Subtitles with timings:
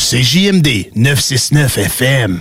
[0.00, 2.40] C'est JMD 969 FM.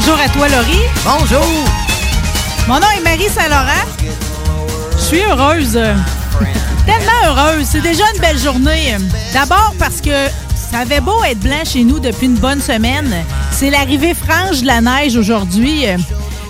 [0.00, 0.86] Bonjour à toi, Laurie.
[1.04, 1.44] Bonjour!
[2.68, 3.84] Mon nom est Marie Saint-Laurent.
[4.92, 5.72] Je suis heureuse.
[6.86, 7.66] Tellement heureuse.
[7.68, 8.94] C'est déjà une belle journée.
[9.32, 13.12] D'abord parce que ça avait beau être blanc chez nous depuis une bonne semaine.
[13.50, 15.86] C'est l'arrivée franche de la neige aujourd'hui.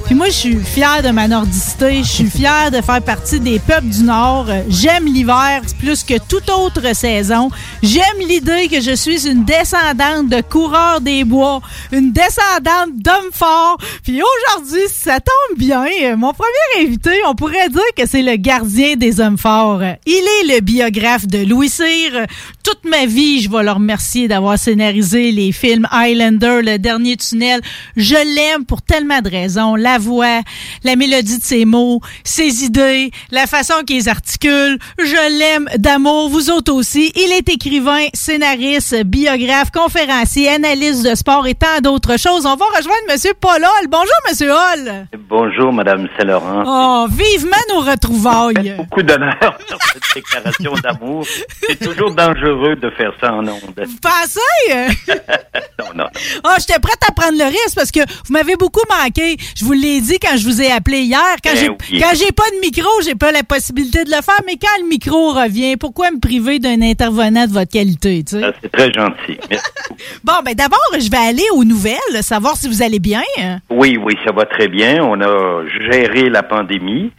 [0.09, 2.03] Puis moi, je suis fière de ma nordicité.
[2.03, 4.47] Je suis fière de faire partie des peuples du Nord.
[4.70, 7.51] J'aime l'hiver plus que toute autre saison.
[7.83, 11.61] J'aime l'idée que je suis une descendante de coureurs des bois,
[11.92, 13.77] une descendante d'hommes forts.
[14.03, 16.17] Puis aujourd'hui, ça tombe bien.
[16.17, 19.83] Mon premier invité, on pourrait dire que c'est le gardien des hommes forts.
[20.06, 22.24] Il est le biographe de Louis Cyr.
[22.64, 27.61] Toute ma vie, je vais le remercier d'avoir scénarisé les films Highlander, Le Dernier Tunnel.
[27.97, 29.77] Je l'aime pour tellement de raisons.
[29.98, 30.41] Voix,
[30.85, 34.79] la mélodie de ses mots, ses idées, la façon qu'il articule.
[34.98, 36.29] Je l'aime d'amour.
[36.29, 37.13] Vous autres aussi.
[37.17, 42.47] Il est écrivain, scénariste, biographe, conférencier, analyste de sport et tant d'autres choses.
[42.47, 43.89] On va rejoindre Monsieur Paul Hall.
[43.89, 45.07] Bonjour, Monsieur Hall.
[45.29, 46.65] Bonjour, Madame Saint-Laurent.
[46.67, 48.75] Oh, vivement nos retrouvailles.
[48.77, 51.27] Beaucoup d'honneur sur cette déclaration d'amour.
[51.69, 53.75] C'est toujours dangereux de faire ça en ondes.
[53.77, 55.19] Vous pensez?
[55.80, 56.07] Non, non.
[56.42, 59.36] Ah, j'étais prête à prendre le risque parce que vous m'avez beaucoup manqué.
[59.57, 61.20] Je vous l'ai dit quand je vous ai appelé hier.
[61.42, 62.32] Quand Ben j'ai oui.
[62.36, 64.40] pas de micro, j'ai pas la possibilité de le faire.
[64.46, 68.44] Mais quand le micro revient, pourquoi me priver d'un intervenant de votre qualité, tu sais?
[68.44, 69.38] Ah, C'est très gentil.
[69.50, 69.64] Merci.
[70.24, 73.22] Bon, ben d'abord, je vais aller aux nouvelles, savoir si vous allez bien.
[73.70, 75.02] Oui, oui, ça va très bien.
[75.02, 77.10] On a géré la pandémie.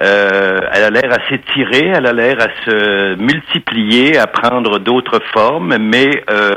[0.00, 5.20] Euh, elle a l'air à s'étirer, elle a l'air à se multiplier, à prendre d'autres
[5.32, 6.54] formes, mais euh,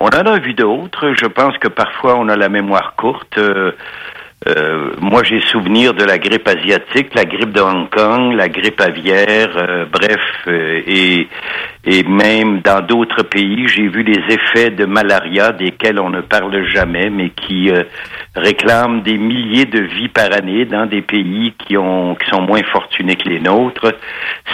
[0.00, 1.14] on en a vu d'autres.
[1.20, 3.38] Je pense que parfois on a la mémoire courte.
[3.38, 3.72] Euh,
[4.48, 8.80] euh, moi, j'ai souvenir de la grippe asiatique, la grippe de Hong Kong, la grippe
[8.80, 11.28] aviaire, euh, bref, euh, et,
[11.84, 16.64] et même dans d'autres pays, j'ai vu les effets de malaria desquels on ne parle
[16.68, 17.82] jamais, mais qui euh,
[18.36, 22.62] réclament des milliers de vies par année dans des pays qui ont qui sont moins
[22.70, 23.92] fortunés que les nôtres.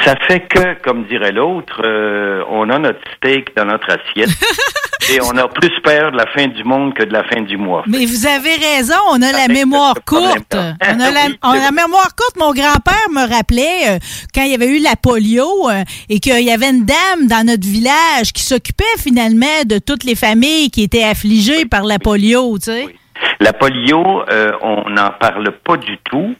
[0.04, 4.30] Ça fait que, comme dirait l'autre, euh, on a notre steak dans notre assiette
[5.10, 7.56] et on a plus peur de la fin du monde que de la fin du
[7.56, 7.84] mois.
[7.86, 10.54] Mais vous avez raison, on a la Avec mémoire courte.
[10.54, 12.36] On a la, Oui, on a c'est la mémoire courte.
[12.36, 13.98] Mon grand-père me rappelait euh,
[14.34, 17.46] quand il y avait eu la polio euh, et qu'il y avait une dame dans
[17.46, 22.58] notre village qui s'occupait finalement de toutes les familles qui étaient affligées par la polio,
[22.58, 22.84] tu sais.
[22.86, 22.94] Oui.
[23.40, 26.34] La polio, euh, on n'en parle pas du tout.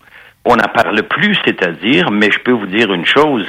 [0.50, 3.46] On n'en parle plus, c'est-à-dire, mais je peux vous dire une chose,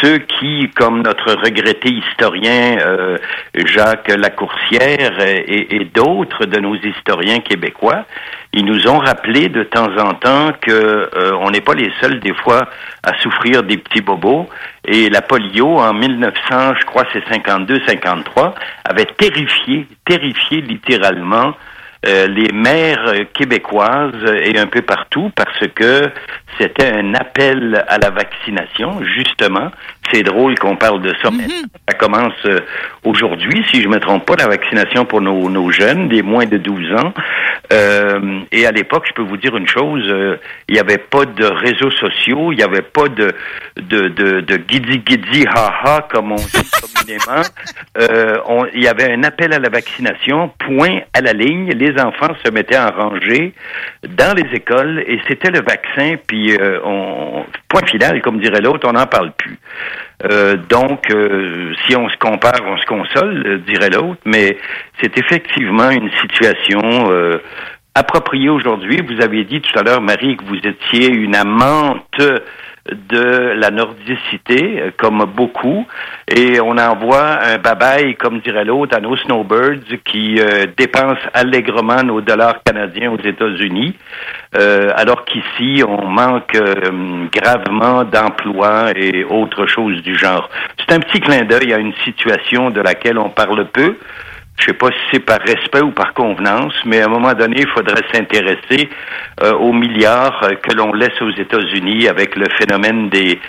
[0.00, 3.18] ceux qui, comme notre regretté historien euh,
[3.54, 8.04] Jacques Lacourcière et, d'autres de nos historiens québécois,
[8.52, 12.18] ils nous ont rappelé de temps en temps que euh, on n'est pas les seuls
[12.18, 12.68] des fois
[13.04, 14.48] à souffrir des petits bobos.
[14.84, 18.54] Et la polio en 1900, je crois c'est 52-53,
[18.84, 21.54] avait terrifié, terrifié littéralement
[22.06, 22.52] euh, les
[23.08, 26.10] euh, québécoises et un peu partout parce que
[26.58, 29.70] c'était un appel à la vaccination, justement.
[30.12, 31.44] C'est drôle qu'on parle de ça, mais
[31.88, 32.60] ça commence euh,
[33.04, 36.58] aujourd'hui, si je me trompe pas, la vaccination pour nos, nos jeunes, des moins de
[36.58, 37.12] 12 ans.
[37.72, 40.36] Euh, et à l'époque, je peux vous dire une chose, euh,
[40.68, 43.32] il n'y avait pas de réseaux sociaux, il n'y avait pas de
[43.76, 47.42] de de, de guidi guidi ha ha comme on dit communément.
[47.98, 48.34] Euh,
[48.74, 51.70] il y avait un appel à la vaccination, point à la ligne.
[51.72, 53.54] Les enfants se mettaient en rangée
[54.06, 56.16] dans les écoles et c'était le vaccin.
[56.26, 59.58] Puis euh, on point final, comme dirait l'autre, on n'en parle plus.
[60.30, 64.56] Euh, donc, euh, si on se compare, on se console, euh, dirait l'autre, mais
[65.00, 67.38] c'est effectivement une situation euh,
[67.94, 69.00] appropriée aujourd'hui.
[69.02, 72.20] Vous avez dit tout à l'heure, Marie, que vous étiez une amante
[72.92, 75.86] de la nordicité, euh, comme beaucoup,
[76.28, 82.02] et on envoie un babaille, comme dirait l'autre, à nos snowbirds qui euh, dépensent allègrement
[82.02, 83.96] nos dollars canadiens aux États-Unis,
[84.58, 86.56] euh, alors qu'ici, on manque
[87.32, 90.48] gravement d'emplois et autres choses du genre.
[90.78, 93.96] C'est un petit clin d'œil à une situation de laquelle on parle peu.
[94.56, 97.56] Je sais pas si c'est par respect ou par convenance, mais à un moment donné,
[97.58, 98.88] il faudrait s'intéresser
[99.42, 103.40] euh, aux milliards euh, que l'on laisse aux États-Unis avec le phénomène des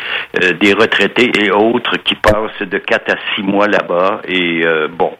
[0.42, 4.22] euh, des retraités et autres qui passent de quatre à six mois là-bas.
[4.28, 5.12] Et euh, bon,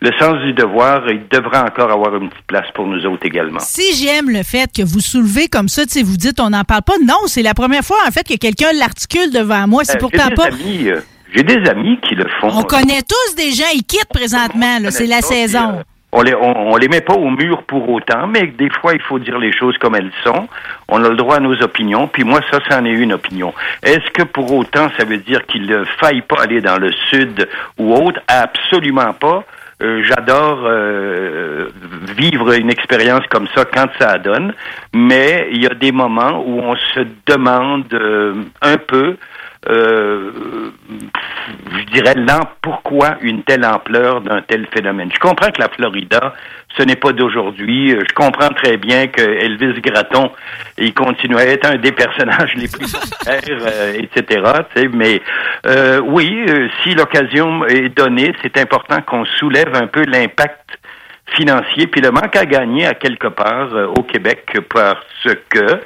[0.00, 3.60] le sens du devoir, il devrait encore avoir une petite place pour nous autres également.
[3.60, 6.64] Si j'aime le fait que vous soulevez comme ça, tu sais, vous dites on n'en
[6.64, 6.94] parle pas.
[7.06, 9.84] Non, c'est la première fois en fait que quelqu'un l'articule devant moi.
[9.84, 10.46] C'est Euh, pourtant pas.
[10.46, 10.90] amis,
[11.34, 12.48] j'ai des amis qui le font.
[12.52, 14.78] On connaît tous des gens, ils quittent présentement.
[14.90, 15.68] C'est la Ça, puis, saison.
[15.78, 18.94] euh, on les, on, on les met pas au mur pour autant, mais des fois,
[18.94, 20.48] il faut dire les choses comme elles sont.
[20.88, 23.52] On a le droit à nos opinions, puis moi, ça, c'en est une opinion.
[23.82, 27.46] Est-ce que pour autant, ça veut dire qu'il ne faille pas aller dans le sud
[27.78, 28.20] ou autre?
[28.26, 29.44] Absolument pas.
[29.80, 31.68] Euh, J'adore euh,
[32.16, 34.52] vivre une expérience comme ça quand ça donne,
[34.94, 39.16] mais il y a des moments où on se demande euh, un peu
[39.68, 40.30] euh,
[41.78, 45.10] je dirais, l'am- pourquoi une telle ampleur d'un tel phénomène?
[45.12, 46.34] Je comprends que la Florida,
[46.76, 47.92] ce n'est pas d'aujourd'hui.
[47.94, 50.30] Euh, Je comprends très bien que Elvis Gratton,
[50.78, 54.42] il continue à être un des personnages les plus populaires, euh, etc.
[54.92, 55.20] Mais
[56.04, 56.46] oui,
[56.82, 60.78] si l'occasion est donnée, c'est important qu'on soulève un peu l'impact
[61.36, 65.80] financier, puis le manque à gagner à quelque part au Québec parce que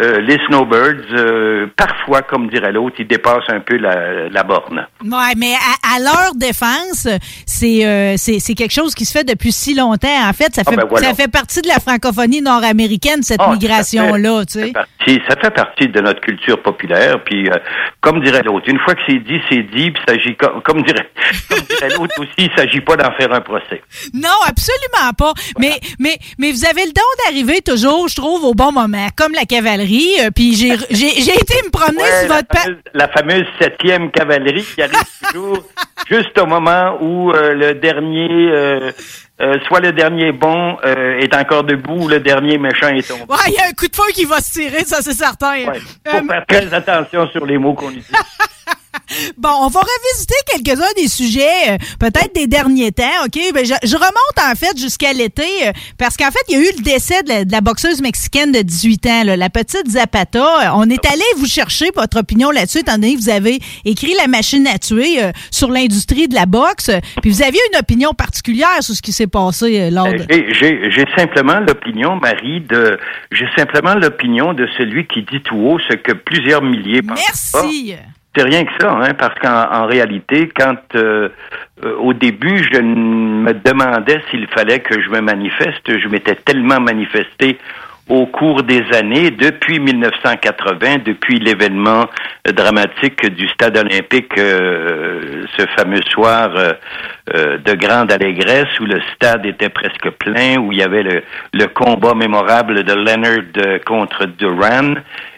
[0.00, 4.86] euh, les snowbirds, euh, parfois, comme dirait l'autre, ils dépassent un peu la, la borne.
[5.04, 7.08] Ouais, mais à, à leur défense,
[7.46, 10.08] c'est euh, c'est quelque chose qui se fait depuis si longtemps.
[10.28, 11.08] En fait, ça Ah, fait ben voilà.
[11.08, 14.72] ça fait partie de la francophonie nord-américaine cette Ah, migration là, tu sais.
[14.72, 17.22] partie- ça fait partie de notre culture populaire.
[17.24, 17.48] Puis,
[18.00, 19.90] comme dirait l'autre, une fois que c'est dit, c'est dit.
[19.90, 21.10] Puis, s'agit comme, comme dirait,
[21.48, 23.82] comme dirait l'autre aussi, il s'agit pas d'en faire un procès.
[24.12, 25.32] Non, absolument pas.
[25.58, 29.32] Mais, mais, mais vous avez le don d'arriver toujours, je trouve, au bon moment, comme
[29.32, 29.85] la cavalerie.
[30.20, 32.62] Euh, Puis j'ai été me promener Ouais, sur la, votre page.
[32.64, 34.96] fameuse, la fameuse septième cavalerie qui arrive
[35.32, 35.62] toujours
[36.08, 38.90] juste au moment où euh, le dernier, euh,
[39.40, 43.22] euh, soit le dernier bon est encore debout ou le dernier méchant est tombé.
[43.28, 45.52] Ouais, il y a un coup de feu qui va se tirer, ça c'est certain.
[45.66, 45.80] Ouais.
[46.08, 48.06] Euh, Faut faire très attention sur les mots qu'on utilise.
[49.38, 53.38] Bon, on va revisiter quelques-uns des sujets, euh, peut-être des derniers temps, OK?
[53.54, 56.60] Ben, je, je remonte en fait jusqu'à l'été, euh, parce qu'en fait, il y a
[56.60, 59.88] eu le décès de la, de la boxeuse mexicaine de 18 ans, là, la petite
[59.88, 60.38] Zapata.
[60.68, 64.14] Euh, On est allé vous chercher votre opinion là-dessus, étant donné que vous avez écrit
[64.14, 66.90] La machine à tuer euh, sur l'industrie de la boxe,
[67.22, 70.24] puis vous aviez une opinion particulière sur ce qui s'est passé lors de...
[70.30, 72.98] J'ai- simplement l'opinion, Marie, de
[73.32, 77.20] j'ai simplement l'opinion de celui qui dit tout haut ce que plusieurs milliers pensent
[77.52, 77.62] pas.
[78.36, 81.30] C'est rien que ça, hein, parce qu'en en réalité, quand euh,
[81.84, 86.78] euh, au début, je me demandais s'il fallait que je me manifeste, je m'étais tellement
[86.80, 87.58] manifesté
[88.08, 92.04] au cours des années, depuis 1980, depuis l'événement
[92.44, 96.72] dramatique du stade olympique, euh, ce fameux soir euh,
[97.34, 101.22] euh, de grande allégresse où le stade était presque plein, où il y avait le,
[101.52, 104.94] le combat mémorable de Leonard euh, contre Duran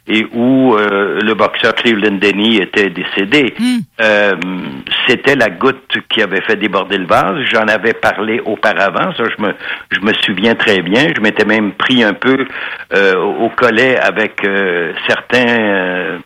[0.08, 3.54] et où euh, le boxeur Cleveland Denny était décédé.
[4.00, 4.32] Euh,
[5.06, 7.36] C'était la goutte qui avait fait déborder le vase.
[7.52, 9.52] J'en avais parlé auparavant, ça je me
[9.90, 11.08] je me souviens très bien.
[11.16, 12.46] Je m'étais même pris un peu
[12.94, 16.18] euh, au collet avec euh, certains, euh,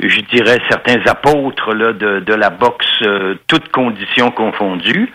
[0.00, 5.10] je dirais certains apôtres là, de, de la boxe, euh, toutes conditions confondues.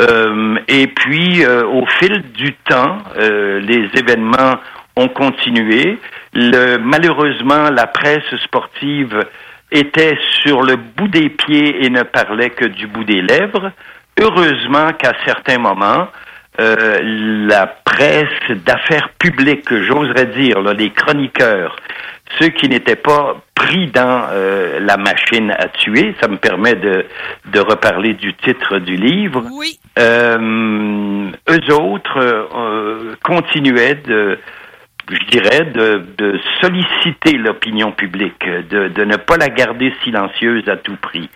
[0.00, 4.56] Euh, et puis euh, au fil du temps, euh, les événements
[4.96, 5.98] ont continué.
[6.32, 9.18] Le, malheureusement, la presse sportive
[9.70, 13.72] était sur le bout des pieds et ne parlait que du bout des lèvres.
[14.20, 16.08] Heureusement qu'à certains moments,
[16.60, 16.98] euh,
[17.48, 21.74] la presse d'affaires publiques, j'oserais dire, là, les chroniqueurs,
[22.38, 26.14] ceux qui n'étaient pas pris dans euh, la machine à tuer.
[26.20, 27.06] Ça me permet de,
[27.46, 29.44] de reparler du titre du livre.
[29.52, 29.78] Oui.
[29.98, 34.38] Euh, eux autres euh, continuaient de
[35.10, 40.76] je dirais, de, de solliciter l'opinion publique, de, de, ne pas la garder silencieuse à
[40.76, 41.28] tout prix.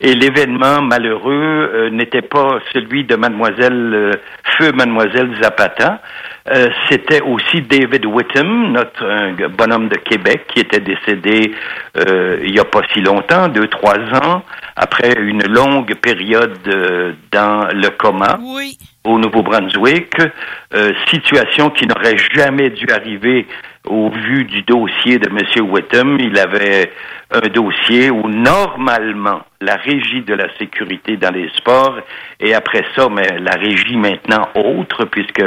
[0.00, 4.12] Et l'événement malheureux euh, n'était pas celui de mademoiselle euh,
[4.58, 6.00] Feu Mademoiselle Zapata,
[6.48, 11.52] euh, c'était aussi David Whittam, notre un bonhomme de Québec, qui était décédé
[11.98, 14.44] il n'y a pas si longtemps, deux, trois ans,
[14.76, 16.58] après une longue période
[17.32, 18.38] dans le coma.
[18.40, 18.76] Oui
[19.06, 20.12] au Nouveau-Brunswick,
[20.74, 23.46] euh, situation qui n'aurait jamais dû arriver
[23.86, 25.70] au vu du dossier de M.
[25.70, 26.18] Whittam.
[26.20, 26.90] Il avait
[27.30, 31.98] un dossier où normalement la régie de la sécurité dans les sports
[32.40, 35.42] et après ça, mais la régie maintenant autre puisque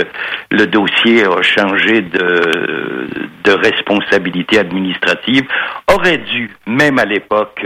[0.52, 5.44] le dossier a changé de responsabilité administrative,
[5.88, 7.66] aurait dû, même à l'époque,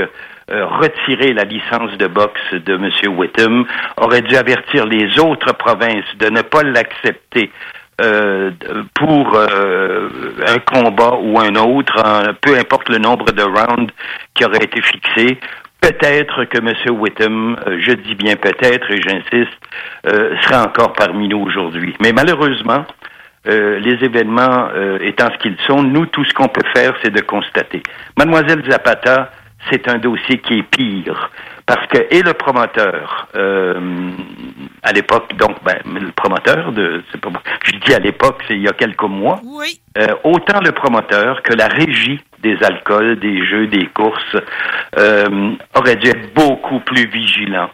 [0.52, 3.18] euh, retirer la licence de boxe de M.
[3.18, 7.50] Whittam, aurait dû avertir les autres provinces de ne pas l'accepter
[8.02, 8.52] euh,
[8.94, 10.10] pour euh,
[10.46, 11.96] un combat ou un autre,
[12.42, 13.94] peu importe le nombre de rounds
[14.34, 15.40] qui aurait été fixé.
[15.80, 16.74] Peut-être que M.
[17.00, 19.58] Whittam, je dis bien peut-être et j'insiste,
[20.06, 21.96] sera encore parmi nous aujourd'hui.
[22.02, 22.86] Mais malheureusement,
[23.46, 24.70] les événements
[25.02, 27.84] étant ce qu'ils sont, nous, tout ce qu'on peut faire, c'est de constater.
[28.18, 29.30] Mademoiselle Zapata
[29.70, 31.30] c'est un dossier qui est pire.
[31.66, 33.80] Parce que, et le promoteur, euh,
[34.82, 37.30] à l'époque, donc, ben, le promoteur de, c'est pas,
[37.64, 39.80] je dis à l'époque, c'est il y a quelques mois, oui.
[39.98, 44.36] euh, autant le promoteur que la régie des alcools, des jeux, des courses,
[44.98, 47.72] euh, auraient dû être beaucoup plus vigilants.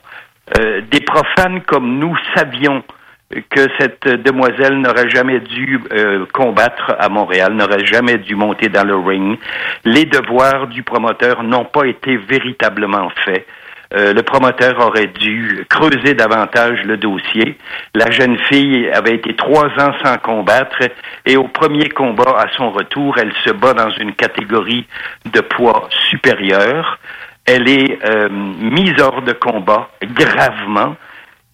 [0.60, 2.84] Euh, des profanes comme nous savions
[3.30, 8.86] que cette demoiselle n'aurait jamais dû euh, combattre à Montréal, n'aurait jamais dû monter dans
[8.86, 9.38] le ring.
[9.86, 13.46] Les devoirs du promoteur n'ont pas été véritablement faits.
[13.92, 17.58] Euh, le promoteur aurait dû creuser davantage le dossier.
[17.96, 20.78] La jeune fille avait été trois ans sans combattre
[21.26, 24.86] et au premier combat, à son retour, elle se bat dans une catégorie
[25.26, 27.00] de poids supérieur.
[27.46, 30.96] Elle est euh, mise hors de combat gravement.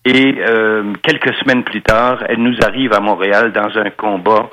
[0.06, 4.50] Et euh, quelques semaines plus tard, elle nous arrive à Montréal dans un combat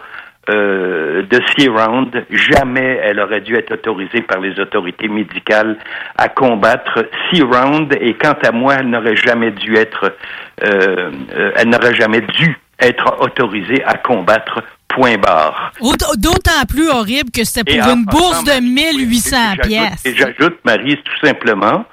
[0.50, 2.10] euh, de six rounds.
[2.30, 5.76] Jamais elle aurait dû être autorisée par les autorités médicales
[6.16, 7.94] à combattre six rounds.
[8.00, 10.16] Et quant à moi, elle n'aurait jamais dû être,
[10.64, 15.72] euh, euh elle n'aurait jamais dû être autorisée à combattre point barre.
[16.16, 20.06] D'autant plus horrible que c'était pour une bourse de 1800 pièces.
[20.06, 21.84] Et j'ajoute, Marie, tout simplement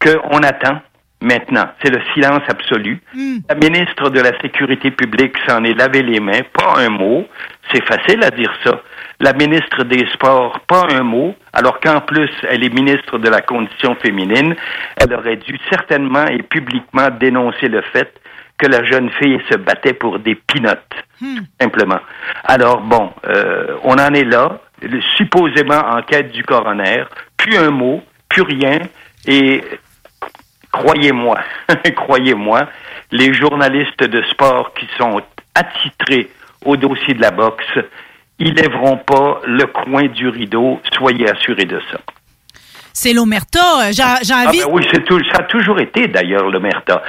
[0.00, 0.80] qu'on attend
[1.20, 1.68] maintenant.
[1.82, 3.00] C'est le silence absolu.
[3.14, 3.38] Hmm.
[3.48, 7.26] La ministre de la Sécurité publique s'en est lavé les mains, pas un mot.
[7.72, 8.82] C'est facile à dire ça.
[9.20, 13.42] La ministre des Sports, pas un mot, alors qu'en plus, elle est ministre de la
[13.42, 14.54] Condition féminine.
[14.96, 18.12] Elle aurait dû certainement et publiquement dénoncer le fait
[18.56, 21.40] que la jeune fille se battait pour des pinottes, hmm.
[21.60, 22.00] simplement.
[22.44, 24.60] Alors, bon, euh, on en est là,
[25.16, 27.04] supposément en quête du coroner,
[27.36, 28.78] plus un mot, plus rien,
[29.26, 29.62] et
[30.72, 31.38] croyez-moi,
[31.96, 32.68] croyez-moi,
[33.10, 35.20] les journalistes de sport qui sont
[35.54, 36.30] attitrés
[36.64, 37.78] au dossier de la boxe,
[38.38, 41.98] ils lèveront pas le coin du rideau, soyez assurés de ça.
[42.92, 43.60] C'est l'Omerta.
[43.60, 44.60] Euh, j'ai ah envie.
[44.60, 47.02] ben oui, tout, ça a toujours été d'ailleurs l'Omerta.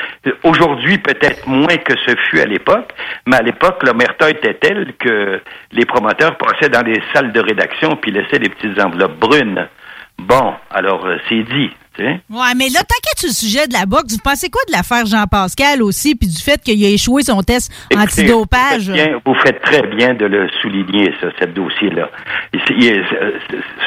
[0.44, 2.94] Aujourd'hui, peut-être moins que ce fut à l'époque,
[3.26, 5.42] mais à l'époque, l'Omerta était tel que
[5.72, 9.68] les promoteurs passaient dans les salles de rédaction puis laissaient des petites enveloppes brunes.
[10.22, 11.72] Bon, alors euh, c'est dit.
[12.00, 15.06] Ouais, mais là, t'inquiète sur le sujet de la boxe, vous pensez quoi de l'affaire
[15.06, 18.90] Jean-Pascal aussi, puis du fait qu'il a échoué son test antidopage?
[18.90, 22.10] Vous faites, vous faites très bien de le souligner, ça, ce dossier-là.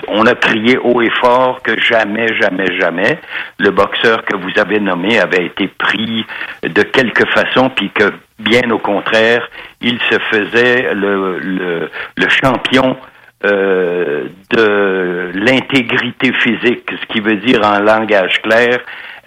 [0.09, 3.19] On a crié haut et fort que jamais, jamais, jamais
[3.59, 6.25] le boxeur que vous avez nommé avait été pris
[6.63, 9.49] de quelque façon, puis que bien au contraire,
[9.81, 12.97] il se faisait le, le, le champion
[13.45, 18.79] euh, de l'intégrité physique, ce qui veut dire en langage clair,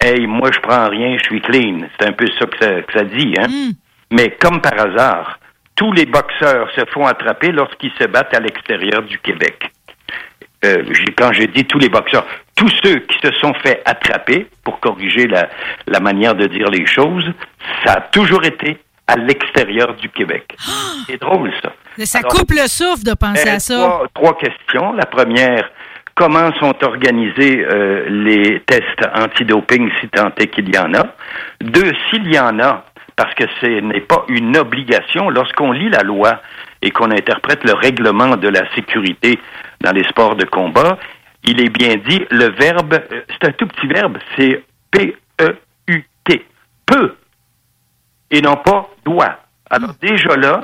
[0.01, 1.81] hey, moi je prends rien, je suis clean.
[1.99, 3.47] C'est un peu ça que ça, que ça dit, hein?
[3.47, 3.71] Mm.
[4.11, 5.39] Mais comme par hasard,
[5.75, 9.71] tous les boxeurs se font attraper lorsqu'ils se battent à l'extérieur du Québec.
[10.65, 10.83] Euh,
[11.15, 15.27] quand j'ai dit tous les boxeurs, tous ceux qui se sont fait attraper, pour corriger
[15.27, 15.49] la,
[15.85, 17.31] la manière de dire les choses,
[17.85, 20.55] ça a toujours été à l'extérieur du Québec.
[21.07, 21.71] C'est drôle, ça.
[22.05, 23.75] Ça coupe le souffle de penser euh, à ça.
[23.75, 24.93] Trois, trois, questions.
[24.93, 25.69] La première,
[26.15, 31.05] comment sont organisés euh, les tests antidoping si tant est qu'il y en a?
[31.61, 32.85] Deux, s'il y en a,
[33.15, 36.41] parce que ce n'est pas une obligation, lorsqu'on lit la loi
[36.81, 39.39] et qu'on interprète le règlement de la sécurité
[39.81, 40.97] dans les sports de combat,
[41.43, 46.45] il est bien dit, le verbe, euh, c'est un tout petit verbe, c'est P-E-U-T,
[46.85, 47.15] peut,
[48.29, 49.39] et non pas doit.
[49.69, 50.61] Alors déjà là,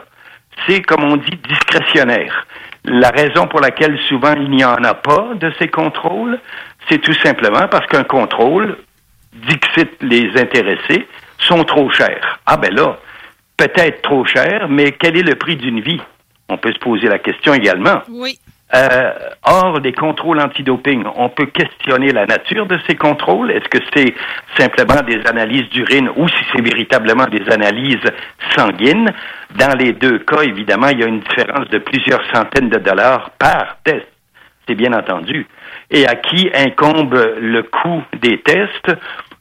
[0.67, 2.45] c'est, comme on dit, discrétionnaire.
[2.85, 6.39] La raison pour laquelle souvent il n'y en a pas de ces contrôles,
[6.89, 8.77] c'est tout simplement parce qu'un contrôle,
[9.33, 11.07] dixit les intéressés,
[11.39, 12.39] sont trop chers.
[12.45, 12.97] Ah ben là,
[13.57, 16.01] peut-être trop cher, mais quel est le prix d'une vie?
[16.49, 18.01] On peut se poser la question également.
[18.09, 18.37] Oui.
[18.75, 19.11] Euh,
[19.43, 23.51] hors des contrôles antidoping, on peut questionner la nature de ces contrôles.
[23.51, 24.15] Est-ce que c'est
[24.57, 28.09] simplement des analyses d'urine ou si c'est véritablement des analyses
[28.55, 29.11] sanguines?
[29.55, 33.29] Dans les deux cas, évidemment, il y a une différence de plusieurs centaines de dollars
[33.37, 34.07] par test.
[34.67, 35.45] C'est bien entendu.
[35.91, 38.91] Et à qui incombe le coût des tests?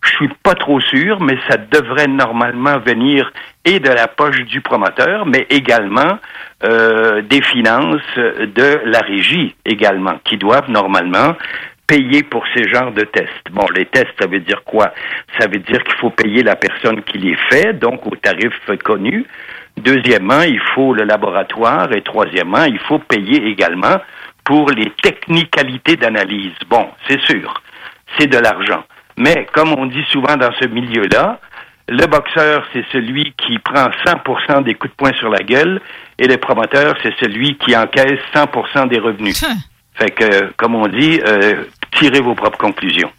[0.02, 3.32] Je suis pas trop sûr, mais ça devrait normalement venir
[3.64, 6.18] et de la poche du promoteur, mais également
[6.64, 11.36] euh, des finances de la régie également, qui doivent normalement
[11.86, 13.50] payer pour ces genres de tests.
[13.52, 14.92] Bon, les tests, ça veut dire quoi?
[15.38, 19.26] Ça veut dire qu'il faut payer la personne qui les fait, donc au tarif connu.
[19.76, 21.92] Deuxièmement, il faut le laboratoire.
[21.92, 23.96] Et troisièmement, il faut payer également
[24.44, 26.54] pour les technicalités d'analyse.
[26.68, 27.62] Bon, c'est sûr,
[28.18, 28.84] c'est de l'argent.
[29.16, 31.40] Mais comme on dit souvent dans ce milieu-là,
[31.88, 35.80] le boxeur, c'est celui qui prend 100% des coups de poing sur la gueule
[36.18, 39.44] et le promoteur, c'est celui qui encaisse 100% des revenus.
[39.94, 43.10] Fait que, comme on dit, euh, tirez vos propres conclusions.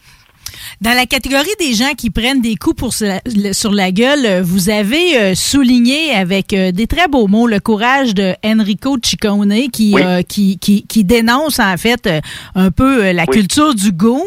[0.82, 4.70] Dans la catégorie des gens qui prennent des coups pour sur la gueule, euh, vous
[4.70, 9.96] avez euh, souligné avec euh, des très beaux mots le courage de Enrico Ciccone qui,
[10.27, 12.10] qui, qui, qui, dénonce en fait
[12.56, 14.24] un peu la culture du goon.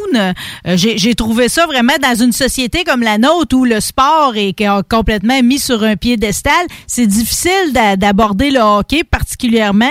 [0.64, 4.54] J'ai trouvé ça vraiment dans une société comme la nôtre où le sport est
[4.88, 6.52] complètement mis sur un piédestal.
[6.86, 9.86] C'est difficile d'aborder le hockey particulièrement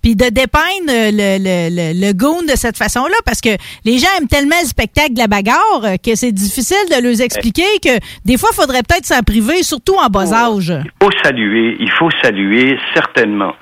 [0.00, 4.28] puis de dépeindre le, le, le, goon de cette façon-là parce que les gens aiment
[4.28, 8.50] tellement le spectacle de la bagarre que c'est difficile de leur expliquer que des fois,
[8.52, 10.72] il faudrait peut-être s'en priver, surtout en bas âge.
[10.72, 13.54] Il faut saluer, il faut saluer certainement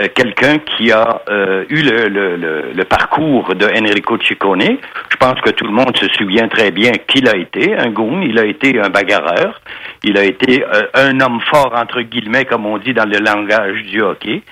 [0.00, 4.76] euh, quelqu'un qui a euh, eu le, le, le, parcours de Enrico Ciccone.
[5.08, 8.20] Je pense que tout le monde se souvient très bien qu'il a été un goon,
[8.20, 9.58] il a été un bagarreur,
[10.02, 13.82] il a été euh, un homme fort, entre guillemets, comme on dit dans le langage
[13.84, 14.42] du hockey.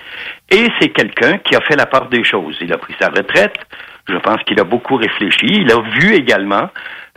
[0.49, 2.57] Et c'est quelqu'un qui a fait la part des choses.
[2.61, 3.59] Il a pris sa retraite.
[4.07, 5.47] Je pense qu'il a beaucoup réfléchi.
[5.47, 6.69] Il a vu également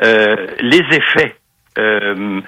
[0.05, 1.37] euh, les effets
[1.79, 2.41] euh,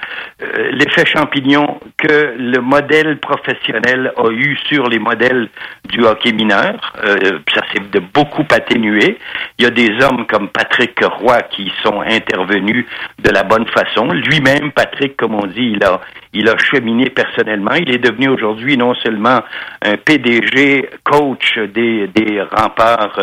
[0.43, 5.49] euh, l'effet champignon que le modèle professionnel a eu sur les modèles
[5.89, 6.75] du hockey mineur.
[7.05, 9.19] Euh, ça s'est beaucoup atténué.
[9.59, 12.87] Il y a des hommes comme Patrick Roy qui sont intervenus
[13.23, 14.07] de la bonne façon.
[14.07, 16.01] Lui-même, Patrick, comme on dit, il a,
[16.33, 17.75] il a cheminé personnellement.
[17.75, 19.43] Il est devenu aujourd'hui non seulement
[19.83, 23.19] un PDG, coach des, des remparts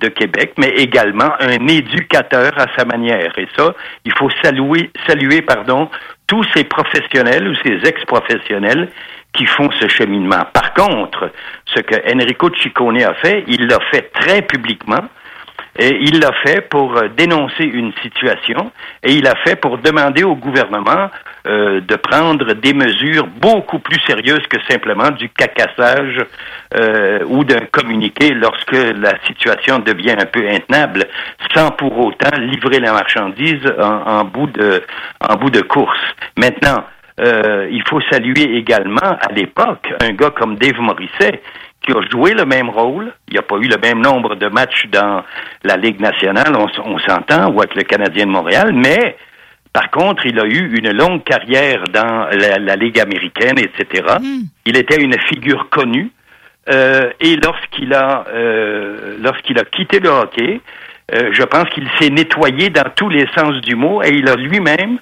[0.00, 3.36] de Québec, mais également un éducateur à sa manière.
[3.38, 5.88] Et ça, il faut saluer, saluer pardon,
[6.26, 8.90] tous ces professionnels ou ces ex-professionnels
[9.32, 10.44] qui font ce cheminement.
[10.52, 11.30] Par contre,
[11.66, 15.04] ce que Enrico Ciccone a fait, il l'a fait très publiquement.
[15.78, 20.24] Et il l'a fait pour euh, dénoncer une situation et il l'a fait pour demander
[20.24, 21.10] au gouvernement
[21.46, 26.24] euh, de prendre des mesures beaucoup plus sérieuses que simplement du cacassage
[26.74, 31.04] euh, ou d'un communiqué lorsque la situation devient un peu intenable,
[31.54, 34.82] sans pour autant livrer la marchandise en, bout de
[35.20, 36.00] en bout de course.
[36.36, 36.84] Maintenant,
[37.18, 41.40] il faut saluer également à l'époque un gars comme Dave Morisset
[41.86, 43.12] qui a joué le même rôle.
[43.28, 45.22] Il n'y a pas eu le même nombre de matchs dans
[45.62, 49.16] la Ligue nationale, on, s'entend, ou avec le Canadien de Montréal, mais
[49.72, 54.04] par contre, il a eu une longue carrière dans la, Ligue américaine, etc.
[54.20, 54.44] Mm.
[54.64, 56.10] Il était une figure connue.
[56.68, 60.60] Euh, et lorsqu'il a euh, lorsqu'il a quitté le hockey,
[61.14, 64.34] euh, je pense qu'il s'est nettoyé dans tous les sens du mot et il a
[64.34, 64.98] lui-même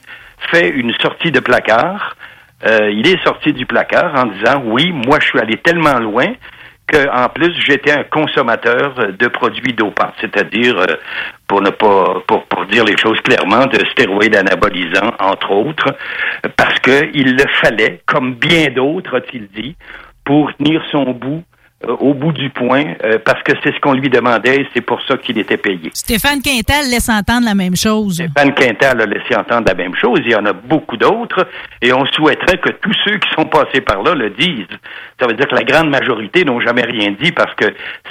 [0.50, 2.16] fait une sortie de placard.
[2.66, 6.34] il est sorti du placard en disant oui, moi je suis allé tellement loin
[6.90, 10.96] qu'en plus j'étais un consommateur de produits dopants, c'est-à-dire euh,
[11.46, 15.96] pour ne pas pour, pour dire les choses clairement de stéroïdes anabolisants entre autres
[16.56, 19.76] parce qu'il le fallait comme bien d'autres a-t-il dit
[20.24, 21.53] pour tenir son bout euh,
[21.88, 25.00] au bout du point euh, parce que c'est ce qu'on lui demandait et c'est pour
[25.02, 25.90] ça qu'il était payé.
[25.92, 28.22] Stéphane Quintal laisse entendre la même chose.
[28.22, 30.20] Stéphane Quintal a laissé entendre la même chose.
[30.24, 31.46] Il y en a beaucoup d'autres
[31.82, 34.66] et on souhaiterait que tous ceux qui sont passés par là le disent.
[35.20, 37.66] Ça veut dire que la grande majorité n'ont jamais rien dit parce que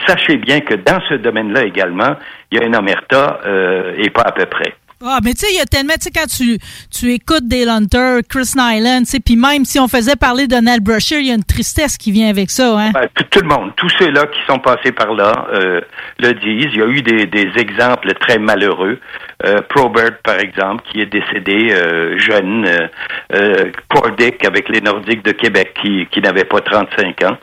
[0.08, 2.16] sachez bien que dans ce domaine-là également,
[2.52, 4.74] il y a une omerta euh, et pas à peu près.
[5.06, 6.58] Ah, mais tu sais, il y a tellement, tu sais, quand tu,
[6.90, 10.56] tu écoutes Dale Hunter, Chris Nyland, tu sais, puis même si on faisait parler de
[10.56, 12.92] Nell Brusher, il y a une tristesse qui vient avec ça, hein?
[12.94, 15.82] Ben, tout, le monde, tous ceux-là qui sont passés par là euh,
[16.20, 16.72] le disent.
[16.74, 18.98] Il y a eu des, des exemples très malheureux.
[19.46, 22.66] Euh, Probert, par exemple, qui est décédé euh, jeune.
[22.66, 22.88] Euh,
[23.34, 27.38] euh, Cordic avec les Nordiques de Québec, qui, qui n'avait pas 35 ans,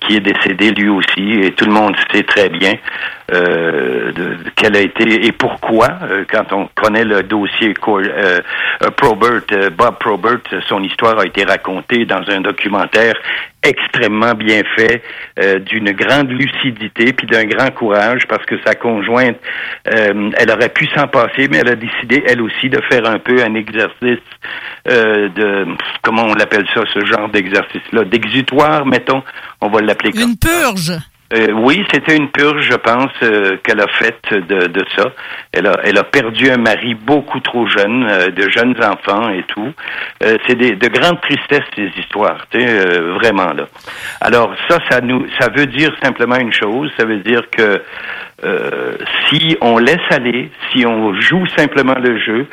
[0.00, 1.40] qui est décédé lui aussi.
[1.42, 2.74] Et tout le monde sait très bien
[3.32, 4.12] euh,
[4.54, 5.88] quelle a été et pourquoi.
[6.02, 8.38] euh, quand on connaît le dossier euh,
[8.82, 13.14] euh, Probert, euh, Bob Probert, son histoire a été racontée dans un documentaire
[13.62, 15.02] extrêmement bien fait,
[15.64, 19.38] d'une grande lucidité puis d'un grand courage parce que sa conjointe,
[19.84, 23.42] elle aurait pu s'en passer, mais elle a décidé elle aussi de faire un peu
[23.42, 24.22] un exercice
[24.86, 25.66] de
[26.02, 29.24] comment on l'appelle ça, ce genre d'exercice-là, d'exutoire, mettons,
[29.60, 30.92] on va l'appeler comme Une purge.
[31.34, 35.12] Euh, oui, c'était une purge, je pense, euh, qu'elle a faite de, de ça.
[35.52, 39.42] Elle a, elle a perdu un mari beaucoup trop jeune, euh, de jeunes enfants et
[39.48, 39.72] tout.
[40.22, 43.66] Euh, c'est des, de grandes tristesses ces histoires, tu sais, euh, vraiment là.
[44.20, 46.90] Alors ça, ça nous, ça veut dire simplement une chose.
[46.96, 47.82] Ça veut dire que
[48.44, 48.96] euh,
[49.28, 52.46] si on laisse aller, si on joue simplement le jeu,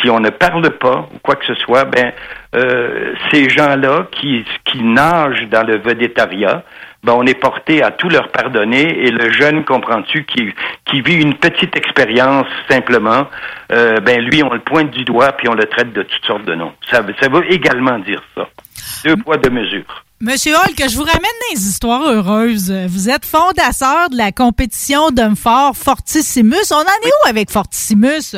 [0.00, 2.12] si on ne parle pas ou quoi que ce soit, ben
[2.54, 6.62] euh, ces gens-là qui, qui nagent dans le vedettariat,
[7.04, 10.52] ben on est porté à tout leur pardonner et le jeune, comprends-tu, qui,
[10.86, 13.26] qui vit une petite expérience simplement,
[13.72, 16.44] euh, ben lui, on le pointe du doigt puis on le traite de toutes sortes
[16.44, 16.72] de noms.
[16.90, 18.48] Ça, veut- ça veut également dire ça.
[19.04, 20.04] Deux poids, deux mesures.
[20.20, 22.72] Monsieur Hall, que je vous ramène des histoires heureuses.
[22.88, 26.72] Vous êtes fondateur de la compétition d'hommes forts Fortissimus.
[26.72, 28.34] On en est où avec Fortissimus?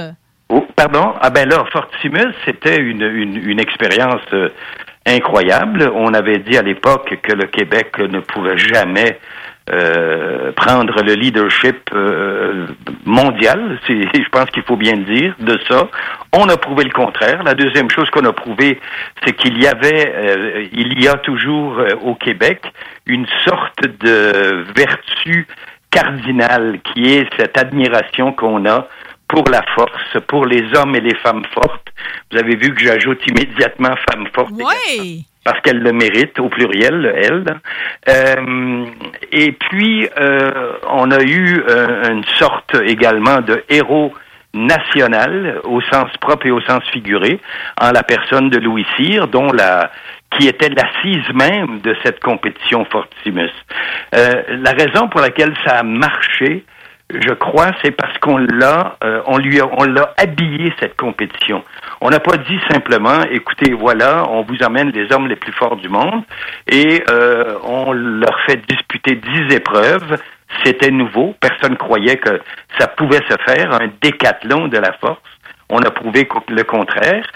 [0.49, 1.15] Oh, pardon?
[1.21, 4.49] Ah ben là, Fortissimus, c'était une, une, une expérience euh,
[5.15, 5.91] incroyable.
[5.95, 9.19] On avait dit à l'époque que le Québec ne pouvait jamais
[9.71, 12.67] euh, prendre le leadership euh,
[13.05, 13.79] mondial.
[13.87, 15.89] Je pense qu'il faut bien le dire de ça.
[16.33, 17.43] On a prouvé le contraire.
[17.43, 18.81] La deuxième chose qu'on a prouvé,
[19.25, 22.63] c'est qu'il y avait, euh, il y a toujours au Québec
[23.05, 25.47] une sorte de vertu
[25.91, 28.89] cardinale qui est cette admiration qu'on a
[29.29, 31.88] pour la force, pour les hommes et les femmes fortes.
[32.31, 35.25] Vous avez vu que j'ajoute immédiatement femmes fortes Oui.
[35.45, 37.45] parce qu'elle le mérite au pluriel, elle.
[38.09, 38.85] Euh,
[39.33, 44.13] et puis, euh, on a eu euh, une sorte également de héros
[44.55, 47.39] national au sens propre et au sens figuré
[47.81, 49.91] en la personne de Louis Cyr, dont la
[50.39, 53.51] qui était l'assise même de cette compétition Fortissimus.
[54.15, 56.65] Euh, la raison pour laquelle ça a marché,
[57.11, 61.65] je crois, c'est parce qu'on l'a, euh, on lui, a, on l'a habillé cette compétition.
[62.01, 65.77] On n'a pas dit simplement, écoutez, voilà, on vous amène les hommes les plus forts
[65.77, 66.23] du monde
[66.69, 70.17] et euh, on leur fait disputer dix épreuves.
[70.65, 72.41] C'était nouveau, personne croyait que
[72.79, 75.19] ça pouvait se faire, un décathlon de la force.
[75.71, 77.27] On a prouvé le contraire,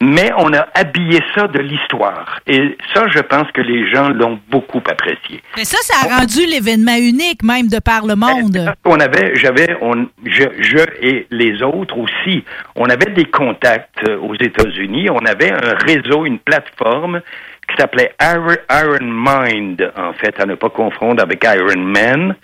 [0.00, 2.40] mais on a habillé ça de l'histoire.
[2.46, 5.42] Et ça, je pense que les gens l'ont beaucoup apprécié.
[5.56, 8.72] Mais ça, ça a rendu l'événement unique, même de par le monde.
[8.84, 12.44] On avait, j'avais, on, je, je et les autres aussi,
[12.76, 15.08] on avait des contacts euh, aux États-Unis.
[15.10, 17.20] On avait un réseau, une plateforme
[17.68, 22.34] qui s'appelait Iron, Iron Mind, en fait, à ne pas confondre avec Iron Man.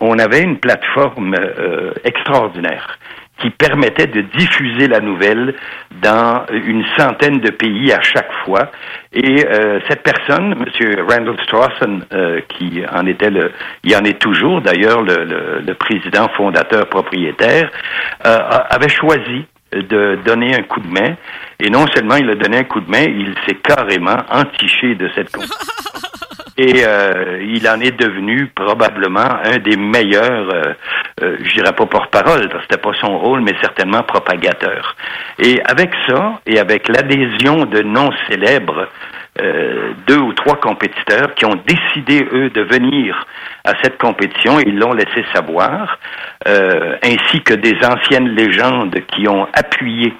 [0.00, 2.98] On avait une plateforme euh, extraordinaire
[3.40, 5.54] qui permettait de diffuser la nouvelle
[6.02, 8.70] dans une centaine de pays à chaque fois.
[9.12, 11.06] Et euh, cette personne, M.
[11.08, 13.52] Randall Strawson, euh, qui en était le,
[13.84, 17.70] il en est toujours d'ailleurs le, le, le président fondateur propriétaire,
[18.24, 18.38] euh,
[18.70, 21.16] avait choisi de donner un coup de main.
[21.60, 25.10] Et non seulement il a donné un coup de main, il s'est carrément entiché de
[25.14, 25.30] cette
[26.58, 30.62] et euh, il en est devenu probablement un des meilleurs, euh,
[31.22, 34.96] euh, je dirais pas porte-parole, parce que c'était pas son rôle, mais certainement propagateur.
[35.38, 38.88] Et avec ça, et avec l'adhésion de non célèbres,
[39.38, 43.26] euh, deux ou trois compétiteurs qui ont décidé, eux, de venir
[43.64, 45.98] à cette compétition ils l'ont laissé savoir,
[46.48, 50.14] euh, ainsi que des anciennes légendes qui ont appuyé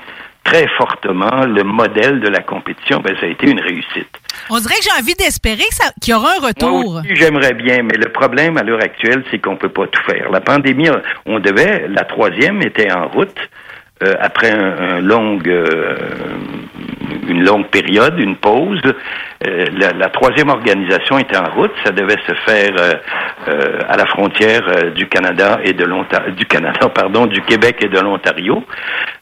[0.46, 4.08] très fortement le modèle de la compétition, ben, ça a été une réussite.
[4.48, 5.64] On dirait que j'ai envie d'espérer
[6.00, 7.02] qu'il y aura un retour.
[7.10, 10.30] J'aimerais bien, mais le problème à l'heure actuelle, c'est qu'on peut pas tout faire.
[10.30, 10.88] La pandémie,
[11.24, 13.36] on devait, la troisième était en route
[14.02, 15.96] euh, après un, un long, euh,
[17.28, 18.80] une longue période, une pause.
[19.46, 21.72] Euh, la, la troisième organisation était en route.
[21.84, 22.94] Ça devait se faire euh,
[23.48, 27.78] euh, à la frontière euh, du Canada et de l'Ontario, du Canada, pardon, du Québec
[27.82, 28.64] et de l'Ontario,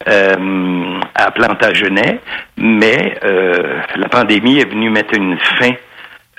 [0.08, 2.20] euh, à Plantagenet.
[2.56, 5.72] Mais euh, la pandémie est venue mettre une fin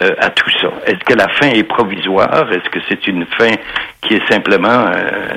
[0.03, 0.67] euh, à tout ça.
[0.85, 2.51] Est-ce que la fin est provisoire?
[2.51, 3.51] Est-ce que c'est une fin
[4.01, 5.29] qui est simplement euh,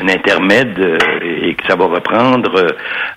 [0.00, 0.98] un intermède euh,
[1.42, 2.74] et, que ça va reprendre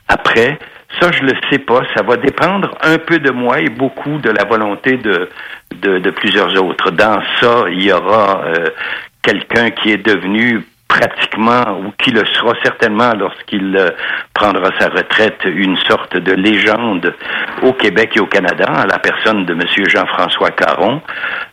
[0.10, 0.60] après?
[1.00, 1.82] Ça, je le sais pas.
[1.96, 5.30] Ça va dépendre un peu de moi et beaucoup de la volonté de,
[5.82, 6.92] de, plusieurs autres.
[6.92, 8.68] Dans ça, il y aura euh,
[9.22, 13.92] quelqu'un qui est devenu pratiquement, ou qui le sera certainement lorsqu'il euh,
[14.34, 17.14] prendra sa retraite, une sorte de légende
[17.62, 19.62] au Québec et au Canada, à la personne de M.
[19.88, 21.02] Jean-François Caron,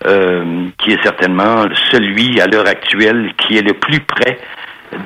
[0.06, 4.38] euh, qui est certainement celui à l'heure actuelle qui est le plus près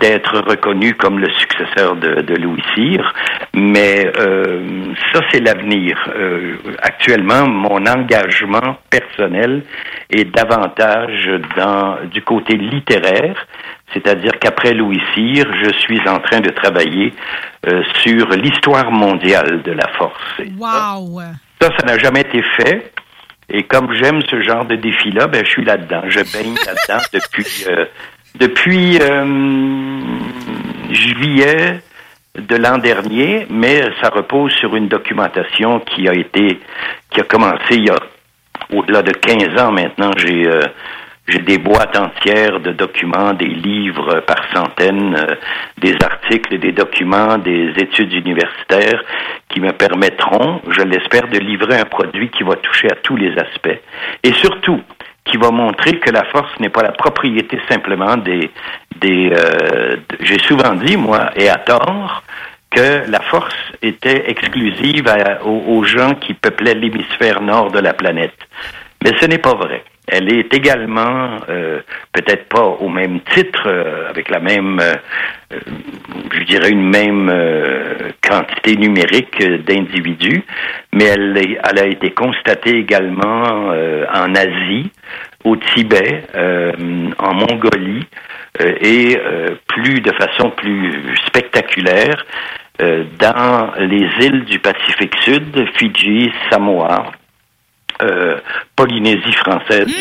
[0.01, 3.13] d'être reconnu comme le successeur de, de Louis Cyr,
[3.55, 5.97] mais euh, ça c'est l'avenir.
[6.15, 9.63] Euh, actuellement, mon engagement personnel
[10.11, 13.47] est davantage dans du côté littéraire,
[13.93, 17.13] c'est-à-dire qu'après Louis Cyr, je suis en train de travailler
[17.67, 20.41] euh, sur l'histoire mondiale de la force.
[20.59, 21.21] Wow!
[21.61, 22.93] Ça, ça n'a jamais été fait.
[23.49, 26.03] Et comme j'aime ce genre de défi-là, ben, je suis là-dedans.
[26.09, 27.85] Je baigne là-dedans depuis euh,
[28.35, 30.01] depuis euh,
[30.91, 31.81] juillet
[32.35, 36.61] de l'an dernier, mais ça repose sur une documentation qui a été,
[37.11, 37.99] qui a commencé il y a
[38.73, 40.11] au-delà de 15 ans maintenant.
[40.17, 40.63] J'ai euh,
[41.29, 45.37] j'ai des boîtes entières de documents, des livres par centaines, euh,
[45.79, 49.01] des articles, des documents, des études universitaires
[49.49, 53.33] qui me permettront, je l'espère, de livrer un produit qui va toucher à tous les
[53.39, 53.81] aspects.
[54.25, 54.81] Et surtout,
[55.25, 58.51] qui va montrer que la force n'est pas la propriété simplement des
[58.97, 62.23] des euh, j'ai souvent dit moi et à tort
[62.75, 65.05] que la force était exclusive
[65.45, 68.37] aux, gens qui peuplaient l'hémisphère nord de la planète.
[69.05, 69.85] Mais ce n'est pas vrai.
[70.09, 71.81] Elle est également, euh,
[72.13, 74.95] peut-être pas au même titre, euh, avec la même, euh,
[76.33, 80.43] je dirais une même euh, quantité numérique d'individus,
[80.93, 84.91] mais elle, a été constatée également euh, en Asie,
[85.45, 86.73] au Tibet, euh,
[87.19, 88.07] en Mongolie,
[88.61, 92.25] euh, et euh, plus de façon plus spectaculaire
[92.81, 97.13] euh, dans les îles du Pacifique Sud, Fidji, Samoa,
[98.03, 98.39] euh,
[98.77, 99.95] Polynésie française.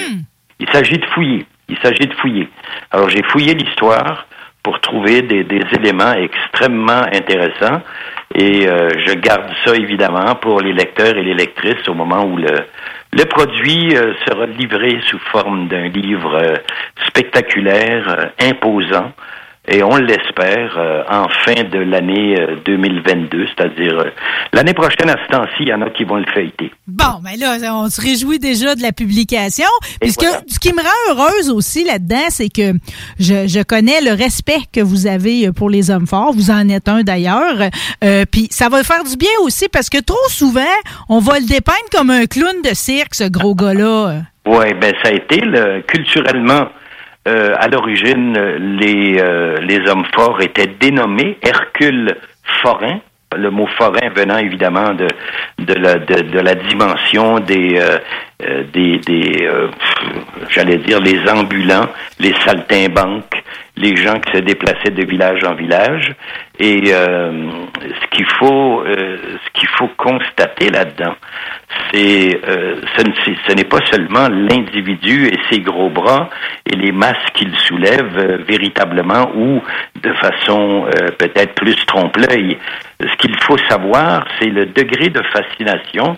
[0.59, 1.45] Il s'agit de fouiller.
[1.69, 2.49] Il s'agit de fouiller.
[2.91, 4.27] Alors j'ai fouillé l'histoire
[4.63, 7.81] pour trouver des, éléments extrêmement intéressants.
[8.33, 12.37] Et euh, je garde ça évidemment pour les lecteurs et les lectrices au moment où
[12.37, 12.65] le,
[13.13, 16.55] le produit euh, sera livré sous forme d'un livre euh,
[17.07, 19.11] spectaculaire, euh, imposant,
[19.67, 24.09] et on l'espère euh, en fin de l'année euh, 2022, c'est-à-dire euh,
[24.53, 26.71] l'année prochaine à ce temps-ci, il y en a qui vont le feuilleter.
[26.87, 29.67] Bon, mais là, on se réjouit déjà de la publication.
[30.01, 30.41] Puisque voilà.
[30.47, 32.73] ce qui me rend heureuse aussi là-dedans, c'est que
[33.19, 36.33] je, je connais le respect que vous avez pour les hommes forts.
[36.33, 37.69] Vous en êtes un d'ailleurs.
[38.03, 40.61] Euh, Puis ça va faire du bien aussi parce que trop souvent,
[41.07, 44.23] on va le dépeindre comme un clown de cirque, ce gros gars-là.
[44.47, 46.67] Oui, ben ça a été le, culturellement
[47.27, 48.33] euh, à l'origine
[48.79, 52.15] les euh, les hommes forts étaient dénommés Hercule
[52.61, 52.99] Forain.
[53.37, 55.07] Le mot forain venant évidemment de
[55.59, 57.97] de la de, la dimension des euh,
[58.43, 59.67] euh, des des euh,
[60.49, 61.87] j'allais dire les ambulants,
[62.19, 63.43] les saltimbanques,
[63.81, 66.13] les gens qui se déplaçaient de village en village.
[66.59, 67.49] Et euh,
[67.81, 71.15] ce qu'il faut euh, ce qu'il faut constater là-dedans,
[71.95, 76.29] euh, c'est- ce n'est pas seulement l'individu et ses gros bras
[76.65, 79.61] et les masses qu'il soulève véritablement ou
[80.01, 80.85] de façon
[81.17, 82.57] peut-être plus trompe-l'œil.
[82.99, 86.17] Ce qu'il faut savoir, c'est le degré de fascination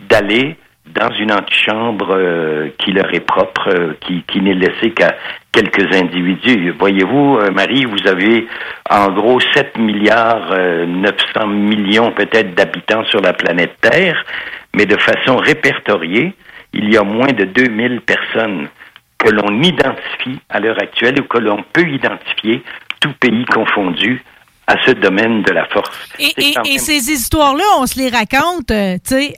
[0.08, 5.14] d'aller dans une antichambre euh, qui leur est propre, euh, qui, qui n'est laissée qu'à
[5.52, 6.74] quelques individus.
[6.78, 8.48] Voyez-vous, euh, Marie, vous avez
[8.88, 14.24] en gros 7 milliards euh, 900 millions peut-être d'habitants sur la planète Terre,
[14.76, 16.34] mais de façon répertoriée,
[16.72, 18.68] il y a moins de 2000 personnes
[19.18, 22.62] que l'on identifie à l'heure actuelle ou que l'on peut identifier,
[23.00, 24.22] tout pays confondu,
[24.66, 25.90] à ce domaine de la force.
[26.18, 29.34] Et, ces histoires-là, on se les raconte, euh, tu sais,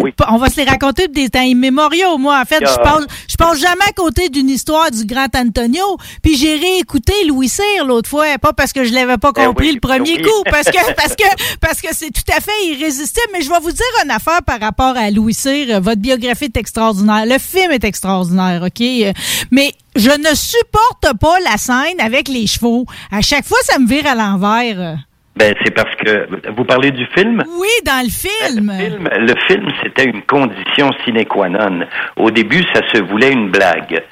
[0.00, 0.12] oui.
[0.28, 2.18] on va se les raconter des temps immémoriaux.
[2.18, 2.70] Moi, en fait, Ah.
[2.72, 5.96] je passe, je passe jamais à côté d'une histoire du grand Antonio.
[6.22, 9.68] Puis j'ai réécouté Louis Cyr l'autre fois, pas parce que je l'avais pas Ben compris
[9.68, 10.22] oui, le premier oui.
[10.22, 11.24] coup, parce que parce que
[11.60, 13.26] parce que c'est tout à fait irrésistible.
[13.32, 15.80] Mais je vais vous dire une affaire par rapport à Louis Cyr.
[15.80, 18.80] Votre biographie est extraordinaire, le film est extraordinaire, ok?
[18.80, 19.12] Euh,
[19.50, 22.84] Mais je ne supporte pas la scène avec les chevaux.
[23.10, 24.98] À chaque fois, ça me vire à l'envers.
[25.36, 27.44] Ben, c'est parce que vous parlez du film?
[27.58, 28.72] Oui, dans le film.
[28.72, 31.86] Le film, le film, c'était une condition sine qua non.
[32.16, 34.02] Au début, ça se voulait une blague.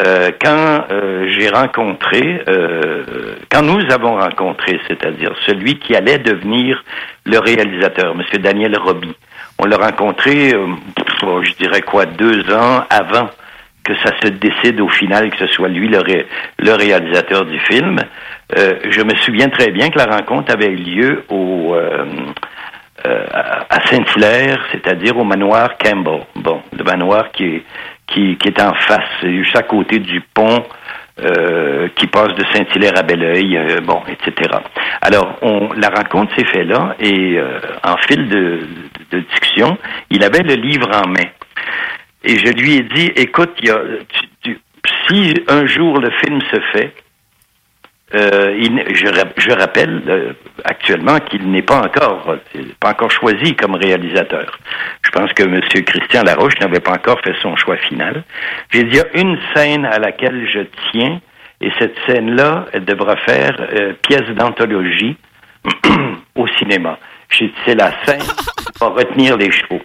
[0.00, 3.04] Euh, quand euh, j'ai rencontré, euh,
[3.48, 6.82] quand nous avons rencontré, c'est-à-dire celui qui allait devenir
[7.26, 9.14] le réalisateur, Monsieur Daniel Roby,
[9.58, 13.28] on l'a rencontré, je dirais quoi, deux ans avant
[13.84, 16.26] que ça se décide au final que ce soit lui le, ré-
[16.58, 17.96] le réalisateur du film.
[18.58, 22.04] Euh, je me souviens très bien que la rencontre avait eu lieu au euh,
[23.06, 23.26] euh,
[23.68, 26.20] à Saint-Hilaire, c'est-à-dire au manoir Campbell.
[26.36, 27.62] Bon, le manoir qui est
[28.06, 30.62] qui, est en face, juste à côté du pont
[31.24, 34.50] euh, qui passe de Saint-Hilaire à Belleuil, euh, bon, etc.
[35.00, 38.60] Alors, on, la rencontre s'est faite là, et euh, en fil de,
[39.12, 39.78] de discussion,
[40.10, 41.28] il avait le livre en main.
[42.24, 44.60] Et je lui ai dit, écoute, y a, tu- tu-
[45.08, 46.94] si un jour le film se fait,
[48.14, 49.06] euh, il- je,
[49.38, 50.32] je rappelle euh,
[50.64, 54.58] actuellement qu'il n'est pas encore il pas encore choisi comme réalisateur.
[55.02, 55.60] Je pense que M.
[55.84, 58.22] Christian Laroche n'avait pas encore fait son choix final.
[58.70, 61.20] J'ai dit, il y a une scène à laquelle je tiens,
[61.60, 65.16] et cette scène-là, elle devra faire euh, pièce d'anthologie
[66.34, 66.98] au cinéma.
[67.30, 68.20] J'ai dit, c'est la scène
[68.80, 69.80] va retenir les chevaux.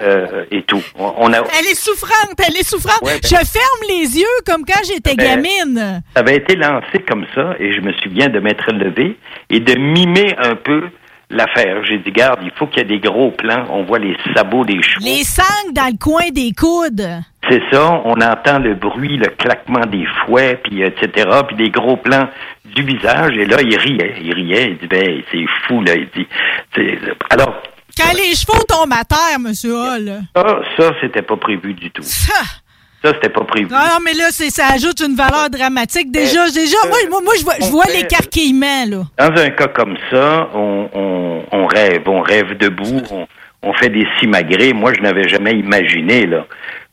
[0.00, 0.82] Euh, et tout.
[0.96, 3.02] On, a, Elle est souffrante, elle est souffrante.
[3.02, 6.02] Ouais, ben- Je ferme les yeux comme quand j'étais Ben- gamine.
[6.14, 9.16] Ça avait été lancé comme ça et je me souviens de m'être levé
[9.50, 10.84] et de mimer un peu
[11.28, 11.84] l'affaire.
[11.84, 13.64] J'ai dit, garde, il faut qu'il y ait des gros plans.
[13.70, 15.04] On voit les sabots des chevaux.
[15.04, 17.06] Les sangles dans le coin des coudes.
[17.48, 21.96] C'est ça, on entend le bruit, le claquement des fouets, puis etc., puis des gros
[21.96, 22.28] plans
[22.64, 23.36] du visage.
[23.36, 25.92] Et là, il riait, il riait, il dit, ben, c'est fou, là.
[25.94, 26.26] Il dit,
[27.30, 27.62] alors,
[28.00, 30.22] Quand les chevaux tombent à terre, Monsieur Hall.
[30.34, 32.02] ça, ça, c'était pas prévu du tout.
[32.02, 32.34] Ça.
[33.02, 33.66] Ça, c'était pas prévu.
[33.70, 36.10] Non, non, mais là, c'est, ça ajoute une valeur dramatique.
[36.12, 39.02] Déjà, Euh, déjà, moi, moi, moi, je vois, je vois l'écarquillement, là.
[39.30, 43.26] Dans un cas comme ça, on, on, on rêve, on rêve debout, on,
[43.62, 44.74] on fait des simagrées.
[44.74, 46.44] Moi, je n'avais jamais imaginé là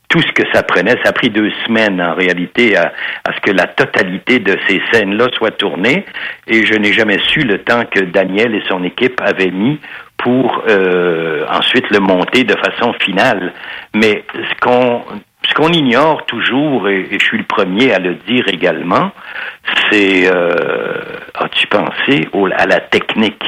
[0.09, 0.95] tout ce que ça prenait.
[1.03, 2.93] Ça a pris deux semaines en réalité à,
[3.25, 6.05] à ce que la totalité de ces scènes-là soit tournée,
[6.47, 9.77] et je n'ai jamais su le temps que Daniel et son équipe avaient mis
[10.17, 13.53] pour euh, ensuite le monter de façon finale.
[13.93, 15.03] Mais ce qu'on
[15.47, 19.11] ce qu'on ignore toujours, et, je suis le premier à le dire également,
[19.89, 20.53] c'est euh,
[21.35, 22.27] as-tu pensé
[22.57, 23.43] à la technique?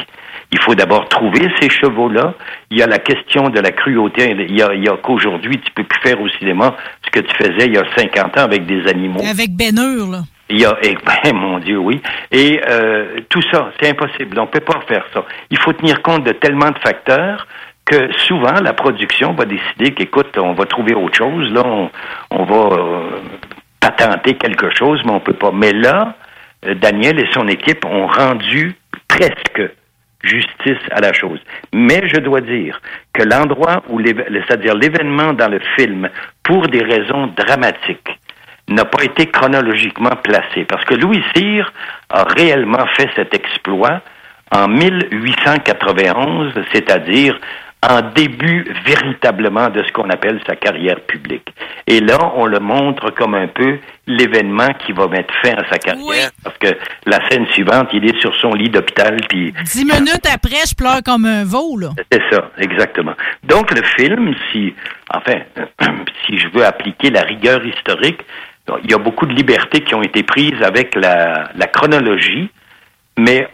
[0.52, 2.34] Il faut d'abord trouver ces chevaux-là.
[2.72, 4.36] Il y a la question de la cruauté.
[4.50, 7.68] Il y a, a qu'aujourd'hui, tu peux plus faire au cinéma ce que tu faisais
[7.68, 9.22] il y a 50 ans avec des animaux.
[9.30, 10.22] Avec Ben Hur, là.
[10.50, 12.02] Il y a, eh ben, mon Dieu, oui.
[12.32, 14.40] Et euh, tout ça, c'est impossible.
[14.40, 15.24] On peut pas faire ça.
[15.50, 17.48] Il faut tenir compte de tellement de facteurs
[17.86, 21.52] que souvent la production va décider qu'écoute, on va trouver autre chose.
[21.52, 21.90] Là, on,
[22.32, 23.10] on va euh,
[23.80, 25.52] patenter quelque chose, mais on peut pas.
[25.52, 26.16] Mais là,
[26.66, 28.76] euh, Daniel et son équipe ont rendu
[29.08, 29.62] presque
[30.24, 31.40] justice à la chose.
[31.74, 32.82] Mais je dois dire
[33.14, 36.10] que l'endroit où, c'est-à-dire l'événement dans le film,
[36.44, 38.20] pour des raisons dramatiques,
[38.70, 40.66] n'a pas été chronologiquement placé.
[40.66, 41.72] Parce que Louis Cyr
[42.10, 44.02] a réellement fait cet exploit
[44.52, 47.38] en 1891, c'est-à-dire
[47.88, 51.48] en début véritablement de ce qu'on appelle sa carrière publique.
[51.88, 55.78] Et là, on le montre comme un peu l'événement qui va mettre fin à sa
[55.78, 56.18] carrière, Oui.
[56.44, 56.68] parce que
[57.06, 61.02] la scène suivante, il est sur son lit d'hôpital, puis Dix minutes après, je pleure
[61.06, 61.92] comme un veau, là.
[62.12, 63.14] c'est ça, exactement.
[63.46, 64.76] Donc le film, si,
[65.10, 65.40] enfin,
[66.26, 68.20] si je veux appliquer la rigueur historique,
[68.84, 72.50] il y a beaucoup de libertés qui ont été prises avec la, chronologie,
[73.18, 73.48] mais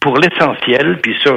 [0.00, 1.32] pour l'essentiel, puis ça,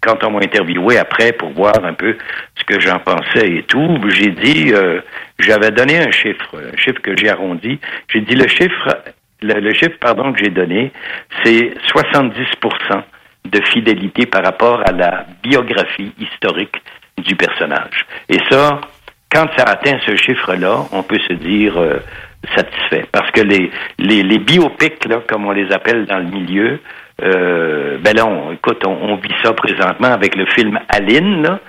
[0.00, 2.16] quand on m'a interviewé après pour voir un peu
[2.56, 5.00] ce que j'en pensais et tout, j'ai dit, euh,
[5.38, 7.78] j'avais donné un chiffre, un chiffre que j'ai arrondi.
[8.08, 8.88] J'ai dit le chiffre,
[9.40, 10.92] le, le chiffre, pardon, que j'ai donné,
[11.44, 13.02] c'est 70%
[13.44, 16.76] de fidélité par rapport à la biographie historique
[17.18, 18.06] du personnage.
[18.28, 18.80] Et ça,
[19.34, 21.98] quand ça atteint ce chiffre-là, on peut se dire euh,
[22.54, 23.04] satisfait.
[23.12, 26.80] Parce que les, les, biopics, là, comme on les appelle dans le milieu,
[27.22, 31.60] euh, ben là, on, écoute, on, vit ça présentement avec le film Aline, là.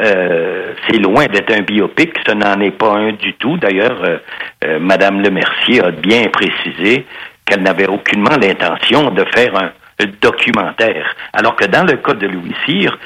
[0.00, 3.56] Euh, c'est loin d'être un biopic, ce n'en est pas un du tout.
[3.56, 4.18] D'ailleurs, euh,
[4.64, 7.04] euh, Madame Lemercier a bien précisé
[7.44, 11.16] qu'elle n'avait aucunement l'intention de faire un, un documentaire.
[11.32, 12.96] Alors que dans le cas de Louis Cyr,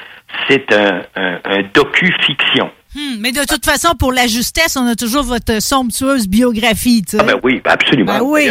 [0.48, 2.70] c'est un, un, un docu-fiction.
[2.94, 7.16] Hmm, mais de toute façon, pour la justesse, on a toujours votre somptueuse biographie, tu
[7.16, 7.22] sais.
[7.22, 8.18] Ah ben oui, absolument.
[8.18, 8.48] Ben oui.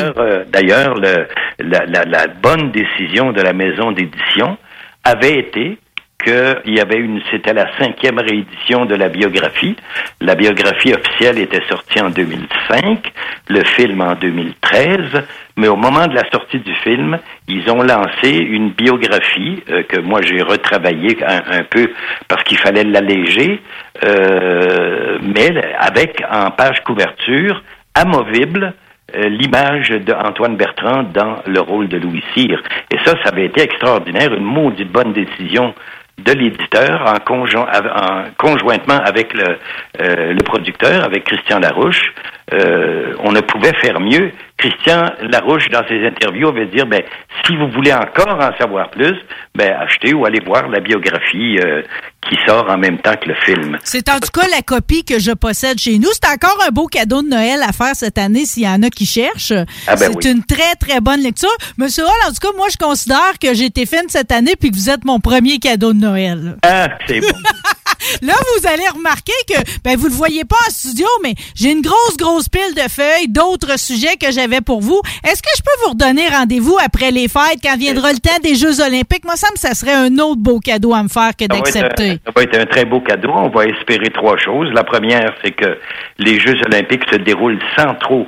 [0.51, 1.25] D'ailleurs, euh,
[1.59, 4.57] la bonne décision de la maison d'édition
[5.03, 5.77] avait été
[6.21, 9.75] qu'il y avait une, c'était la cinquième réédition de la biographie.
[10.19, 13.11] La biographie officielle était sortie en 2005,
[13.49, 15.23] le film en 2013,
[15.57, 19.99] mais au moment de la sortie du film, ils ont lancé une biographie euh, que
[19.99, 21.91] moi j'ai retravaillée un, peu
[22.27, 23.61] parce qu'il fallait l'alléger,
[24.03, 25.49] euh, mais
[25.79, 27.63] avec en page couverture
[27.93, 28.73] amovible
[29.13, 32.61] euh, l'image d'Antoine Bertrand dans le rôle de Louis Cyr.
[32.91, 35.73] Et ça, ça avait été extraordinaire, une maudite bonne décision
[36.17, 42.13] de l'éditeur en, en, conjointement avec euh, le, producteur, avec Christian Larouche.
[42.53, 44.31] Euh, on ne pouvait faire mieux.
[44.57, 47.01] Christian Larouche, dans ses interviews, avait dire, ben,
[47.45, 49.15] si vous voulez encore en savoir plus,
[49.55, 51.81] ben, achetez ou allez voir la biographie euh,
[52.29, 53.77] qui sort en même temps que le film.
[53.83, 56.09] C'est en tout cas la copie que je possède chez nous.
[56.11, 58.89] C'est encore un beau cadeau de Noël à faire cette année s'il y en a
[58.89, 59.53] qui cherchent.
[59.87, 61.49] Ah ben c'est une très, très bonne lecture.
[61.77, 64.69] Monsieur Hall, en tout cas, moi, je considère que j'ai été fine cette année puis
[64.69, 66.57] que vous êtes mon premier cadeau de Noël.
[66.63, 67.27] Ah, c'est bon.
[68.21, 71.81] Là, vous allez remarquer que, ben, vous le voyez pas en studio, mais j'ai une
[71.81, 75.01] grosse, grosse pile de feuilles, d'autres sujets que j'avais pour vous.
[75.23, 78.55] Est-ce que je peux vous redonner rendez-vous après les fêtes, quand viendra le temps des
[78.55, 79.25] Jeux Olympiques?
[79.25, 82.19] Moi, ça me, ça serait un autre beau cadeau à me faire que d'accepter.
[82.25, 83.29] Ça va être un très beau cadeau.
[83.33, 84.69] On va espérer trois choses.
[84.73, 85.77] La première, c'est que
[86.17, 88.27] les Jeux Olympiques se déroulent sans trop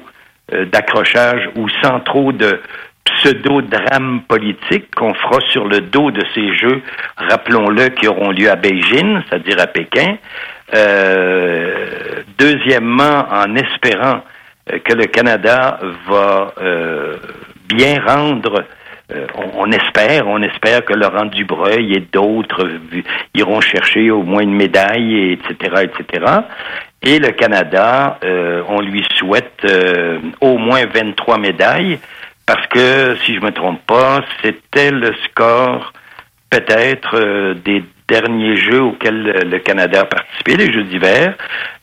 [0.54, 2.60] euh, d'accrochage ou sans trop de
[3.06, 6.82] pseudo-drame politique qu'on fera sur le dos de ces Jeux,
[7.18, 10.18] rappelons-le, qui auront lieu à Beijing, c'est-à-dire à Pékin.
[10.74, 14.24] Euh, deuxièmement, en espérant
[14.72, 17.18] euh, que le Canada va euh,
[17.68, 18.66] bien rendre
[19.36, 22.68] on, espère, on espère que Laurent Dubreuil et d'autres
[23.36, 26.26] iront chercher au moins une médaille, etc., etc.
[27.04, 28.18] Et le Canada,
[28.70, 29.68] on lui souhaite
[30.41, 31.99] au moins 23 médailles.
[32.46, 35.94] Parce que, si je me trompe pas, c'était le score
[36.54, 41.36] peut-être euh, des derniers jeux auxquels le Canada a participé, les Jeux d'hiver,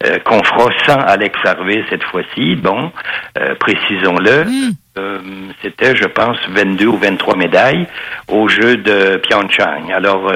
[0.04, 2.56] euh, qu'on fera sans Alex Harvey cette fois-ci.
[2.56, 2.92] Bon,
[3.38, 4.44] euh, précisons-le.
[4.44, 5.52] Mm.
[5.62, 7.86] c'était, je pense, 22 ou 23 médailles
[8.28, 9.90] aux Jeux de Pyeongchang.
[9.94, 10.30] Alors,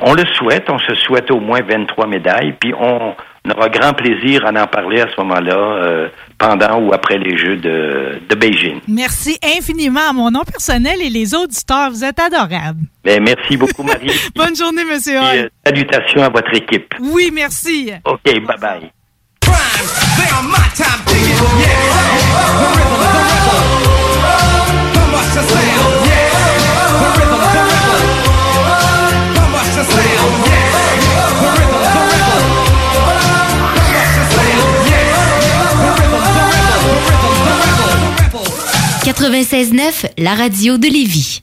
[0.00, 3.92] on le souhaite, on se souhaite au moins 23 médailles, puis on, on aura grand
[3.92, 6.08] plaisir à en parler à ce moment-là, euh,
[6.42, 8.80] pendant ou après les Jeux de, de Beijing.
[8.88, 11.90] Merci infiniment à mon nom personnel et les auditeurs.
[11.90, 12.80] Vous êtes adorables.
[13.04, 14.10] Ben, merci beaucoup, Marie.
[14.34, 15.36] Bonne journée, monsieur Hall.
[15.36, 16.94] Euh, salutations à votre équipe.
[17.00, 17.92] Oui, merci.
[18.04, 18.90] OK, bye-bye.
[30.44, 30.51] Yeah.
[39.12, 41.40] 96.9, la radio de Lévis.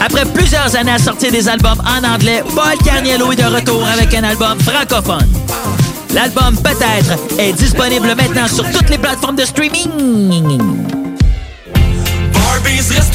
[0.00, 4.14] Après plusieurs années à sortir des albums en anglais, Paul Carniello est de retour avec
[4.14, 5.28] un album francophone.
[6.14, 10.42] L'album Peut-être est disponible maintenant sur toutes les plateformes de streaming.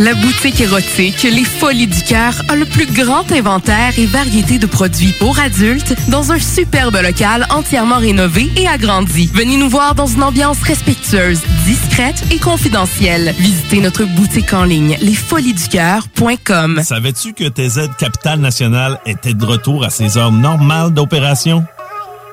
[0.00, 4.66] La boutique érotique Les Folies du Cœur a le plus grand inventaire et variété de
[4.66, 9.30] produits pour adultes dans un superbe local entièrement rénové et agrandi.
[9.32, 13.34] Venez nous voir dans une ambiance respectueuse, discrète et confidentielle.
[13.38, 16.80] Visitez notre boutique en ligne lesfoliesducoeur.com.
[16.82, 21.64] Savais-tu que TZ Capital National était de retour à ses heures normales d'opération?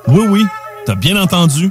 [0.08, 0.44] Oui, oui,
[0.84, 1.70] t'as bien entendu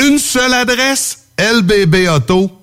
[0.00, 2.59] une seule adresse, lbbauto.com.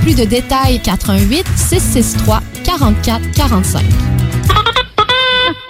[0.00, 4.17] plus de détails 418 663 44 45.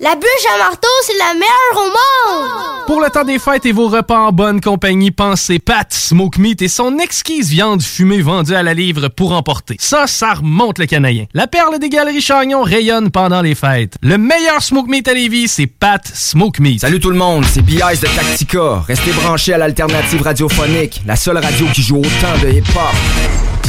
[0.00, 2.86] La bûche à marteau, c'est la meilleure au monde!
[2.86, 6.62] Pour le temps des fêtes et vos repas en bonne compagnie, pensez Pat Smoke Meat
[6.62, 9.74] et son exquise viande fumée vendue à la livre pour emporter.
[9.80, 11.24] Ça, ça remonte le canadien.
[11.34, 13.96] La perle des galeries Chagnon rayonne pendant les fêtes.
[14.00, 16.82] Le meilleur Smoke Meat à Lévis, c'est Pat Smoke Meat.
[16.82, 18.00] Salut tout le monde, c'est B.I.S.
[18.00, 18.84] de Tactica.
[18.86, 23.57] Restez branchés à l'alternative radiophonique, la seule radio qui joue autant de hip-hop.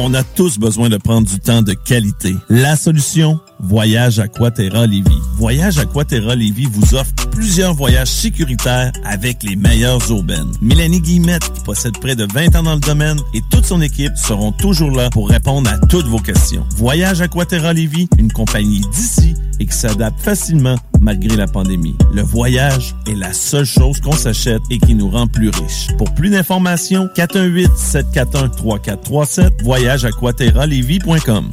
[0.00, 2.36] On a tous besoin de prendre du temps de qualité.
[2.48, 5.10] La solution, Voyage Aquaterra Lévis.
[5.36, 10.52] Voyage Aquaterra Lévis vous offre plusieurs voyages sécuritaires avec les meilleures aubaines.
[10.62, 14.52] Mélanie Guillemette, possède près de 20 ans dans le domaine, et toute son équipe seront
[14.52, 16.64] toujours là pour répondre à toutes vos questions.
[16.76, 21.96] Voyage Aquaterra Lévis, une compagnie d'ici et qui s'adapte facilement malgré la pandémie.
[22.12, 25.88] Le voyage est la seule chose qu'on s'achète et qui nous rend plus riches.
[25.96, 31.50] Pour plus d'informations, 418-741-3437, voyageaquaterralévis.com.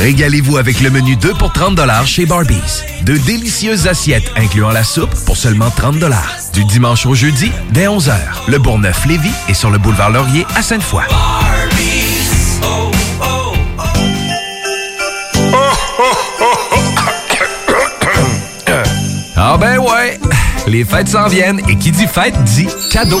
[0.00, 2.82] Régalez-vous avec le menu 2 pour 30 chez Barbies.
[3.04, 5.96] De délicieuses assiettes incluant la soupe pour seulement 30
[6.54, 8.14] Du dimanche au jeudi, dès 11h.
[8.48, 11.04] Le Bourgneuf-Lévis est sur le boulevard Laurier à Sainte-Foy.
[19.36, 20.18] Ah ben ouais,
[20.66, 23.20] les fêtes s'en viennent et qui dit fête dit cadeau.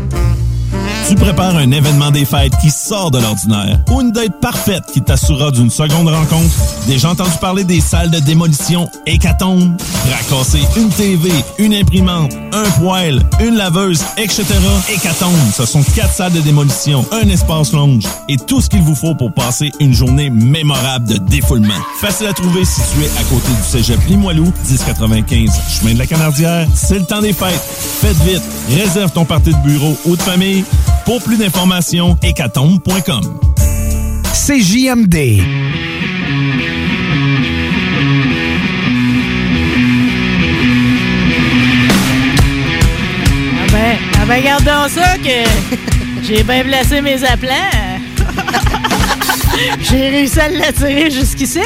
[1.11, 5.01] Tu prépares un événement des fêtes qui sort de l'ordinaire ou une date parfaite qui
[5.01, 6.55] t'assurera d'une seconde rencontre?
[6.87, 9.75] Déjà entendu parler des salles de démolition Hécatombe?
[10.09, 14.45] Racasser une TV, une imprimante, un poêle, une laveuse, etc.
[14.87, 18.95] Hécatombe, ce sont quatre salles de démolition, un espace longe et tout ce qu'il vous
[18.95, 21.73] faut pour passer une journée mémorable de défoulement.
[21.99, 26.67] Facile à trouver situé à côté du cégep Limoilou, 1095 chemin de la Canardière.
[26.73, 27.61] C'est le temps des fêtes.
[27.99, 30.63] Faites vite, réserve ton parti de bureau ou de famille.
[31.05, 33.39] Pour plus d'informations, hécatombe.com.
[34.33, 35.41] CJMD.
[43.53, 47.51] Ah ben, ah ben gardons ça que j'ai bien placé mes appelants.
[49.81, 51.59] J'ai réussi à l'attirer jusqu'ici.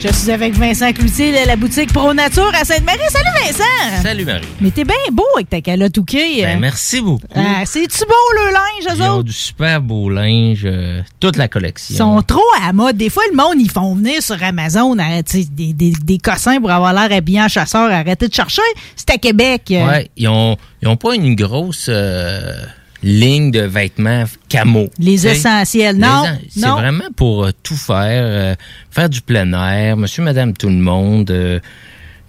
[0.00, 2.98] Je suis avec Vincent Cloutier de la boutique Pro Nature à Sainte-Marie.
[3.10, 4.02] Salut Vincent!
[4.02, 4.46] Salut Marie.
[4.60, 7.26] Mais t'es bien beau avec ta calotte au Ben, merci beaucoup.
[7.34, 8.14] Ah, C'est-tu beau
[8.46, 11.94] le linge, eux Ils ont du super beau linge, euh, toute la collection.
[11.94, 12.96] Ils sont trop à la mode.
[12.96, 14.96] Des fois, le monde, ils font venir sur Amazon
[15.26, 17.90] sais, des, des, des cossins pour avoir l'air habillé en chasseur.
[17.90, 18.62] Arrêtez de chercher.
[18.96, 19.62] C'est à Québec.
[19.72, 19.86] euh.
[19.86, 22.54] Ouais, ils ont, ils ont pas une grosse euh,
[23.02, 24.88] ligne de vêtements camo.
[24.98, 25.96] Les essentiels.
[25.96, 28.54] Non, C'est vraiment pour euh, tout faire, euh,
[28.90, 31.30] faire du plein air, monsieur, madame, tout le monde.
[31.30, 31.60] euh,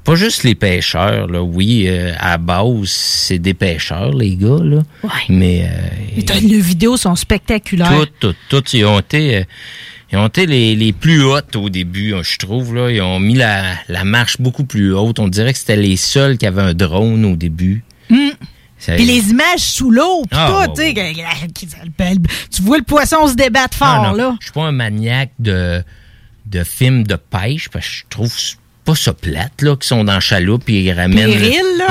[0.03, 1.43] pas juste les pêcheurs, là.
[1.43, 4.79] Oui, à base, c'est des pêcheurs, les gars, là.
[5.29, 8.07] Mais, euh, Les vidéos sont spectaculaires.
[8.19, 9.45] tout, tout, tout, ils ont été,
[10.11, 12.73] ils ont été les, les plus hautes au début, hein, je trouve.
[12.75, 12.89] Là.
[12.89, 15.19] Ils ont mis la, la marche beaucoup plus haute.
[15.19, 17.83] On dirait que c'était les seuls qui avaient un drone au début.
[18.09, 18.29] Hmm.
[18.85, 23.27] Puis les images sous l'eau, puis Ah, tout, tu sais, que- tu vois le poisson
[23.27, 24.13] se débattre fort, Ah, non.
[24.15, 24.35] là.
[24.39, 25.83] Je suis pas un maniaque de,
[26.47, 28.33] de films de pêche parce que je trouve
[28.83, 31.29] pas ça plate, là, qui sont dans chaloupe et ils ramènent.
[31.31, 31.85] Péril, là.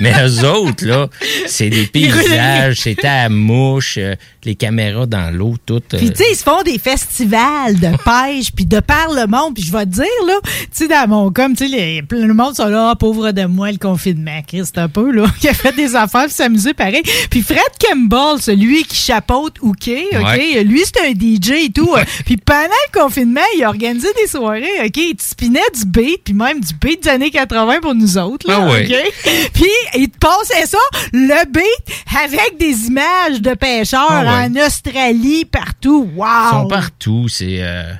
[0.00, 1.08] Mais eux autres, là,
[1.46, 4.14] c'est des paysages, c'était à la mouche, euh,
[4.48, 5.74] les caméras dans l'eau, tout.
[5.92, 9.26] euh, Puis, tu sais, ils se font des festivals de pêche, puis de par le
[9.26, 9.54] monde.
[9.54, 12.56] Puis, je vais te dire, là, tu sais, dans mon com, tu sais, de monde
[12.56, 14.40] sont là, Ah, pauvre de moi, le confinement.
[14.46, 15.26] Christ, un peu, là.
[15.42, 17.02] Il a fait des affaires, puis s'amuser pareil.
[17.30, 20.64] Puis, Fred Campbell, celui qui chapeaute OK, OK, Ouais.
[20.64, 21.90] lui, c'est un DJ et tout.
[22.24, 26.24] Puis, pendant le confinement, il a organisé des soirées, OK, il te spinait du beat,
[26.24, 28.86] puis même du beat des années 80 pour nous autres, là, Ah ouais.
[28.86, 29.50] OK?
[29.52, 30.78] Puis, il te passait ça,
[31.12, 34.37] le beat, avec des images de pêcheurs Ah ouais.
[34.46, 36.08] En Australie, partout.
[36.14, 36.26] Wow!
[36.26, 37.28] Ils sont partout.
[37.28, 37.58] C'est.
[37.62, 37.92] euh,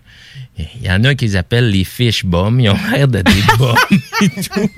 [0.58, 2.58] Il y en a qui les appellent les fish bombs.
[2.60, 3.76] Ils ont l'air de des bombes
[4.20, 4.70] et tout.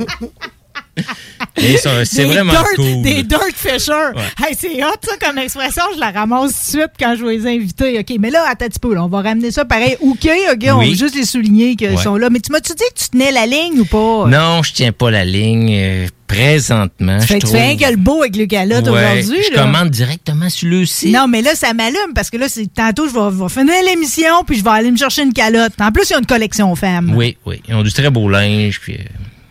[1.57, 3.03] C'est Des vraiment dirt- cool.
[3.03, 4.12] Des dirt fishers.
[4.38, 5.82] Hey, c'est hot, ça, comme expression.
[5.95, 7.99] Je la ramasse tout de suite quand je vais les inviter.
[7.99, 8.95] OK, mais là, attends un petit peu.
[8.95, 9.97] là, on va ramener ça pareil.
[10.01, 12.03] OK, OK, on va juste les souligner qu'ils Ouais.
[12.03, 12.28] sont là.
[12.30, 14.26] Mais tu m'as-tu dit que tu tenais la ligne ou pas?
[14.28, 17.20] Non, je tiens pas la ligne euh, présentement.
[17.20, 19.43] Fait je que tu fais rien que le beau avec le calotte Ouais, aujourd'hui.
[19.51, 19.62] Je là.
[19.62, 21.12] commande directement sur le site.
[21.14, 24.59] Non, mais là, ça m'allume parce que là, c'est tantôt, je vais, finir l'émission puis
[24.59, 25.72] je vais aller me chercher une calotte.
[25.80, 27.12] En plus, il y a une collection femmes.
[27.14, 27.61] Oui, oui.
[27.68, 28.80] Ils ont du très beau linge.
[28.80, 28.99] Puis, euh,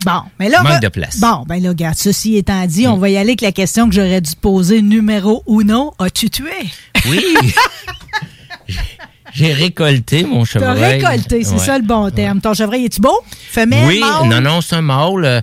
[0.04, 0.62] Bon, mais là.
[0.62, 1.18] Manque va- de place.
[1.18, 1.20] Mm.
[1.20, 3.94] Bon, ben là, regarde, ceci étant dit, on va y aller avec la question que
[3.94, 4.80] j'aurais dû te poser.
[4.82, 6.50] Numéro uno, as-tu tué?
[7.08, 7.22] Oui.
[9.32, 10.82] J'ai- récolté mon T'as chevreuil.
[11.00, 11.58] récolté, c'est Ouais.
[11.58, 12.40] ça le bon terme.
[12.40, 13.16] Ton chevreuil, est-tu beau?
[13.50, 14.28] Femelle, Oui, mâle?
[14.28, 15.42] non, non, c'est un mâle.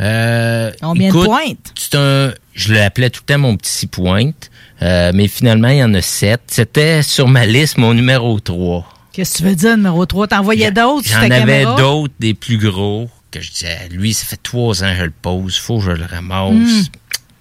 [0.00, 1.72] Euh, Combien de pointes?
[1.76, 4.50] C'est un, je l'appelais tout le temps mon petit six pointes,
[4.82, 6.40] euh, mais finalement, il y en a sept.
[6.48, 8.86] C'était sur ma liste mon numéro 3.
[9.12, 10.26] Qu'est-ce que tu veux dire, numéro 3?
[10.28, 14.42] T'en voyais d'autres J'en avais d'autres, des plus gros, que je disais, lui, ça fait
[14.42, 16.52] trois ans que je le pose, faut que je le ramasse.
[16.52, 16.82] Hmm.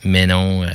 [0.04, 0.68] Mais non, euh,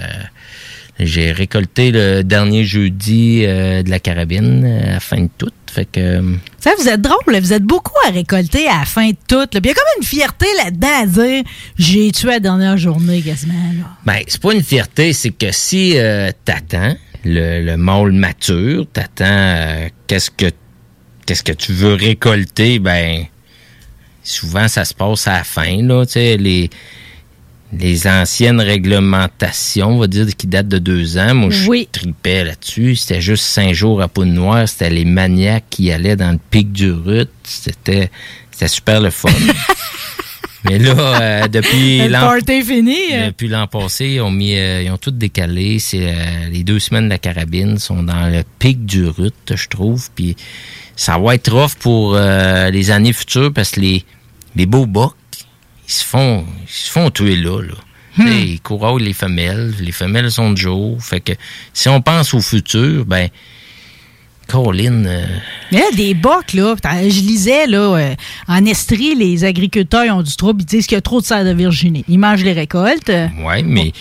[0.99, 5.51] j'ai récolté le dernier jeudi euh, de la carabine euh, à la fin de tout.
[5.73, 6.23] Fait que...
[6.59, 9.47] Ça, vous êtes drôle, vous êtes beaucoup à récolter à la fin de tout.
[9.51, 11.45] Puis il y a comme une fierté là-dedans à dire
[11.79, 13.55] j'ai tué la dernière journée quasiment.
[13.55, 13.97] Là.
[14.05, 16.95] Ben, c'est pas une fierté, c'est que si euh, t'attends
[17.25, 20.51] le, le mâle mature, t'attends euh, qu'est-ce que
[21.25, 23.25] qu'est-ce que tu veux récolter, ben
[24.23, 26.71] souvent ça se passe à la fin, là, tu sais, les
[27.75, 31.89] les anciennes réglementations, on va dire, qui datent de deux ans, moi je Oui.
[31.91, 32.97] tripais là-dessus.
[32.97, 34.69] C'était juste cinq jours à peau de noir.
[34.69, 37.31] C'était les maniaques qui allaient dans le pic du Rut.
[37.45, 38.11] C'était
[38.51, 39.31] c'était super le fun.
[40.65, 42.97] Mais là, euh, depuis l'an fini.
[43.27, 45.79] depuis l'an passé, ils ont mis, euh, ils ont tout décalé.
[45.81, 49.69] C'est euh, les deux semaines de la carabine sont dans le pic du Rut, je
[49.69, 50.09] trouve.
[50.15, 50.37] Puis
[50.97, 54.05] ça va être rough pour euh, les années futures parce que les
[54.55, 55.15] les beaux bocs,
[55.89, 57.61] ils se font, ils se font tuer là.
[57.63, 57.75] là.
[58.17, 59.75] Sais, Ils courent les femelles.
[59.81, 61.03] Les femelles sont de jour.
[61.03, 61.33] Fait que
[61.73, 63.29] si on pense au futur, ben,
[64.49, 65.25] Colin, euh,
[65.71, 68.15] Mais là, des bocs, là, je lisais, là, euh,
[68.49, 70.61] en Estrie, les agriculteurs ils ont du trouble.
[70.63, 72.05] Ils disent qu'il y a trop de serre de Virginie.
[72.09, 73.09] Ils mangent les récoltes.
[73.09, 73.93] ouais, mais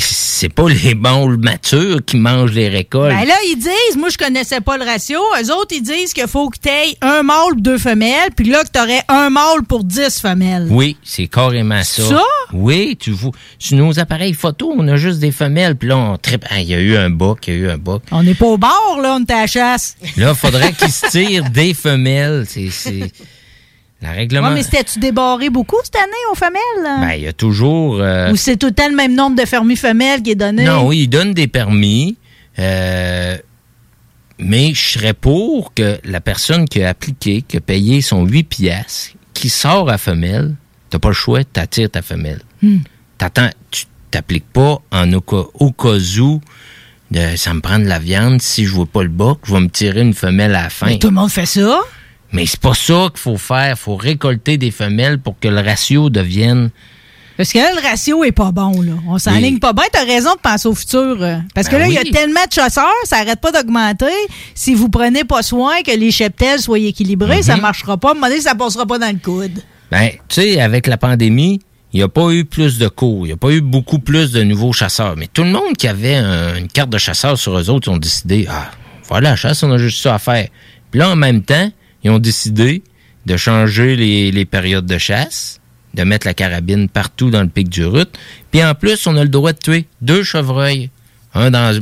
[0.00, 3.14] c'est pas les bons matures qui mangent les récoltes.
[3.14, 5.18] Ben là, ils disent, moi, je connaissais pas le ratio.
[5.40, 8.62] Eux autres, ils disent qu'il faut que tu aies un mâle, deux femelles, puis là,
[8.64, 10.68] que tu aurais un mâle pour dix femelles.
[10.70, 12.02] Oui, c'est carrément ça.
[12.08, 12.22] Ça?
[12.52, 13.32] Oui, tu vois.
[13.58, 16.44] Sur nos appareils photo, on a juste des femelles, puis là, on tripe.
[16.50, 18.02] Ah, Il y a eu un boc, il y a eu un boc.
[18.10, 19.96] On n'est pas au bord, là, on est à la chasse.
[20.16, 22.46] Là, il faudrait qu'ils se tirent des femelles.
[22.48, 22.70] C'est...
[24.04, 24.48] La règlement...
[24.48, 27.00] Ouais, mais c'était-tu débarré beaucoup cette année aux femelles?
[27.00, 27.96] Ben, il y a toujours...
[28.00, 30.62] euh, Ou c'est tout le temps le même nombre de fermis femelles qui est donné?
[30.64, 32.18] Non, oui, ils donnent des permis.
[32.58, 33.38] euh,
[34.38, 38.42] mais je serais pour que la personne qui a appliqué, qui a payé son 8
[38.42, 40.54] piastres, qui sort à femelle,
[40.90, 42.42] t'as pas le choix, t'attires ta femelle.
[42.60, 42.78] Hmm.
[43.16, 46.40] T'attends, tu t'appliques pas en au cas, au cas où
[47.10, 49.60] de, ça me prend de la viande, si je vois pas le boc, je vais
[49.60, 50.86] me tirer une femelle à la fin.
[50.86, 51.80] Mais tout le monde fait ça?
[52.34, 53.78] Mais c'est pas ça qu'il faut faire.
[53.78, 56.70] faut récolter des femelles pour que le ratio devienne...
[57.36, 58.92] Parce que là, le ratio est pas bon, là.
[59.08, 59.82] On s'enligne pas bien.
[59.90, 61.16] T'as raison de penser au futur.
[61.20, 64.06] euh, Parce que Ben là, il y a tellement de chasseurs, ça arrête pas d'augmenter.
[64.54, 67.62] Si vous prenez pas soin que les cheptels soient équilibrés, ça Mhm.
[67.62, 68.08] marchera pas.
[68.08, 69.62] À un moment donné, ça passera pas dans le coude.
[69.90, 71.60] Ben, tu sais, avec la pandémie,
[71.92, 74.30] il n'y a pas eu plus de cours, il n'y a pas eu beaucoup plus
[74.30, 75.16] de nouveaux chasseurs.
[75.16, 77.94] Mais tout le monde qui avait un- une carte de chasseur sur eux autres, ils
[77.94, 78.70] ont décidé, ah,
[79.08, 80.46] voilà, la chasse, on a juste ça à faire.
[80.92, 81.68] Puis là, en même temps,
[82.04, 82.82] ils ont décidé
[83.26, 85.60] de changer les, les périodes de chasse,
[85.94, 88.08] de mettre la carabine partout dans le pic du Rut.
[88.50, 90.90] Puis en plus, on a le droit de tuer deux chevreuils.
[91.34, 91.80] un dans,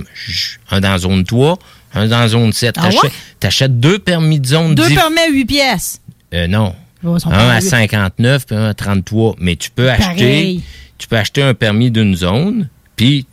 [0.71, 1.59] un dans zone 3,
[1.95, 2.77] un dans zone 7.
[2.79, 2.83] Ah?
[2.91, 6.01] T'achètes- T'achètes deux permis de zone Deux permis à 8 pièces?
[6.33, 6.75] euh, non.
[7.05, 7.69] Oh, un à huit.
[7.69, 9.35] 59 puis un à 33.
[9.41, 10.61] Mais tu peux acheter,
[10.99, 13.27] tu peux acheter un permis d'une zone, puis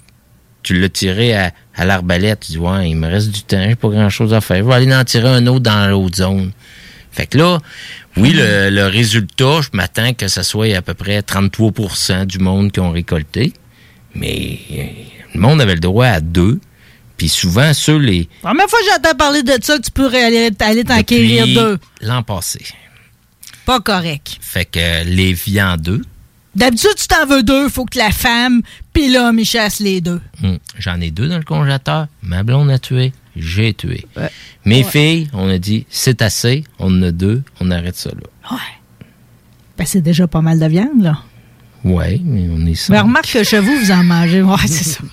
[0.70, 2.42] tu l'as tiré à, à l'arbalète.
[2.42, 4.58] Tu dis, ouais, il me reste du temps, j'ai pas grand chose à faire.
[4.58, 6.52] Je vais aller en tirer un autre dans l'autre zone.
[7.12, 7.58] Fait que là,
[8.18, 12.72] oui, le, le résultat, je m'attends que ce soit à peu près 33% du monde
[12.72, 13.52] qui ont récolté.
[14.14, 14.84] Mais euh,
[15.34, 16.60] le monde avait le droit à deux.
[17.18, 18.30] Puis souvent, ceux les.
[18.44, 21.80] La première fois que j'entends parler de ça, que tu peux aller, aller t'enquérir deux.
[22.02, 22.64] L'an passé.
[23.66, 24.38] Pas correct.
[24.40, 26.04] Fait que les viandeux,
[26.56, 28.62] D'habitude, tu t'en veux deux, faut que la femme
[28.94, 30.20] puis l'homme, ils chassent les deux.
[30.44, 32.08] Hum, J'en ai deux dans le congélateur.
[32.24, 33.14] Ma blonde a tué.
[33.36, 34.06] J'ai tué.
[34.66, 34.84] Mes Ouais.
[34.84, 36.64] filles, on a dit, c'est assez.
[36.80, 37.44] On en a deux.
[37.62, 38.58] On arrête ça là.
[39.78, 41.20] Ben, c'est déjà pas mal de viande, là.
[41.86, 42.92] Ouais, mais on est ça.
[42.92, 44.42] Mais remarque que chez vous, vous en mangez.
[44.42, 45.00] Ouais, c'est ça.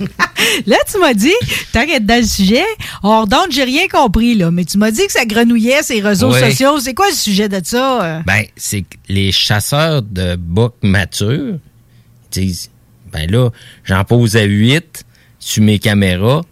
[0.66, 1.32] là, tu m'as dit,
[1.72, 2.64] tant qu'être dans le sujet,
[3.02, 6.32] hors d'onde, j'ai rien compris, là, mais tu m'as dit que ça grenouillait ces réseaux
[6.50, 6.80] sociaux.
[6.80, 8.02] C'est quoi le sujet de ça?
[8.04, 8.20] euh?
[8.26, 11.58] Ben, c'est que les chasseurs de bocs matures
[12.30, 12.70] disent,
[13.12, 13.50] ben là,
[13.84, 15.04] j'en pose à huit
[15.38, 16.42] sur mes caméras.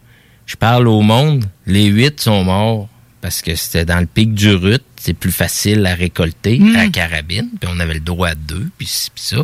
[0.47, 1.45] Je parle au monde.
[1.67, 2.89] Les huit sont morts
[3.21, 4.83] parce que c'était dans le pic du Rut.
[4.97, 6.77] C'est plus facile à récolter Mm.
[6.77, 7.49] à la carabine.
[7.61, 9.37] Puis on avait le droit à deux, puis puis ça.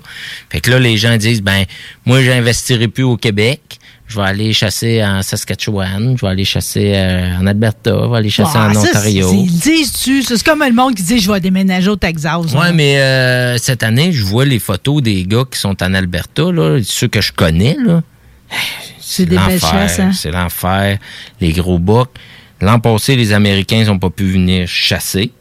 [0.50, 1.64] Fait que là, les gens disent, ben,
[2.04, 3.78] moi, j'investirai plus au Québec.
[4.08, 6.16] Je vais aller chasser en Saskatchewan.
[6.16, 7.90] Je vais aller chasser euh, en Alberta.
[8.04, 9.30] Je vais aller chasser Ah, en Ontario.
[9.32, 10.22] disent-tu?
[10.22, 12.52] C'est comme le monde qui dit je vais déménager au Texas.
[12.54, 12.72] Ouais, là.
[12.72, 16.78] mais euh, cette année, je vois les photos des gars qui sont en Alberta, là,
[16.84, 18.02] ceux que je connais, là.
[19.00, 20.12] C'est des belles chasses, hein?
[20.12, 20.98] C'est l'enfer.
[21.40, 22.10] Les gros bocs.
[22.60, 25.32] L'an passé, les Américains n'ont pas pu venir chasser.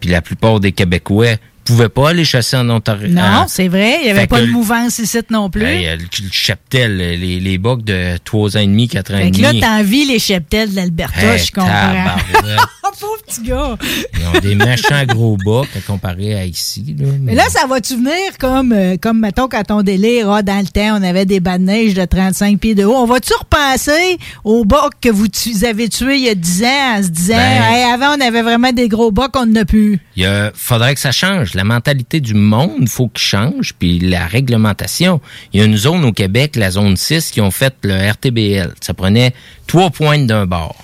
[0.00, 1.36] Puis la plupart des Québécois
[1.68, 3.08] pouvaient pas aller chasser en Ontario.
[3.08, 3.98] Non, en- c'est vrai.
[4.00, 5.64] Il n'y avait Fait pas de le- mouvance ici non plus.
[5.64, 9.18] Hey, euh, le, le cheptel, les, les bocs de 3 ans et demi, 4 ans
[9.18, 9.60] et fait que demi.
[9.60, 11.70] là, t'envies les cheptels de l'Alberta, Hey, je comprends.
[12.84, 13.76] oh, pauvre petit gars.
[14.18, 16.96] Ils ont des méchants gros bocs à comparer à ici.
[16.98, 17.06] Là.
[17.20, 20.66] Mais là, ça va-tu venir comme, euh, comme, mettons, quand on délire, ah, dans le
[20.66, 22.94] temps, on avait des bas de neige de 35 pieds de haut.
[22.96, 26.96] On va-tu repenser aux bocs que vous tu- avez tués il y a 10 ans
[26.98, 27.62] en se disant, Ben.
[27.72, 30.00] Hey, avant, on avait vraiment des gros bocs, on n'a plus?
[30.16, 31.54] Il faudrait que ça change.
[31.58, 35.20] La mentalité du monde, faut qu'il change, puis la réglementation.
[35.52, 38.74] Il y a une zone au Québec, la zone 6, qui ont fait le RTBL.
[38.80, 39.34] Ça prenait
[39.66, 40.80] trois pointes d'un bord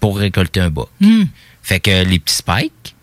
[0.00, 0.88] pour récolter un boc.
[1.00, 1.24] Hmm.
[1.62, 2.94] Fait que les petits spikes,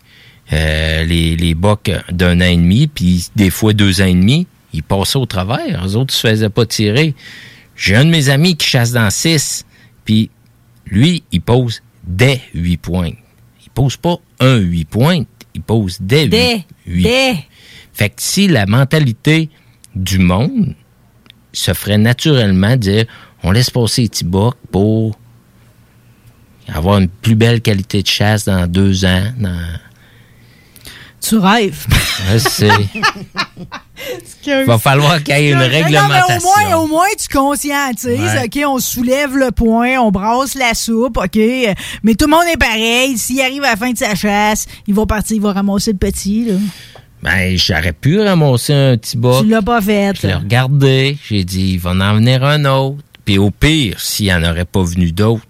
[0.52, 4.48] euh, les, les bocs d'un an et demi, puis des fois deux ans et demi,
[4.74, 5.86] ils passaient au travers.
[5.86, 7.14] Eux autres se faisaient pas tirer.
[7.76, 9.64] J'ai un de mes amis qui chasse dans 6,
[10.06, 10.32] puis
[10.88, 13.12] lui, il pose des 8 points.
[13.64, 15.24] Il pose pas un 8 points,
[15.54, 16.30] il pose des 8.
[16.30, 17.36] Des, des.
[17.94, 19.50] Fait que si la mentalité
[19.96, 20.76] du monde
[21.52, 23.06] se ferait naturellement dire
[23.44, 25.18] on laisse passer les petits bocs pour
[26.68, 29.34] avoir une plus belle qualité de chasse dans deux ans.
[29.38, 29.80] Dans...
[31.26, 31.86] Tu rêves.
[32.34, 32.70] Je sais.
[34.46, 36.36] Il va falloir qu'il y ait une Non, mais réglementation.
[36.38, 38.20] au moins, au moins, tu conscientises.
[38.20, 38.44] Ouais.
[38.46, 41.40] OK, on soulève le point, on brasse la soupe, OK.
[42.04, 43.18] Mais tout le monde est pareil.
[43.18, 45.98] S'il arrive à la fin de sa chasse, il va partir, il va ramasser le
[45.98, 46.56] petit, là.
[47.22, 49.44] Ben, j'aurais pu ramasser un petit boc.
[49.46, 50.14] Tu l'as pas fait.
[50.22, 51.18] Je l'ai regardé.
[51.30, 52.98] J'ai dit, il va en venir un autre.
[53.24, 55.46] Puis au pire, s'il n'y en aurait pas venu d'autres,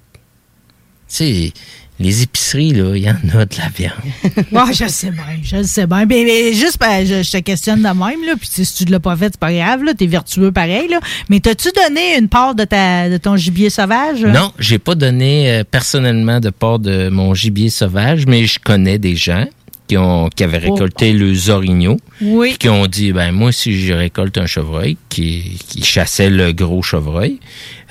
[1.09, 1.53] tu sais,
[1.99, 3.93] les épiceries, là, il y en a de la viande.
[4.51, 6.05] Ouais, je sais bien, je sais bien.
[6.05, 8.33] Mais, mais juste, ben, je, je te questionne de même, là.
[8.39, 9.93] Puis si tu ne l'as pas fait, c'est pas grave, là.
[9.93, 10.99] T'es vertueux pareil, là.
[11.29, 14.23] Mais t'as-tu donné une part de, ta, de ton gibier sauvage?
[14.23, 18.97] Non, j'ai pas donné euh, personnellement de part de mon gibier sauvage, mais je connais
[18.97, 19.45] des gens
[19.87, 20.73] qui ont qui avaient Oh.
[20.73, 22.49] récolté le orignaux, Oui.
[22.49, 26.51] puis qui ont dit ben moi si je récolte un chevreuil qui, qui chassait le
[26.53, 27.39] gros chevreuil,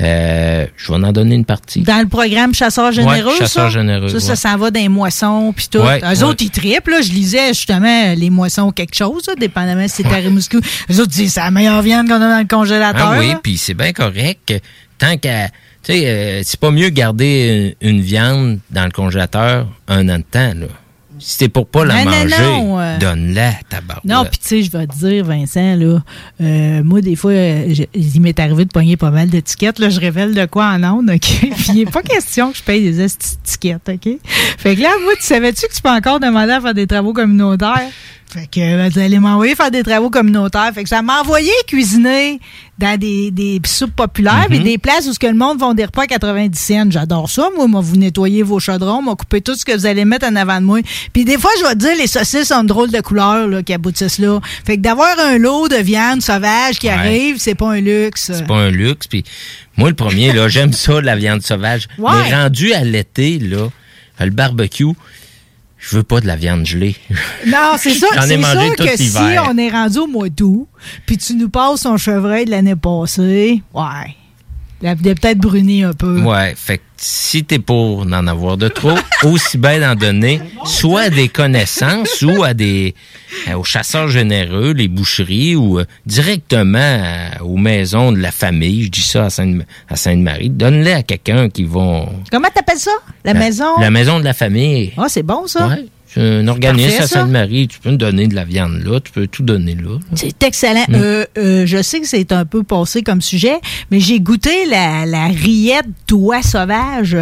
[0.01, 1.81] euh, je vais en donner une partie.
[1.83, 3.79] Dans le programme Chasseurs généreux, Ouais, Chasseurs ça?
[3.79, 5.79] généreux, Ça, ça s'en va dans les moissons, puis tout.
[5.79, 7.03] Ouais, Eux autres, ils triplent, là.
[7.03, 10.57] Je lisais, justement, les moissons quelque chose, là, dépendamment si c'est à Rimouski.
[10.91, 13.11] Eux autres disent, c'est la meilleure viande qu'on a dans le congélateur.
[13.13, 14.41] Ah oui, puis c'est bien correct.
[14.47, 14.55] que
[14.99, 15.49] Tant qu'à
[15.83, 20.19] tu sais, euh, c'est pas mieux garder une, une viande dans le congélateur un an
[20.19, 20.67] de temps là.
[21.23, 22.99] Si t'es pour pas la Non, manger, non, euh.
[22.99, 24.05] donne-la, tabarouette.
[24.05, 25.99] Non, puis tu sais, je vais te dire, Vincent, là,
[26.41, 29.79] euh, moi, des fois, euh, je- il m'est arrivé de pogner pas mal d'étiquettes.
[29.79, 31.21] Là, je révèle de quoi en ondes, OK?
[31.41, 34.09] Puis il n'est pas question que je paye des étiquettes, OK?
[34.59, 37.13] Fait que là, moi, tu savais-tu que tu peux encore demander à faire des travaux
[37.13, 37.81] communautaires?
[38.33, 40.71] Fait que euh, vous allez m'envoyer faire des travaux communautaires.
[40.75, 42.41] Fait que ça m'a envoyé cuisiner
[42.79, 45.85] dans des, des soupes populaires et des places où ce que le monde font des
[45.85, 46.91] repas à 90 cents.
[46.91, 47.67] J'adore ça, moi.
[47.69, 50.61] Moi, vous nettoyez vos chaudrons, moi, couper tout ce que vous allez mettre en avant
[50.61, 50.79] de moi.
[51.13, 53.63] Puis des fois, je vais te dire, les saucisses ont une drôle de couleur là,
[53.63, 54.41] qui aboutissent là.
[54.65, 56.93] Fait que d'avoir un lot de viande sauvage qui Ouais.
[56.95, 58.31] arrive, c'est pas un luxe.
[58.35, 59.07] C'est pas un luxe.
[59.09, 59.25] Puis
[59.77, 61.87] moi, le premier, là, j'aime ça, la viande sauvage.
[61.99, 62.11] Ouais.
[62.25, 63.69] Mais rendu à l'été, là,
[64.21, 64.87] le barbecue,
[65.83, 66.95] je veux pas de la viande gelée.
[67.47, 68.07] Non, c'est ça.
[68.15, 69.19] J'en ai C'est mangé sûr tout que si
[69.51, 70.69] on est rendu au mois d'août,
[71.07, 74.17] puis tu nous passes son chevreuil de l'année passée, ouais.
[74.83, 76.21] Il a peut-être bruni un peu.
[76.23, 81.03] Ouais, fait que si t'es pour n'en avoir de trop, aussi bien d'en donner, soit
[81.03, 82.95] à des connaissances ou à des
[83.49, 88.85] euh, aux chasseurs généreux, les boucheries ou euh, directement euh, aux maisons de la famille.
[88.85, 90.51] Je dis ça à Sainte- à Sainte-Marie.
[90.51, 92.91] Donne-les à quelqu'un qui vont Comment t'appelles ça?
[93.25, 93.79] La, maison?
[93.81, 94.93] La maison de la famille.
[94.97, 95.69] Ah, c'est bon, ça.
[95.69, 95.87] Ouais.
[96.17, 97.07] Un organisme Parfait, à.
[97.07, 97.69] Sainte-Marie.
[97.69, 99.99] Tu peux me donner de la viande là, tu peux tout donner là.
[100.15, 100.85] C'est excellent.
[100.89, 100.95] Mm.
[100.95, 103.61] Euh, euh, je sais que c'est un peu passé comme sujet,
[103.91, 107.17] mais j'ai goûté la, la rillette d'oie sauvage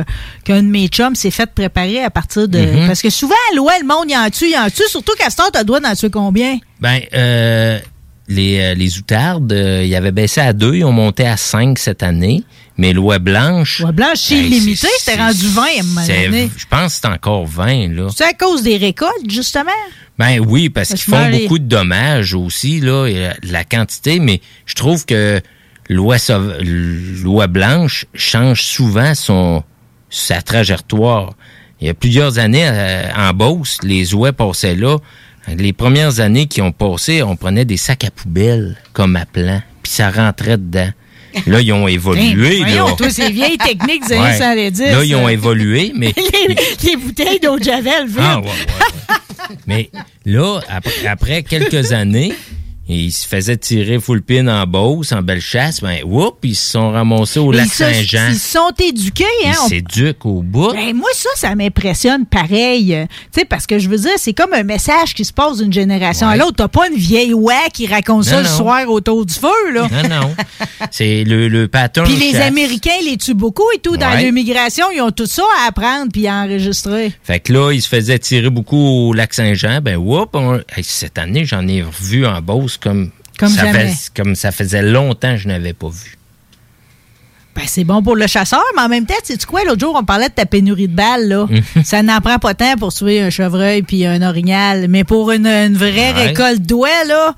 [0.45, 2.59] qu'un de mes chums s'est fait préparer à partir de...
[2.59, 2.87] Mhm.
[2.87, 4.83] Parce que souvent, à l'oie, le monde y en tue, y en tue.
[4.89, 6.59] Surtout heure, t'as droit d'en tuer combien?
[6.81, 7.79] Ben, euh,
[8.29, 11.79] les, euh, les outardes, euh, ils avaient baissé à deux, ils ont monté à cinq
[11.79, 12.45] cette année.
[12.81, 13.81] Mais l'oie blanche.
[13.81, 16.51] L'oie blanche, c'est ben, illimité, c'est- c'était rendu 20 à un moment donné.
[16.57, 18.09] Je pense que c'est encore 20, là.
[18.17, 19.71] C'est à cause des récoltes, justement?
[20.19, 24.41] Ben oui, parce Parce qu'ils font beaucoup de dommages aussi, là, et la, quantité, mais
[24.65, 25.43] je trouve que
[25.91, 29.63] l'oie blanche change souvent son
[30.09, 31.35] sa trajectoire.
[31.83, 34.97] Il y a plusieurs années, euh, en Beauce, les oies passaient là.
[35.49, 39.61] Les premières années qui ont passé, on prenait des sacs à poubelle comme à plan,
[39.83, 40.91] puis ça rentrait dedans.
[41.47, 42.63] Là, ils ont évolué.
[42.65, 42.95] Ben, là.
[42.97, 44.37] toi, ces vieilles techniques des années.
[44.37, 44.81] 70.
[44.81, 46.13] Là, ils ont évolué, mais
[46.49, 49.57] les, les bouteilles d'eau de Javel, ah, ouais, ouais, ouais.
[49.67, 49.91] Mais
[50.25, 52.33] là, après, après quelques années,
[52.97, 55.81] ils se faisaient tirer full pin en Beauce, en belle chasse.
[55.81, 58.29] Ben, whoop, ils se sont ramassés au lac Saint-Jean.
[58.31, 59.53] Ils sont éduqués, hein?
[59.53, 60.73] Ils On- s'éduquent au bout.
[60.73, 62.95] Ben, moi, ça, ça m'impressionne pareil.
[62.95, 65.59] Euh, Tu sais, parce que je veux dire, c'est comme un message qui se passe
[65.59, 66.57] d'une génération à l'autre.
[66.57, 69.89] T'as pas une vieille ouais qui raconte ça Non, le soir autour du feu, là.
[70.03, 70.35] Non, non.
[70.91, 72.07] C'est le, le pattern.
[72.07, 72.43] Puis les chasse.
[72.49, 73.97] Américains les tuent beaucoup et tout.
[73.97, 74.25] Dans Ouais.
[74.25, 77.13] l'immigration, ils ont tout ça à apprendre puis à enregistrer.
[77.23, 79.81] Fait que là, ils se faisaient tirer beaucoup au lac Saint-Jean.
[79.83, 83.73] Ben, whoop, on- hey, cette année, j'en ai revu en Beauce comme, Comme ça
[84.15, 86.17] comme faisait longtemps que je n'avais pas vu.
[87.57, 89.97] Ben, c'est bon pour le chasseur, mais en même temps, tu sais quoi, l'autre jour,
[90.01, 91.47] on parlait de ta pénurie de balles, là.
[91.51, 91.83] Mhm.
[91.85, 94.87] ça n'en prend pas tant pour tuer un chevreuil puis un orignal.
[94.89, 96.27] Mais pour une, une vraie Ouais.
[96.29, 97.35] récolte d'oie, là,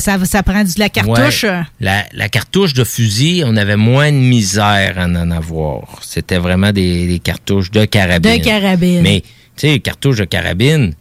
[0.00, 1.44] ça, ça prend de la cartouche.
[1.44, 1.62] Ouais.
[1.80, 5.98] La, la cartouche de fusil, on avait moins de misère à en avoir.
[6.02, 8.38] C'était vraiment des, des cartouches de carabine.
[8.38, 9.00] De carabine.
[9.00, 9.22] Mais,
[9.56, 10.92] tu sais, cartouches de carabine,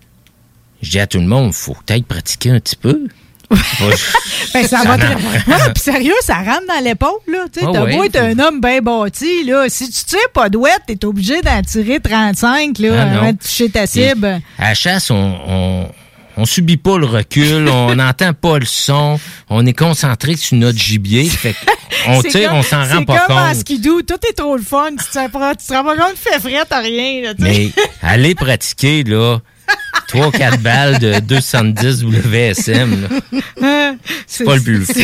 [0.81, 3.07] je dis à tout le monde, faut peut-être pratiquer un petit peu.
[3.49, 5.15] Ben, ça Ça va très...
[5.15, 7.45] Ouais, puis sérieux, ça rentre dans l'épaule, là.
[7.51, 9.65] Tu sais, Ah t'as beau être un homme bien bâti, là.
[9.69, 13.17] Si tu tires pas d'ouette, t'es obligé d'en tirer 35, là, Ah, non.
[13.21, 14.41] avant de toucher ta cible.
[14.57, 15.87] À la chasse, on, on,
[16.37, 19.19] on subit pas le recul, on n'entend pas le son,
[19.49, 21.25] on est concentré sur notre gibier.
[21.29, 21.55] Fait
[22.07, 23.55] on C'est tire, comme- on s'en rend C'est pas comme en compte.
[23.57, 24.89] skidoo, tout est trop le fun.
[24.91, 27.33] Tu te rends pas tu te rends pas compte, tu fais frais, t'as rien, là.
[27.39, 27.69] Mais
[28.01, 29.39] allez pratiquer, là,
[30.07, 33.09] 3-4 balles de 210 WSM.
[34.27, 35.01] C'est pas le plus fun.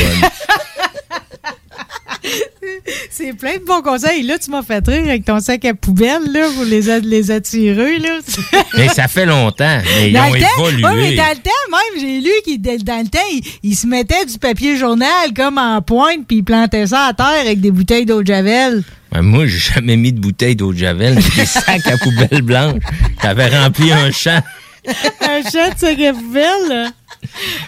[3.11, 4.23] C'est plein de bons conseils.
[4.23, 7.99] Là, tu m'as fait rire avec ton sac à poubelle, là, pour les, les attirer,
[7.99, 8.19] là.
[8.77, 9.79] Mais ça fait longtemps.
[9.97, 10.83] Mais ils Dans ont le temps, évolué.
[10.83, 13.87] ouais, mais dans le temps, même, j'ai lu qu'il dans le temps, il, il se
[13.87, 17.71] mettait du papier journal comme en pointe, puis il plantait ça à terre avec des
[17.71, 18.83] bouteilles d'eau de javel.
[19.11, 22.81] Ben, moi, j'ai jamais mis de bouteille d'eau de Javel, des sacs à poubelle blanche.
[23.23, 24.39] J'avais rempli un champ.
[25.21, 26.91] Un chat de sac à poubelle, là.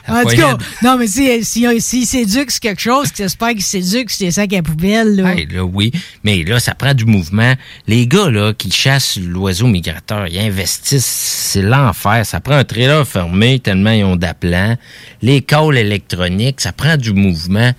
[0.08, 4.10] En tout cas, non, mais si, si, s'il s'éduque sur quelque chose, j'espère qu'il s'éduque
[4.10, 5.34] sur les sacs à poubelle, là.
[5.36, 5.92] Hey, là, oui,
[6.24, 7.54] mais là, ça prend du mouvement.
[7.88, 12.26] Les gars, là, qui chassent l'oiseau migrateur, ils investissent, c'est l'enfer.
[12.26, 14.78] Ça prend un trailer fermé tellement ils ont d'aplants.
[15.22, 17.72] Les calls électroniques, ça prend du mouvement.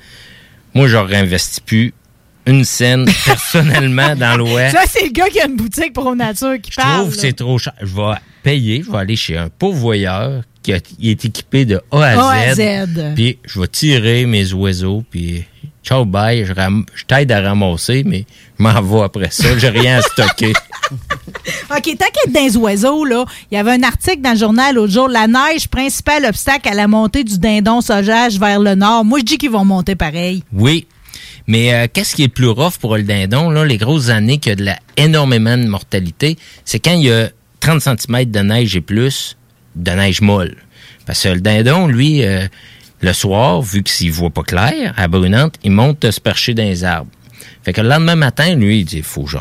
[0.74, 1.94] Moi, j'aurais investi plus
[2.46, 4.76] une scène personnellement dans l'Ouest.
[4.76, 7.02] Ça, c'est le gars qui a une boutique pour nature qui Je parle.
[7.02, 7.72] trouve que c'est trop cher.
[7.80, 12.14] Je vais payer, je vais aller chez un pourvoyeur qui, est équipé de A à
[12.14, 12.18] Z.
[12.18, 13.14] A à Z.
[13.14, 15.45] Puis je vais tirer mes oiseaux, puis
[15.84, 18.24] ciao, bye, je, ram- je t'aide à ramasser, mais
[18.59, 19.59] je m'en vais après ça.
[19.59, 20.53] J'ai rien à stocker.
[21.70, 21.97] OK,
[22.28, 25.26] dans les oiseaux, là, il y avait un article dans le journal l'autre jour, la
[25.26, 29.05] neige, principal obstacle à la montée du dindon sauvage vers le nord.
[29.05, 30.45] Moi, je dis qu'ils vont monter pareil.
[30.53, 30.86] Oui.
[31.47, 34.38] Mais euh, qu'est-ce qui est le plus rough pour le dindon, là, les grosses années
[34.38, 37.30] qu'il y a de la, énormément de mortalité, c'est quand il y a
[37.62, 39.36] 30 cm de neige et plus,
[39.76, 40.56] de neige molle.
[41.06, 42.46] Parce que le dindon, lui, euh,
[43.00, 46.84] le soir, vu qu'il voit pas clair, à brunante, il monte se percher dans les
[46.84, 47.10] arbres.
[47.64, 49.36] Fait que le lendemain matin, lui, il dit, faut que je,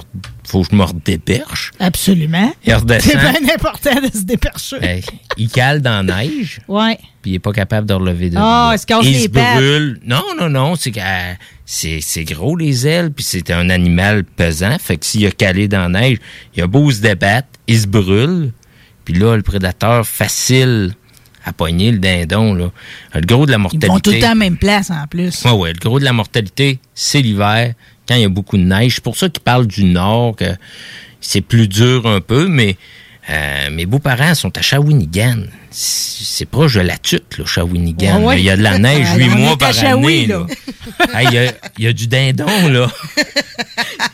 [0.48, 1.72] faut que je me redéperche.
[1.80, 2.54] Absolument.
[2.64, 3.12] Il redescend.
[3.12, 4.80] C'est bien important de se dépercher.
[4.80, 5.02] Ben,
[5.38, 6.98] il cale dans la neige, Ouais.
[7.24, 9.28] puis il est pas capable de relever de Ah, il se casse Il les se
[9.30, 10.00] brûle.
[10.06, 11.34] Non, non, non, c'est que, euh,
[11.74, 14.78] c'est c'est gros les ailes, puis c'est un animal pesant.
[14.78, 16.18] Fait que s'il a calé dans la neige,
[16.54, 18.52] il a beau se débattre, il se brûle.
[19.06, 20.94] Puis là, le prédateur facile
[21.46, 22.72] à pogner le dindon, là.
[23.16, 23.88] Le gros de la Ils mortalité.
[23.88, 25.46] vont tout le temps à la même place, en plus.
[25.46, 25.72] Ouais, ouais.
[25.72, 27.74] Le gros de la mortalité, c'est l'hiver,
[28.06, 28.96] quand il y a beaucoup de neige.
[28.96, 30.54] C'est pour ça qu'ils parlent du nord, que
[31.22, 32.76] c'est plus dur un peu, mais
[33.30, 35.44] euh, mes beaux-parents sont à Shawinigan.
[35.70, 38.24] C'est proche de la tuque, là, Shawinigan.
[38.24, 38.40] Ouais.
[38.40, 40.28] Il y a de la neige huit mois par année.
[40.28, 40.46] là.
[41.00, 41.20] là.
[41.20, 42.88] Hey, Il y, a, il y a du dindon, là.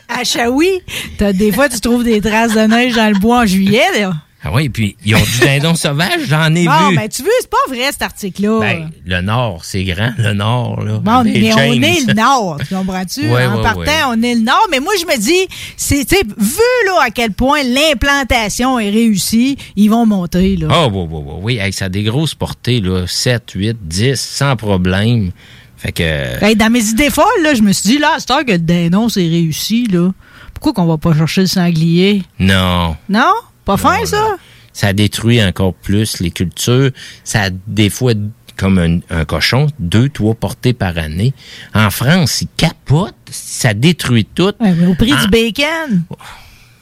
[0.10, 0.82] À Shawi,
[1.20, 4.14] des fois, tu trouves des traces de neige dans le bois en juillet, là.
[4.48, 6.96] Ah oui, puis ils ont du dindon sauvage, j'en ai Bon, vu.
[6.96, 8.60] ben, tu veux, c'est pas vrai, cet article-là.
[8.62, 11.00] Ben, le nord, c'est grand, le nord, là.
[11.00, 13.30] Bon, mais on est le Nord, tu comprends-tu?
[13.30, 14.04] Ouais, en ouais, partant, ouais.
[14.08, 14.68] on est le Nord.
[14.72, 19.90] Mais moi, je me dis, c'est, vu là à quel point l'implantation est réussie, ils
[19.90, 20.68] vont monter, là.
[20.72, 21.34] Ah, oui, oui, oui.
[21.42, 21.58] oui.
[21.58, 23.06] Hey, ça a des grosses portées, là.
[23.06, 25.32] 7, 8, 10, sans problème.
[25.76, 26.44] Fait que.
[26.44, 28.58] Hey, dans mes idées folles, là, je me suis dit, là, c'est heure que le
[28.60, 30.12] dindon c'est réussi, là.
[30.54, 32.24] Pourquoi qu'on va pas chercher le sanglier?
[32.40, 32.96] Non.
[33.10, 33.34] Non?
[33.68, 34.38] Pas fin, ça?
[34.74, 36.90] Ça détruit encore plus les cultures.
[37.24, 38.14] Ça a des fois,
[38.56, 41.34] comme un, un cochon, deux, trois portées par année.
[41.76, 43.14] En France, ils capotent.
[43.30, 44.54] Ça détruit tout.
[44.60, 46.04] Ouais, mais au prix du bacon.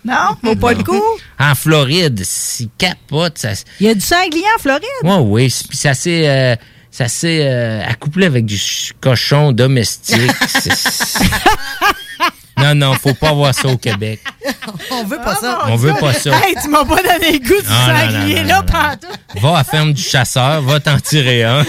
[0.05, 0.13] Non?
[0.43, 1.01] Vaut pas le coup?
[1.39, 3.49] En Floride, s'ils capotent, ça.
[3.79, 4.83] Il y a du sanglier en Floride?
[5.03, 5.55] Oui, oui.
[5.69, 6.29] Puis ça s'est.
[6.29, 6.55] euh,
[6.91, 10.21] ça s'est euh, accouplé avec du ch- cochon domestique.
[12.57, 14.19] Non, non, faut pas avoir ça au Québec.
[14.91, 15.59] On veut pas ça.
[15.67, 16.31] On veut pas ça.
[16.45, 19.19] Hey, tu m'as pas donné le goût du sanglier, là, pantoute.
[19.41, 21.65] Va à la ferme du chasseur, va t'en tirer un.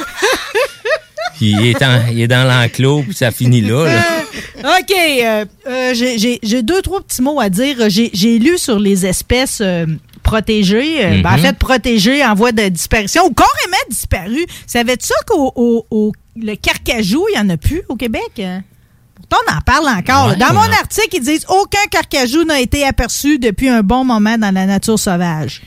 [1.36, 3.84] Puis il est, en- il est dans l'enclos, puis ça finit là.
[3.84, 4.78] là.
[4.78, 4.92] OK.
[5.22, 7.76] euh, euh, j'ai- deux, trois petits mots à dire.
[7.88, 9.86] J'ai lu sur les espèces euh,
[10.22, 11.04] protégées.
[11.04, 11.42] euh, ben, en Mhm.
[11.42, 14.46] fait, protégées en voie de disparition ou carrément disparues.
[14.66, 18.40] Savais-tu ça qu'au au- au- le carcajou, il n'y en a plus au Québec?
[19.28, 20.28] Pourtant, on en parle encore.
[20.30, 20.76] Ouais, dans mon ouais.
[20.80, 24.98] article, ils disent aucun carcajou n'a été aperçu depuis un bon moment dans la nature
[24.98, 25.62] sauvage.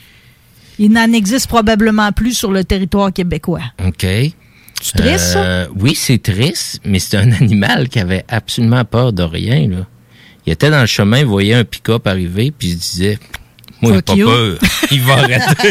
[0.78, 3.60] Il n'en existe probablement plus sur le territoire québécois.
[3.86, 4.06] OK.
[4.82, 5.38] C'est triste, ça?
[5.44, 9.68] Euh, Oui, c'est triste, mais c'est un animal qui avait absolument peur de rien.
[9.68, 9.86] Là.
[10.46, 13.18] Il était dans le chemin, il voyait un pick-up arriver, puis il se disait
[13.82, 14.26] Moi, j'ai pas you.
[14.26, 14.58] peur.
[14.90, 15.70] Il va arrêter.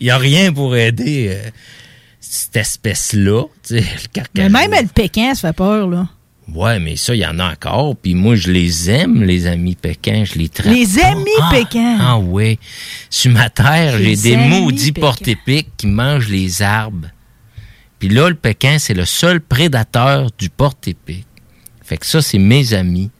[0.00, 1.50] il n'y a rien pour aider euh,
[2.20, 3.44] cette espèce-là.
[3.62, 6.08] tu sais, le Mais même le Pékin, ça fait peur, là.
[6.54, 7.96] Ouais, mais ça, il y en a encore.
[7.96, 10.24] Puis moi, je les aime, les amis pékins.
[10.24, 10.74] Je les traite.
[10.74, 11.08] Les pas.
[11.08, 11.98] amis Ah, pékins.
[12.00, 12.58] Ah oui.
[13.08, 17.08] Sur ma terre, j'ai des maudits porte-épics qui mangent les arbres.
[17.98, 21.24] Puis là, le pékin, c'est le seul prédateur du porte-épic.
[21.84, 23.10] Fait que ça, c'est mes amis.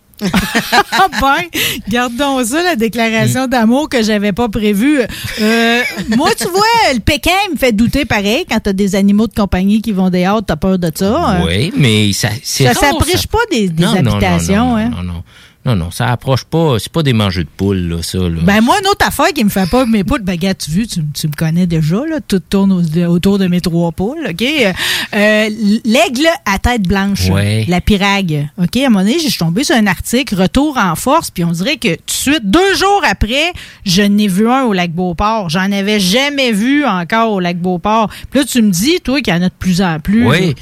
[0.93, 5.01] Ah ben, gardons ça, la déclaration d'amour que j'avais pas prévue.
[5.41, 5.81] Euh,
[6.17, 8.45] moi, tu vois, le Pékin me fait douter pareil.
[8.49, 11.17] Quand t'as des animaux de compagnie qui vont dehors, t'as peur de ça.
[11.17, 11.43] hein.
[11.47, 14.67] Oui, mais ça, c'est Ça rare, s'approche pas des, des Non, non, non, habitations.
[14.71, 14.89] non, hein.
[14.91, 15.23] non, non, non,
[15.65, 16.77] non, ça approche pas.
[16.81, 18.19] C'est pas des mangeux de poules, là, ça.
[18.19, 18.41] Là.
[18.43, 21.01] Ben moi, une autre affaire qui me fait pas mes poules, ben gars, tu tu,
[21.15, 24.43] tu me connais déjà, là, tout tourne au- autour de mes trois poules, OK?
[24.43, 24.73] Euh,
[25.15, 25.49] euh,
[25.85, 27.65] L'aigle à tête blanche, Ouais.
[27.69, 28.77] la pirague, OK?
[28.77, 31.53] À un moment donné, je suis tombée sur un article, Retour en force, puis on
[31.53, 33.53] dirait que tout de suite, deux jours après,
[33.87, 35.49] je n'ai vu un au lac Beauport.
[35.49, 38.11] J'en avais jamais vu encore au lac Beauport.
[38.31, 40.27] Puis là, tu me dis, toi, qu'il y en a de plus en plus.
[40.27, 40.55] Oui.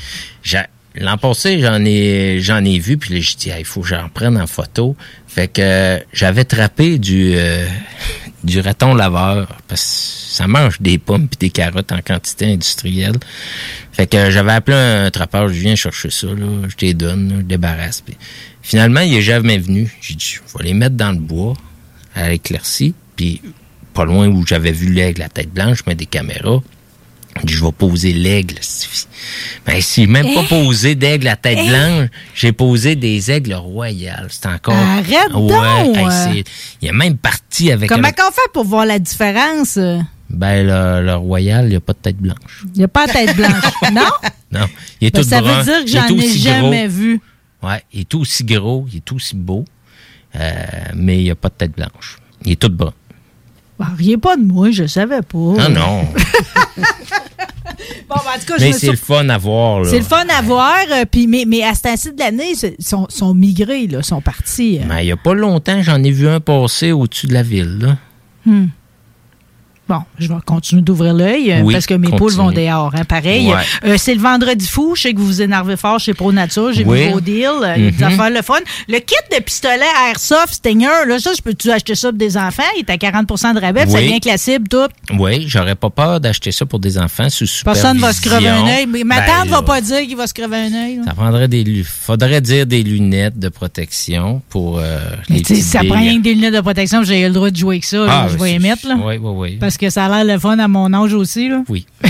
[0.53, 0.67] là.
[0.97, 4.37] L'an passé, j'en ai j'en ai vu, puis j'ai dit, il faut que j'en prenne
[4.37, 4.97] en photo.
[5.29, 7.67] Fait que euh, j'avais trappé du euh,
[8.45, 13.17] du raton laveur, parce que ça mange des pommes puis des carottes en quantité industrielle.
[13.93, 17.35] Fait que euh, j'avais appelé un trappeur, je viens chercher ça, là, je les donne,
[17.39, 18.01] je débarrasse.
[18.01, 18.17] Puis
[18.61, 19.95] finalement, il est jamais venu.
[20.01, 21.55] J'ai dit, je vais les mettre dans le bois,
[22.17, 23.41] à l'éclaircie, puis
[23.95, 26.61] pas loin où j'avais vu l'aigle à tête blanche, je mets des caméras.
[27.47, 28.57] Je vais poser l'aigle.
[29.67, 30.49] Ben, si même pas Eh?
[30.49, 31.69] posé d'aigle à tête Eh?
[31.69, 34.27] blanche, j'ai posé des aigles royales.
[34.31, 34.75] C'est encore.
[34.75, 35.97] Arrête ouais, donc!
[35.97, 36.45] hey,
[36.83, 37.89] Il a même parti avec.
[37.89, 39.77] Comment qu'on fait pour voir la différence?
[39.77, 42.65] Il Ben, le, le royal, il n'y a pas de tête blanche.
[42.77, 44.03] n'y a pas de tête blanche, non?
[44.53, 44.67] Non.
[45.01, 45.63] Il est Ben, tout ça brun.
[45.63, 46.97] veut dire que Il est j'en ai jamais gros.
[46.97, 47.21] vu.
[47.63, 49.65] Ouais, il est tout aussi gros, il est tout aussi beau,
[50.37, 50.53] euh,
[50.95, 52.19] mais il n'y a pas de tête blanche.
[52.45, 52.93] Il est tout brun.
[53.81, 55.55] Bah, riez pas de moi, je savais pas.
[55.59, 56.05] Ah non.
[58.09, 59.81] Bon, ben, en tout cas, je mais c'est le fun à voir.
[59.81, 59.89] là.
[59.89, 62.85] C'est le fun à voir, euh, puis mais, mais à ce temps-ci de l'année, ils
[62.85, 64.79] sont, sont migrés, là, sont partis.
[64.81, 64.85] euh.
[64.89, 67.79] Mais il n'y a pas longtemps, j'en ai vu un passer au-dessus de la ville.
[67.81, 67.97] Là.
[68.45, 68.67] Hmm.
[69.91, 73.05] Bon, je vais continuer d'ouvrir l'œil euh, Oui, parce que mes poules vont dehors, hein,
[73.05, 73.49] pareil.
[73.49, 73.57] Ouais.
[73.85, 74.95] Euh, c'est le vendredi fou.
[74.95, 76.73] Je sais que vous vous énervez fort chez Pro Nature.
[76.73, 77.07] J'ai Oui.
[77.07, 77.75] vu vos deals.
[77.77, 78.03] des Mhm.
[78.05, 78.55] affaires le fun.
[78.89, 82.63] Le kit de pistolet Airsoft Stinger, là, ça, je peux-tu acheter ça pour des enfants?
[82.77, 83.83] Il est à 40 de rabais.
[83.83, 84.19] puis Ça Oui.
[84.23, 84.87] vient cible, tout.
[85.19, 87.47] Oui, j'aurais pas peur d'acheter ça pour des enfants sous.
[87.65, 88.87] Personne va se crever un œil.
[88.87, 90.97] Mais ma Ben, tante va là, pas dire qu'il va se crever un œil.
[90.99, 91.03] là.
[91.07, 95.99] Ça prendrait des faudrait dire des lunettes de protection pour euh, Mais les ça prend
[95.99, 97.99] rien que des lunettes de protection, j'ai le droit de jouer avec ça.
[97.99, 98.87] là, Ah, je ben, vais y c'est- mettre.
[98.89, 98.95] Là.
[99.03, 99.57] Oui, oui, oui.
[99.59, 101.49] Parce que ça a l'air le fun à mon âge aussi.
[101.49, 101.63] Là.
[101.69, 101.87] Oui.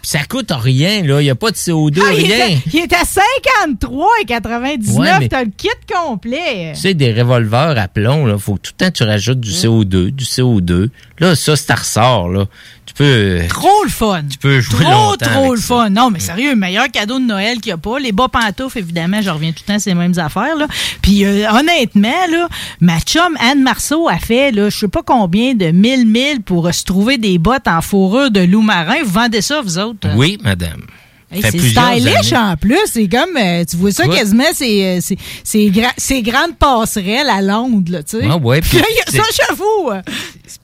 [0.00, 1.20] Puis ça coûte rien, là.
[1.20, 2.36] Il n'y a pas de CO2, Ah, il, rien.
[2.36, 4.96] est à, il est à 53,99.
[4.96, 6.72] Ouais, mais- T'as le kit complet.
[6.74, 9.50] Tu sais, des revolvers à plomb, là, faut que tout le temps tu rajoutes du
[9.50, 10.88] CO2, du CO2.
[11.18, 12.46] Là, ça, ça ressort, là.
[12.88, 13.40] Tu peux.
[13.48, 14.22] Trop le fun.
[14.30, 15.26] Tu peux jouer Trop, longtemps.
[15.26, 15.66] trop avec le ça.
[15.66, 15.90] fun.
[15.90, 17.98] Non, mais sérieux, meilleur cadeau de Noël qu'il n'y a pas.
[17.98, 20.56] Les bas pantoufles, évidemment, je reviens tout le temps ces mêmes affaires.
[20.56, 20.66] Là.
[21.02, 22.48] Puis euh, honnêtement, là,
[22.80, 26.66] ma chum Anne Marceau a fait, là, je sais pas combien de mille mille pour
[26.66, 28.96] euh, se trouver des bottes en fourrure de loup marin.
[29.04, 30.08] Vous vendez ça, vous autres?
[30.16, 30.82] Oui, madame.
[31.30, 32.52] Hey, c'est stylish années.
[32.52, 32.78] en plus.
[32.90, 34.16] C'est comme, euh, tu vois ça Ouais.
[34.16, 38.26] quasiment, c'est euh, c'est- c'est gra- c'est grande passerelle à Londres, là, tu sais.
[38.26, 39.90] Ouais, ouais, a ça, j'avoue.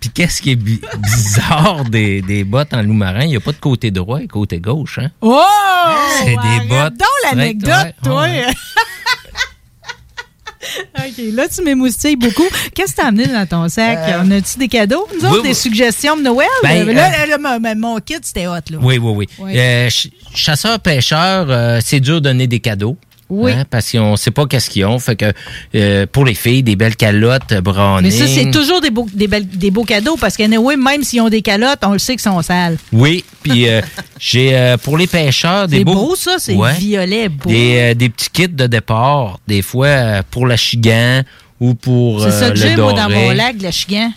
[0.00, 3.24] Puis qu'est-ce qui est bi- bizarre des, des bottes en loup marin?
[3.24, 5.10] Il n'y a pas de côté droit et côté gauche, hein?
[5.20, 5.42] Oh!
[6.20, 8.22] C'est des bottes donc l'anecdote, ouais, toi.
[8.22, 8.44] ouais.
[10.98, 12.46] OK, là, tu m'émoustilles beaucoup.
[12.74, 13.98] Qu'est-ce que t'as amené dans ton sac?
[14.24, 15.06] On a-tu des cadeaux?
[15.14, 16.48] Nous Euh, oui, autres, des suggestions de Noël?
[16.62, 18.78] Ben, Euh, là, euh, là, là, mon- mon kit, c'était hot, là.
[18.80, 19.28] Oui, oui, oui.
[19.38, 19.58] Oui.
[19.58, 22.96] Euh, ch- Chasseurs-pêcheurs, euh, c'est dur de donner des cadeaux.
[23.30, 23.52] Oui.
[23.52, 24.98] hein, parce qu'on ne sait pas qu'est-ce qu'ils ont.
[24.98, 25.32] Fait que
[25.74, 28.02] euh, pour les filles, des belles calottes euh, browning.
[28.02, 31.02] Mais ça, c'est toujours des beaux, des, belles- des beaux cadeaux parce que, oui, même
[31.02, 32.76] s'ils ont des calottes, on le sait qu'ils sont sales.
[32.92, 33.80] Oui, puis euh,
[34.20, 35.94] j'ai euh, pour les pêcheurs des C'est beaux.
[35.94, 36.74] beau, ça, c'est Ouais.
[36.74, 37.48] violet, beau.
[37.48, 41.22] Des, des petits kits de départ, des fois pour la chigan
[41.60, 44.10] ou pour C'est ça que j'ai, moi, dans mon lac, le chigan.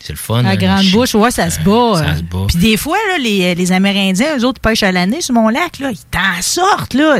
[0.00, 0.42] C'est le fun.
[0.42, 1.94] La hein, grande bouche, ouais, ça se bat.
[1.94, 2.16] Ça euh.
[2.16, 2.46] se bat.
[2.48, 5.78] Puis des fois, là, les, les Amérindiens, eux autres, pêchent à l'année sur mon lac,
[5.80, 5.90] là.
[5.90, 7.18] Ils t'en sortent, là.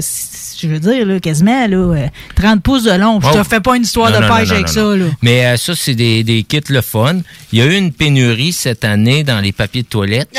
[0.61, 2.07] Je veux dire, là, quasiment, là, euh,
[2.37, 3.21] 30 pouces de long.
[3.21, 3.33] Je Oh.
[3.33, 5.07] te fais pas une histoire Non, de non, pêche non, avec ça, là.
[5.23, 7.21] Mais euh, ça, c'est des, des kits le fun.
[7.53, 10.31] Il y a eu une pénurie cette année dans les papiers de toilette.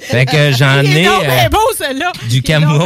[0.00, 1.58] fait que j'en ai euh, beau,
[2.28, 2.84] du camo.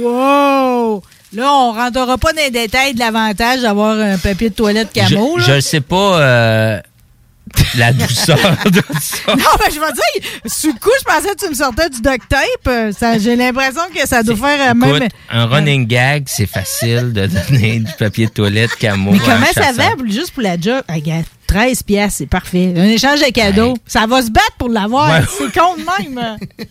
[0.00, 1.02] Wow!
[1.34, 5.38] Là, on rentrera pas dans les détails de l'avantage d'avoir un papier de toilette camo,
[5.38, 6.80] Je ne sais pas euh,
[7.76, 9.34] la douceur de ça.
[9.34, 12.00] Non, mais je vais dire, sur le coup, je pensais que tu me sortais du
[12.00, 12.94] duct tape.
[12.96, 15.08] Ça- J'ai l'impression que ça doit faire euh, Écoute, même.
[15.30, 19.10] un running gag, c'est facile de donner du papier de toilette camo.
[19.12, 20.82] Mais comment ça va, juste pour la job?
[20.88, 22.72] Ah, regarde, 13 piastres, c'est parfait.
[22.76, 23.74] Un échange de cadeaux.
[23.86, 25.10] Ça va se battre pour l'avoir.
[25.10, 25.24] Ouais.
[25.38, 26.36] C'est con de même.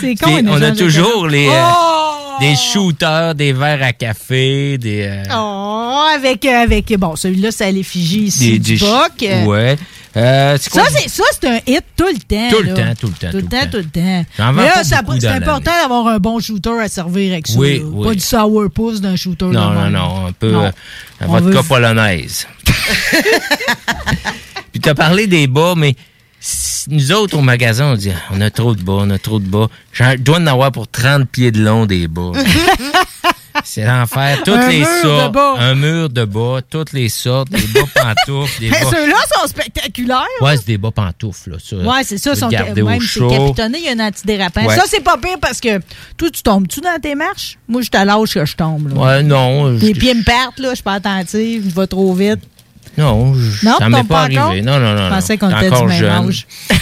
[0.00, 2.40] c'est con, on a toujours les, euh, Oh!
[2.40, 5.02] des shooters, des verres à café, des...
[5.02, 9.76] euh, Oh, avec, euh, avec, bon, celui-là, c'est à l'effigie ici des, du des Ouais.
[10.16, 10.84] Euh, quoi?
[10.88, 12.48] Ça, c'est un hit tout le temps.
[12.56, 12.74] Tout le là.
[12.74, 14.24] temps, tout le temps, Tout le temps, tout le temps.
[14.52, 17.58] Mais là, c'est important d'avoir un bon shooter à servir avec ça.
[17.58, 18.06] Oui, oui.
[18.06, 19.46] Pas du sourpuss d'un shooter.
[19.46, 20.70] Non, non, non, un peu Non.
[21.20, 22.46] vodka veut- polonaise.
[24.72, 25.94] Puis tu as parlé des bas, mais
[26.88, 29.46] nous autres, au magasin, on dit on a trop de bas, on a trop de
[29.46, 29.68] bas.
[29.92, 32.32] J'en dois en avoir pour 30 pieds de long des bas.
[33.64, 34.38] C'est l'enfer.
[34.44, 35.32] Toutes Un les mur de sortes.
[35.34, 35.54] bas.
[35.58, 37.50] Un mur de bas, toutes les sortes.
[37.50, 38.90] Des bas pantoufles, des Mais bas.
[38.90, 40.22] ceux-là sont spectaculaires.
[40.40, 41.56] Ouais, c'est des bas pantoufles, là.
[41.62, 42.34] Ça, Ouais, c'est ça.
[42.36, 43.28] Sont, garder même au c'est chaud.
[43.28, 44.64] capitonné, il y a un antidérapant.
[44.64, 44.76] Ouais.
[44.76, 45.78] Ça, c'est pas pire parce que
[46.16, 47.58] toi, tu tombes-tu dans tes marches?
[47.66, 48.94] Moi, je suis à l'âge que je tombe.
[48.94, 49.00] Là.
[49.00, 49.70] Ouais, non.
[49.72, 52.40] Les je- pieds me partent, là, je suis pas attentive, je vais trop vite.
[52.98, 54.38] Non, je- Non, ça m'est pas arrivé.
[54.40, 54.54] encore?
[54.56, 55.04] Non, non, non.
[55.08, 56.10] Je pensais qu'on était du même jeune.
[56.28, 56.46] âge.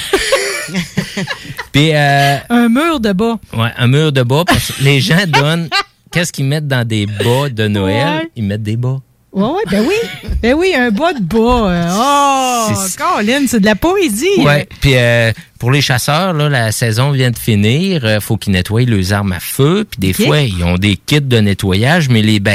[1.72, 3.38] Puis, euh, Un mur de bas.
[3.52, 5.68] Ouais, un mur de bas, parce que les gens donnent.
[6.12, 8.06] Qu'est-ce qu'ils mettent dans des bas de Noël?
[8.20, 8.30] Ouais.
[8.36, 8.98] Ils mettent des bas.
[9.32, 10.30] Ouais, ouais, ben oui.
[10.42, 11.68] Ben oui, un bas de bas.
[11.68, 11.92] euh,
[12.70, 14.24] Oh, Colin, c'est de la poésie.
[14.38, 14.66] Ouais.
[14.80, 18.02] Puis euh, pour les chasseurs, là, la saison vient de finir.
[18.06, 19.84] Il faut qu'ils nettoient leurs armes à feu.
[19.90, 22.52] Puis des fois, ils ont des kits de nettoyage, mais les ba-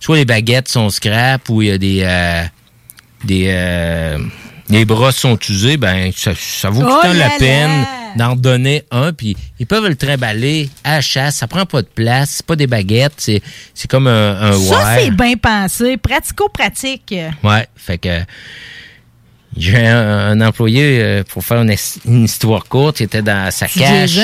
[0.00, 2.00] soit les baguettes sont scrap ou il y a des.
[2.02, 2.42] euh,
[3.26, 4.18] des euh,
[4.68, 9.12] les bras sont usés, ben ça, ça vaut Oh la peine d'en donner un.
[9.12, 11.36] Puis ils peuvent le trimballer à la chasse.
[11.36, 12.30] Ça prend pas de place.
[12.38, 13.12] C'est pas des baguettes.
[13.18, 13.42] C'est,
[13.74, 15.96] c'est comme un, un Ça, c'est bien pensé.
[15.98, 17.14] Pratico-pratique.
[17.44, 18.20] Ouais, fait que
[19.56, 23.50] j'ai un, un employé euh, pour faire une, his- une histoire courte, il était dans
[23.50, 24.20] sa cage.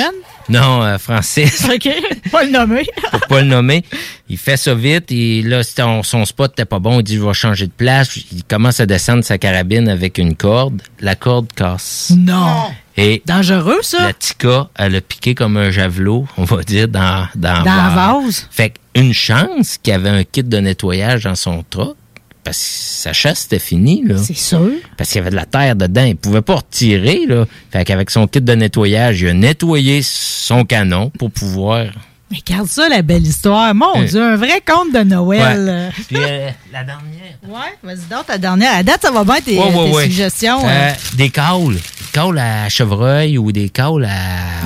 [0.49, 1.89] Non, euh, Francis, OK.
[2.31, 2.85] Pas le nommer.
[3.11, 3.83] pour pas le nommer.
[4.29, 7.15] Il fait ça vite et là c'était- on- son spot n'était pas bon, il dit
[7.17, 8.15] je vais changer de place.
[8.31, 12.11] Il commence à descendre sa carabine avec une corde, la corde casse.
[12.17, 12.71] Non.
[12.97, 14.03] Et Dangereux, ça.
[14.03, 17.83] la tika, elle a piqué comme un javelot, on va dire, dans, dans, Dans la
[17.89, 17.89] la
[18.21, 18.47] vase.
[18.51, 21.95] Fait une chance qu'il y avait un kit de nettoyage dans son truck.
[22.43, 24.17] Parce que sa chasse, c'était fini, là.
[24.17, 24.69] C'est sûr.
[24.97, 26.03] Parce qu'il y avait de la terre dedans.
[26.03, 27.45] Il pouvait pas retirer, là.
[27.71, 31.87] Fait qu'avec son kit de nettoyage, il a nettoyé son canon pour pouvoir...
[32.33, 33.75] Mais regarde ça, la belle histoire.
[33.75, 34.05] Mon Euh.
[34.05, 35.91] Dieu, un vrai conte de Noël.
[36.07, 37.37] Puis euh, la dernière.
[37.47, 38.73] Ouais, vas-y donc, ta dernière.
[38.75, 40.03] À date, ça va bien tes, Ouais, ouais, tes ouais.
[40.05, 40.65] suggestions.
[40.65, 40.93] Euh, hein?
[41.15, 41.75] des caules.
[41.75, 44.09] Des caules à chevreuil ou des caules à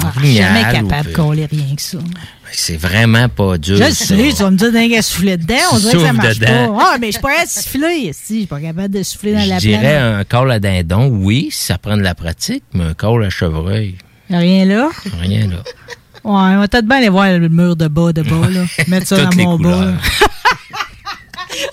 [0.01, 0.53] Ah, orignal.
[0.55, 1.97] jamais ou capable de coller rien que ça.
[2.53, 3.75] C'est vraiment pas dur.
[3.75, 5.55] Je sais, tu vas me dire d'un gars souffler dedans.
[5.73, 6.75] On dirait que ça marche dedans.
[6.77, 6.83] pas.
[6.93, 8.11] Ah, mais je suis pas de souffler.
[8.13, 10.01] Si, je suis pas capable de souffler dans Je la dirais plaine.
[10.19, 13.29] un col à dindon, oui, si ça prend de la pratique, mais un col à
[13.29, 13.95] chevreuil,
[14.29, 14.87] rien là?
[15.19, 15.57] rien là.
[16.23, 18.65] Ouais, on va peut-être bien aller voir le mur de bas, de bas, là.
[18.87, 19.93] Mettre ça dans mon bas.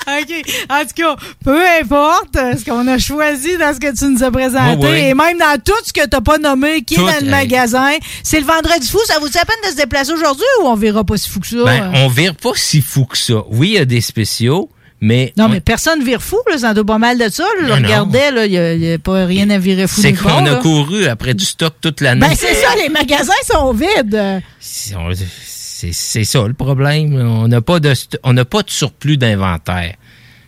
[0.07, 0.53] OK.
[0.71, 4.23] En tout cas, peu importe euh, ce qu'on a choisi dans ce que tu nous
[4.23, 7.13] as présenté, et même dans tout ce que tu n'as pas nommé, qui Tout, est
[7.13, 7.31] dans le hey.
[7.31, 7.93] magasin,
[8.23, 9.01] c'est le vendredi fou.
[9.07, 11.41] Ça vous dit la peine de se déplacer aujourd'hui ou on verra pas si fou
[11.41, 11.65] que ça?
[11.65, 12.05] Ben, euh?
[12.05, 13.43] on vire pas si fou que ça.
[13.51, 14.71] Oui, il y a des spéciaux,
[15.05, 16.57] mais, Non, mais personne vire fou, là.
[16.57, 17.45] Ça doit pas mal de ça.
[17.61, 17.75] Je non.
[17.75, 18.47] regardais, là.
[18.47, 20.01] Il n'y a, pas rien à virer fou.
[20.01, 22.27] c'est qu'on a couru après du stock toute l'année.
[22.27, 24.43] Ben, c'est ça, les magasins sont vides.
[24.61, 27.15] C'est- ça le problème.
[27.15, 29.95] On n'a pas de on n'a pas de surplus d'inventaire.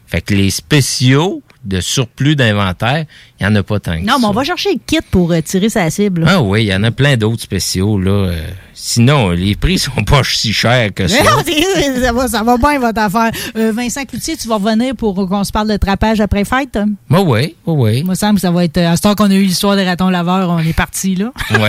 [0.06, 3.04] Fait que les spéciaux de surplus d'inventaire,
[3.40, 4.28] il n'y en a pas tant que Non, mais ça.
[4.28, 6.22] on va chercher le kit pour euh, tirer sa cible.
[6.22, 6.26] là.
[6.36, 8.10] Ah oui, il y en a plein d'autres spéciaux là.
[8.10, 11.16] Euh, sinon, les prix sont pas si chers que ça.
[11.46, 13.30] Mais ça, va, ça va bien, votre affaire.
[13.56, 16.76] Euh, Vincent Cloutier, tu vas revenir pour qu'on se parle de trapage après fête?
[16.76, 16.90] hein?
[17.08, 17.98] Moi, oui, oui, oui.
[17.98, 18.78] Il me semble que ça va être.
[18.78, 21.32] À ce temps qu'on a eu l'histoire des ratons laveurs, on est parti, là.
[21.52, 21.68] Ouais.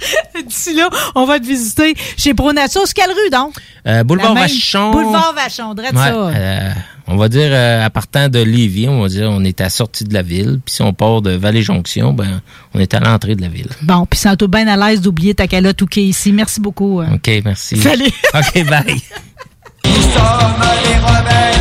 [0.46, 2.82] D'ici là, on va te visiter chez Pronature.
[2.86, 3.54] C'est quelle rue, donc?
[3.86, 4.90] Euh, Boulevard Vachon.
[4.90, 6.14] Boulevard Vachon, drette Ouais, ça.
[6.14, 6.70] euh,
[7.06, 9.70] on va dire, euh, à partant de Lévis, on va dire, on est à la
[9.70, 10.60] sortie de la ville.
[10.64, 12.40] Puis si on part de Vallée-Jonction, ben,
[12.74, 13.68] on est à l'entrée de la ville.
[13.82, 16.32] Bon, puis sens-toi bien à l'aise d'oublier ta calotte ou ici.
[16.32, 17.02] Merci beaucoup.
[17.02, 17.76] OK, merci.
[17.78, 18.04] Salut.
[18.34, 19.00] OK, bye.
[19.84, 21.60] Nous sommes les rebelles.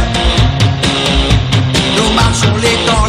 [1.98, 3.09] Nous marchons les dans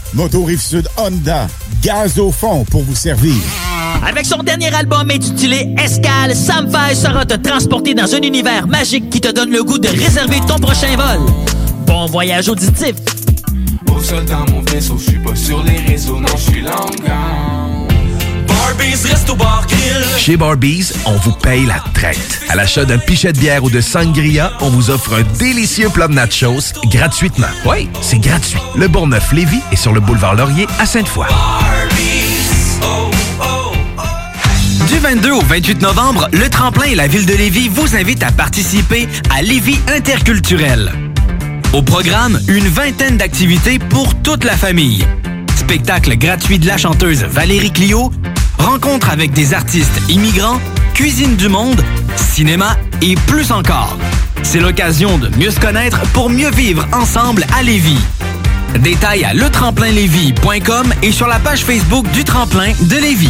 [0.13, 1.47] Moto Rive-Sud Honda,
[1.81, 3.35] gaz au fond pour vous servir.
[4.05, 9.09] Avec son dernier album intitulé Escale, Sam Fay sera te transporter dans un univers magique
[9.09, 11.25] qui te donne le goût de réserver ton prochain vol.
[11.85, 12.95] Bon voyage auditif.
[13.93, 17.60] Au sol dans mon vaisseau, je suis pas sur les réseaux, non, je suis longueur.
[18.81, 20.03] Barbies, resto bar, grill.
[20.17, 22.41] Chez Barbies, on vous paye la traite.
[22.49, 26.07] À l'achat d'un pichet de bière ou de sangria, on vous offre un délicieux plat
[26.07, 27.45] de nachos gratuitement.
[27.63, 28.57] Oui, c'est gratuit.
[28.75, 31.27] Le Bourgneuf-Lévis est sur le boulevard Laurier à Sainte-Foy.
[34.87, 38.31] Du 22 au 28 novembre, le Tremplin et la Ville de Lévis vous invitent à
[38.31, 40.91] participer à Lévis Interculturel.
[41.73, 45.05] Au programme, une vingtaine d'activités pour toute la famille.
[45.55, 48.11] Spectacle gratuit de la chanteuse Valérie Clio,
[48.61, 50.59] rencontre avec des artistes immigrants,
[50.93, 51.83] cuisine du monde,
[52.15, 53.97] cinéma et plus encore.
[54.43, 57.99] C'est l'occasion de mieux se connaître pour mieux vivre ensemble à Lévis.
[58.79, 63.29] Détails à letremplinlévis.com et sur la page Facebook du Tremplin de Lévis.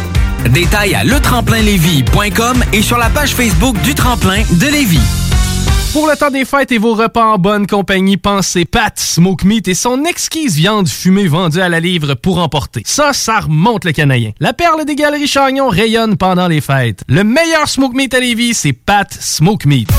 [0.49, 4.99] Détails à letremplinlévis.com et sur la page Facebook du Tremplin de Lévis.
[5.93, 9.67] Pour le temps des fêtes et vos repas en bonne compagnie, pensez Pat Smoke Meat
[9.67, 12.81] et son exquise viande fumée vendue à la livre pour emporter.
[12.85, 14.31] Ça, ça remonte le canadien.
[14.39, 17.03] La perle des galeries Chagnon rayonne pendant les fêtes.
[17.09, 19.89] Le meilleur Smoke Meat à Lévis, c'est Pat Smoke Meat.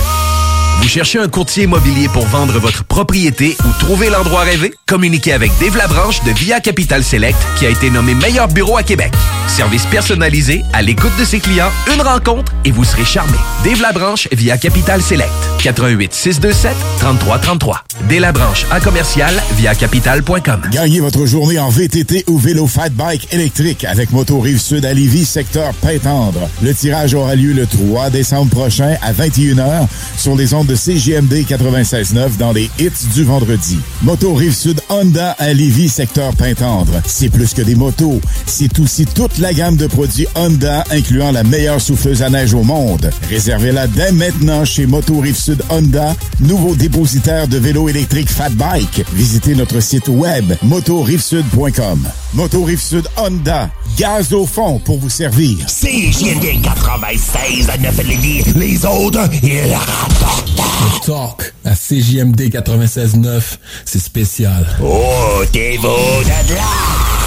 [0.80, 4.74] Vous cherchez un courtier immobilier pour vendre votre propriété ou trouver l'endroit rêvé?
[4.86, 8.82] Communiquez avec Dave Labranche de Via Capital Select qui a été nommé meilleur bureau à
[8.82, 9.12] Québec.
[9.46, 13.36] Service personnalisé, à l'écoute de ses clients, une rencontre et vous serez charmé.
[13.64, 15.30] Dave Labranche via Capital Select.
[15.62, 17.84] 88 627 3333.
[18.08, 20.62] Dave Labranche à commercial via capital.com.
[20.72, 24.92] Gagnez votre journée en VTT ou vélo fat bike électrique avec Moto Rive Sud à
[24.92, 26.48] Lévis, secteur Pintendre.
[26.62, 29.86] Le tirage aura lieu le 3 décembre prochain à 21h
[30.16, 33.78] sur les ondes de CGMD 96.9 dans les hits du vendredi.
[34.02, 37.00] Moto Rive Sud Honda à Lévis, secteur Pintendre.
[37.06, 41.42] C'est plus que des motos, c'est aussi toute la gamme de produits Honda incluant la
[41.42, 43.10] meilleure souffleuse à neige au monde.
[43.28, 49.04] Réservez-la dès maintenant chez Moto Rive Sud Honda, nouveau dépositaire de vélos électriques Fat Bike.
[49.12, 52.08] Visitez notre site web motorivesud.com.
[52.34, 55.58] Moto Rive Sud Honda, gaz au fond pour vous servir.
[55.66, 58.44] CJMD 96 à 9 Lévis.
[58.56, 60.51] Les autres, ils rapportent.
[60.56, 63.42] Le talk à CJMD 96.9,
[63.84, 64.66] c'est spécial.
[64.82, 67.21] Oh, t'es beau de là!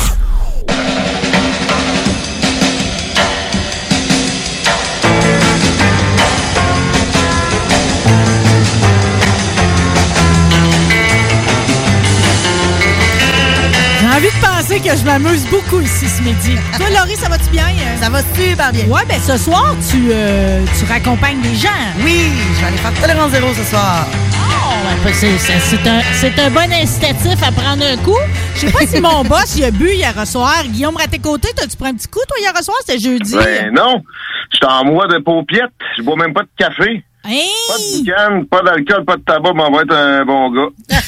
[14.82, 16.58] Que je m'amuse beaucoup ici ce midi.
[16.78, 17.66] Toi, Laurie, ça va-tu bien?
[18.02, 18.86] Ça va super bien.
[18.86, 21.70] Ouais, ben ce soir, tu, euh, tu raccompagnes des gens.
[22.04, 24.06] Oui, je vais aller faire tolérance zéro ce soir.
[24.34, 28.18] Oh, c'est, c'est- c'est un, c'est un bon incitatif à prendre un coup.
[28.56, 30.64] Je sais pas si mon boss, il a bu hier soir.
[30.66, 32.78] Guillaume, à tes côtés, t'as-tu pris un petit coup, toi, hier soir?
[32.86, 33.36] C'était jeudi.
[33.36, 34.02] Ben non,
[34.52, 35.72] je suis en mois de paupiette.
[35.98, 37.04] Je bois même pas de café.
[37.26, 40.70] Pas de boucan, pas d'alcool, pas de tabac, mais on va être un bon gars.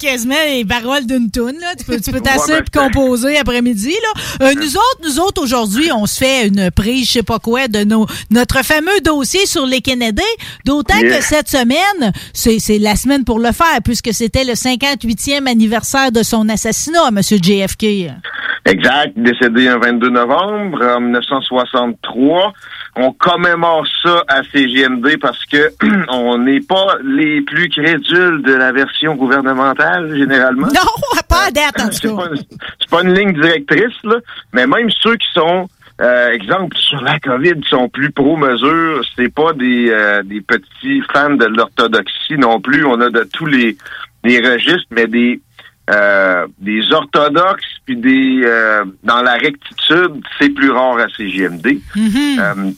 [0.00, 1.74] Quasiment les paroles d'une toune, là.
[1.78, 4.46] Tu peux, tu peux Ouais, tasser ben, puis composer après-midi, là.
[4.48, 7.68] Euh, nous autres, nous autres, aujourd'hui, on se fait une prise, je sais pas quoi,
[7.68, 10.22] de nos, notre fameux dossier sur les Kennedy.
[10.64, 11.18] D'autant Yeah.
[11.18, 16.22] que cette semaine, c'est, la semaine pour le faire, puisque c'était le 58e anniversaire de
[16.22, 17.20] son assassinat, M.
[17.22, 18.10] JFK.
[18.66, 22.52] Exact, décédé un 22 novembre en 1963.
[23.02, 25.72] On commémore ça à CGMD parce que
[26.10, 30.66] on n'est pas les plus crédules de la version gouvernementale, généralement.
[30.74, 32.42] Non, pas à date, en C'est pas, une-
[32.80, 34.16] c'est pas une ligne directrice, là,
[34.52, 35.68] mais même ceux qui sont,
[36.00, 41.30] euh, exemple, sur la COVID, sont plus pro-mesure, c'est pas des, euh, des petits fans
[41.36, 42.84] de l'orthodoxie non plus.
[42.84, 43.76] On a de tous les,
[44.24, 45.40] les registres, mais des
[45.90, 51.80] euh, des orthodoxes puis des euh, dans la rectitude, c'est plus rare à CGMD.
[52.38, 52.70] Euh,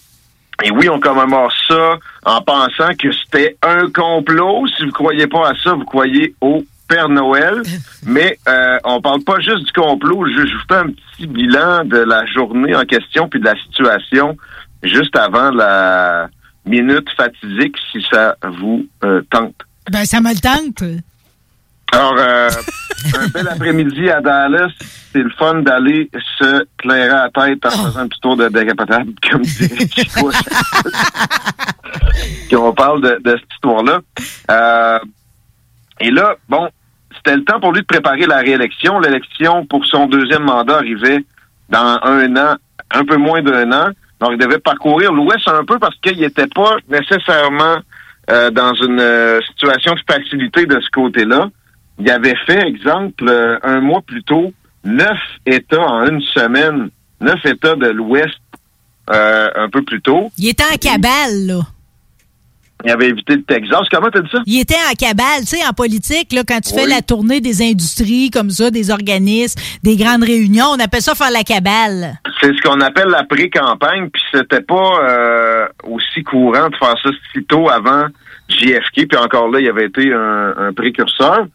[0.63, 4.67] et oui, on commémore ça en pensant que c'était un complot.
[4.77, 7.63] Si vous croyez pas à ça, vous croyez au Père Noël.
[8.05, 10.27] Mais euh, on parle pas juste du complot.
[10.29, 13.57] Je, je vous fais un petit bilan de la journée en question puis de la
[13.57, 14.37] situation
[14.83, 16.29] juste avant la
[16.65, 19.55] minute fatidique, si ça vous euh, tente.
[19.91, 20.85] Ben, ça me le tente.
[21.93, 22.49] Alors, euh,
[23.19, 24.71] un bel après-midi à Dallas,
[25.13, 29.13] c'est le fun d'aller se clairer la tête en faisant un petit tour de décapotable,
[29.31, 29.87] comme dirait.
[32.49, 34.01] Puis on parle de, de cette histoire-là.
[34.51, 34.99] Euh,
[36.01, 36.69] et là, bon,
[37.17, 38.99] c'était le temps pour lui de préparer la réélection.
[38.99, 41.25] L'élection pour son deuxième mandat arrivait
[41.69, 42.57] dans un an,
[42.91, 43.91] un peu moins d'un an.
[44.21, 47.79] Donc, il devait parcourir l'Ouest un peu parce qu'il n'était pas nécessairement
[48.31, 51.49] euh, dans une euh, situation de facilité de ce côté-là.
[51.99, 54.53] Il avait fait, exemple, euh, un mois plus tôt,
[54.85, 56.91] neuf États en une semaine,
[57.21, 58.39] neuf États de l'Ouest
[59.11, 60.31] euh, un peu plus tôt.
[60.39, 61.61] Il était en cabale, là.
[62.85, 63.83] Il avait évité le Texas.
[63.91, 64.39] Comment t'as dit ça?
[64.45, 67.63] Il était en cabale, tu sais, en politique, là, quand tu fais la tournée des
[67.63, 72.19] industries comme ça, des organismes, des grandes réunions, on appelle ça faire la cabale.
[72.41, 77.11] C'est ce qu'on appelle la pré-campagne, puis c'était pas euh, aussi courant de faire ça
[77.33, 78.07] si tôt avant
[78.49, 81.47] JFK, puis encore là, il avait été un, un précurseur.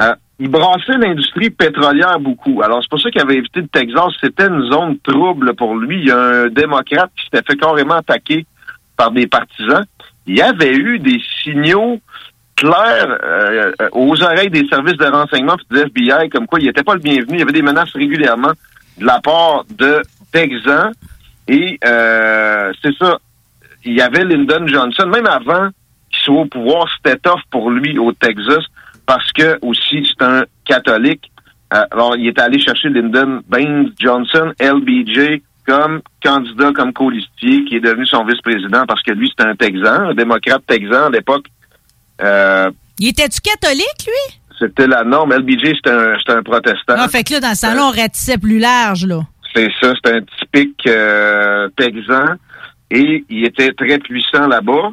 [0.00, 2.60] Euh, il brassait l'industrie pétrolière beaucoup.
[2.62, 4.12] Alors, c'est pour ça qu'il avait évité le Texas.
[4.20, 6.00] C'était une zone trouble pour lui.
[6.00, 8.44] Il y a un démocrate qui s'était fait carrément attaquer
[8.96, 9.84] par des partisans.
[10.26, 12.00] Il y avait eu des signaux
[12.56, 16.82] clairs euh, aux oreilles des services de renseignement puis du FBI comme quoi il n'était
[16.82, 17.34] pas le bienvenu.
[17.34, 18.52] Il y avait des menaces régulièrement
[18.98, 20.02] de la part de
[20.32, 20.92] Texans.
[21.46, 23.18] Et euh, c'est ça.
[23.84, 25.68] Il y avait Lyndon Johnson, même avant
[26.10, 28.64] qu'il soit au pouvoir, c'était tough pour lui au Texas
[29.06, 31.30] parce que aussi c'est un catholique.
[31.72, 37.76] Euh, alors, il est allé chercher Lyndon Baines Johnson, LBJ, comme candidat, comme colistier, qui
[37.76, 41.46] est devenu son vice-président parce que lui, c'était un Texan, un démocrate texan à l'époque.
[42.22, 44.40] Euh, Il était-tu catholique, lui?
[44.58, 45.32] c'était la norme.
[45.32, 46.94] LBJ, c'était un, c'était un protestant.
[46.96, 49.20] Ah, fait que là, dans ce temps-là, on ratissait plus large, là.
[49.54, 52.34] C'est ça, c'est un typique euh, texan.
[52.90, 54.90] Et il était très puissant là-bas.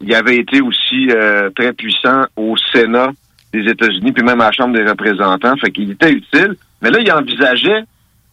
[0.00, 3.10] Il avait été aussi euh, très puissant au Sénat
[3.52, 5.56] des États-Unis, puis même à la Chambre des représentants.
[5.56, 6.56] Fait qu'il était utile.
[6.80, 7.84] Mais là, il envisageait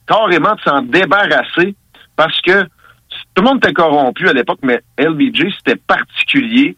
[0.08, 1.76] carrément de s'en débarrasser
[2.16, 6.76] parce que tout le monde était corrompu à l'époque, mais LBJ, c'était particulier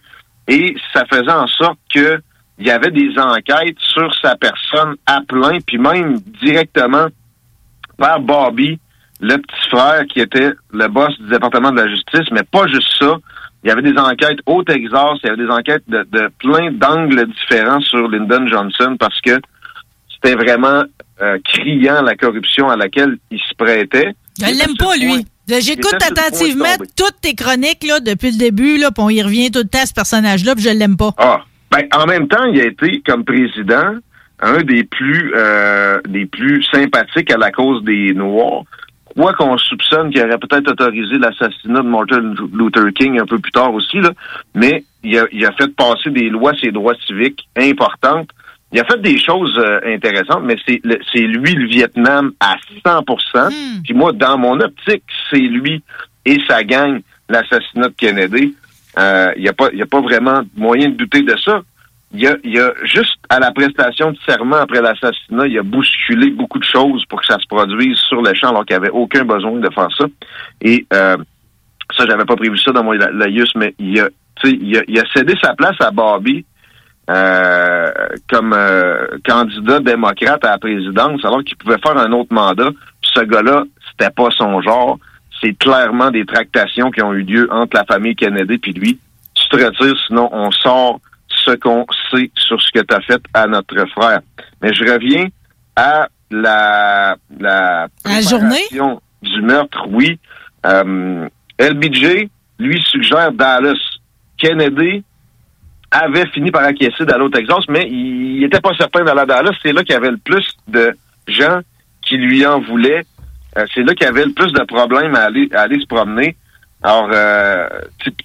[0.47, 2.21] et ça faisait en sorte que
[2.59, 7.07] il y avait des enquêtes sur sa personne à plein, puis même directement
[7.97, 8.79] par Bobby,
[9.19, 12.91] le petit frère qui était le boss du département de la justice, mais pas juste
[12.99, 13.17] ça.
[13.63, 16.71] Il y avait des enquêtes au Texas, il y avait des enquêtes de, de plein
[16.71, 19.39] d'angles différents sur Lyndon Johnson parce que
[20.13, 20.83] c'était vraiment
[21.21, 24.13] euh, criant la corruption à laquelle il se prêtait.
[24.39, 25.25] Je l'aime pas, lui.
[25.47, 29.59] J'écoute attentivement toutes tes chroniques là, depuis le début, là, puis on y revient tout
[29.59, 31.11] le temps à ce personnage-là, puis je l'aime pas.
[31.17, 33.95] Ah, ben en même temps, il a été comme président
[34.39, 38.63] un des plus euh, des plus sympathiques à la cause des Noirs.
[39.15, 43.51] Quoi qu'on soupçonne qu'il aurait peut-être autorisé l'assassinat de Martin Luther King un peu plus
[43.51, 44.11] tard aussi, là,
[44.55, 48.29] mais il a, il a fait passer des lois, ses droits civiques importantes.
[48.73, 52.55] Il a fait des choses euh, intéressantes, mais c'est lui le Vietnam à
[52.85, 55.83] 100% Puis moi, dans mon optique, c'est lui
[56.25, 58.55] et sa gang l'assassinat de Kennedy.
[58.97, 61.61] Euh, Il n'y a pas, y a pas vraiment moyen de douter de ça.
[62.13, 65.63] Il y a, il a juste à la prestation de serment après l'assassinat, il a
[65.63, 68.83] bousculé beaucoup de choses pour que ça se produise sur le champ alors qu'il n'y
[68.83, 70.05] avait aucun besoin de faire ça.
[70.61, 71.15] Et euh,
[71.95, 74.09] ça, j'avais pas prévu ça dans mon la- laïus, mais il a,
[74.43, 76.43] il a, il a cédé sa place à Bobby
[77.09, 77.91] euh,
[78.29, 82.69] comme euh, candidat démocrate à la présidence, alors qu'il pouvait faire un autre mandat.
[83.01, 84.99] Ce gars-là, c'était pas son genre.
[85.41, 88.99] C'est clairement des tractations qui ont eu lieu entre la famille Kennedy puis lui.
[89.33, 90.99] Tu te retires, sinon on sort
[91.45, 94.21] ce qu'on sait sur ce que tu as fait à notre frère.
[94.61, 95.27] Mais je reviens
[95.75, 98.63] à la, la la journée?
[99.21, 100.19] du meurtre, oui.
[100.65, 101.27] Euh,
[101.59, 102.27] LBJ,
[102.59, 103.77] lui, suggère Dallas.
[104.37, 105.03] Kennedy
[105.91, 109.55] avait fini par acquiescer d'aller au Texas, mais il était pas certain d'aller à Dallas.
[109.61, 110.95] C'est là qu'il y avait le plus de
[111.27, 111.59] gens
[112.01, 113.05] qui lui en voulaient.
[113.57, 115.85] Euh, c'est là qu'il y avait le plus de problèmes à aller, à aller se
[115.85, 116.35] promener.
[116.81, 117.67] Alors, euh,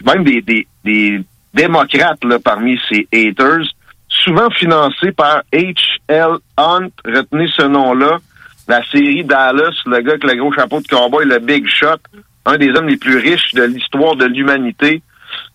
[0.05, 1.20] même des, des, des
[1.57, 3.66] démocrates là, parmi ces haters,
[4.09, 6.37] souvent financés par H.L.
[6.57, 8.19] Hunt, retenez ce nom-là,
[8.69, 11.99] la série Dallas, le gars avec le gros chapeau de cowboy, le Big Shot,
[12.45, 15.03] un des hommes les plus riches de l'histoire de l'humanité,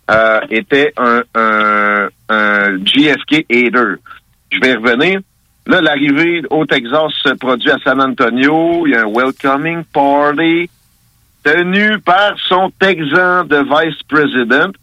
[0.10, 3.96] euh, était un, un, un JFK hater.
[4.52, 5.22] Je vais revenir.
[5.68, 8.86] Là, l'arrivée au Texas se produit à San Antonio.
[8.88, 10.70] Il y a un welcoming party
[11.44, 14.74] tenu par son Texan de vice-president.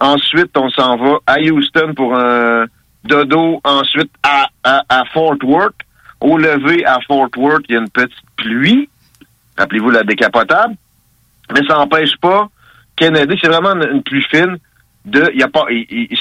[0.00, 2.66] Ensuite, on s'en va à Houston pour un
[3.04, 3.60] dodo.
[3.64, 5.74] Ensuite, à, à, Fort Worth.
[6.20, 8.88] Au lever à Fort Worth, il y a une petite pluie.
[9.58, 10.74] Rappelez-vous la décapotable.
[11.54, 12.48] Mais ça n'empêche pas
[12.96, 14.56] Kennedy, c'est vraiment une, pluie fine.
[15.04, 15.66] De, y a pas,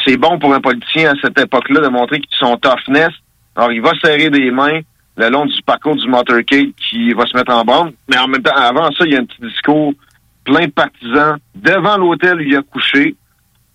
[0.03, 3.09] c'est bon pour un politicien à cette époque-là de montrer son toughness.
[3.55, 4.81] Alors, il va serrer des mains
[5.17, 7.93] le long du parcours du motorcade qui va se mettre en bande.
[8.09, 9.93] Mais en même temps, avant ça, il y a un petit discours
[10.43, 13.15] plein de partisans devant l'hôtel où il a couché.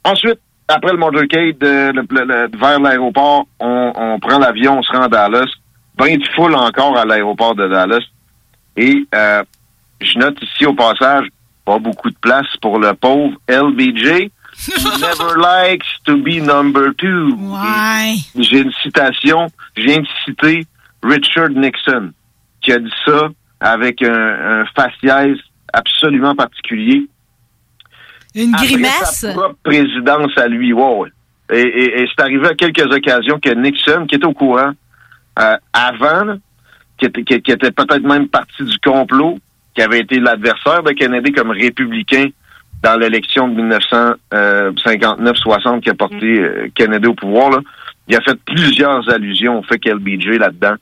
[0.05, 4.83] Ensuite, après le motorcade, euh, le- le- le- vers l'aéroport, on, on prend l'avion, on
[4.83, 5.51] se rend à Dallas.
[5.97, 8.05] Ben de foule encore à l'aéroport de Dallas.
[8.77, 9.43] Et euh,
[10.01, 11.27] je note ici au passage,
[11.65, 14.31] pas beaucoup de place pour le pauvre LBJ.
[14.57, 17.37] He never likes to be number two.
[18.39, 20.67] J'ai une citation, je viens de citer
[21.03, 22.13] Richard Nixon,
[22.63, 23.29] qui a dit ça
[23.61, 24.13] avec un,
[24.63, 25.37] un faciès
[25.73, 27.07] absolument particulier.
[28.35, 29.21] Une Après grimace?
[29.21, 31.09] sa propre présidence à lui, ouais.
[31.53, 34.71] Et, et- et c'est arrivé à quelques occasions que Nixon, qui était au courant
[35.39, 36.37] euh, avant, là,
[36.99, 39.39] qui était, qui, qui était peut-être même parti du complot,
[39.75, 42.27] qui avait été l'adversaire de Kennedy comme républicain
[42.83, 43.61] dans l'élection de
[44.33, 47.59] 1959-60 qui a porté euh, Kennedy au pouvoir, là,
[48.09, 50.75] il a fait plusieurs allusions au fait qu'LBJ là-dedans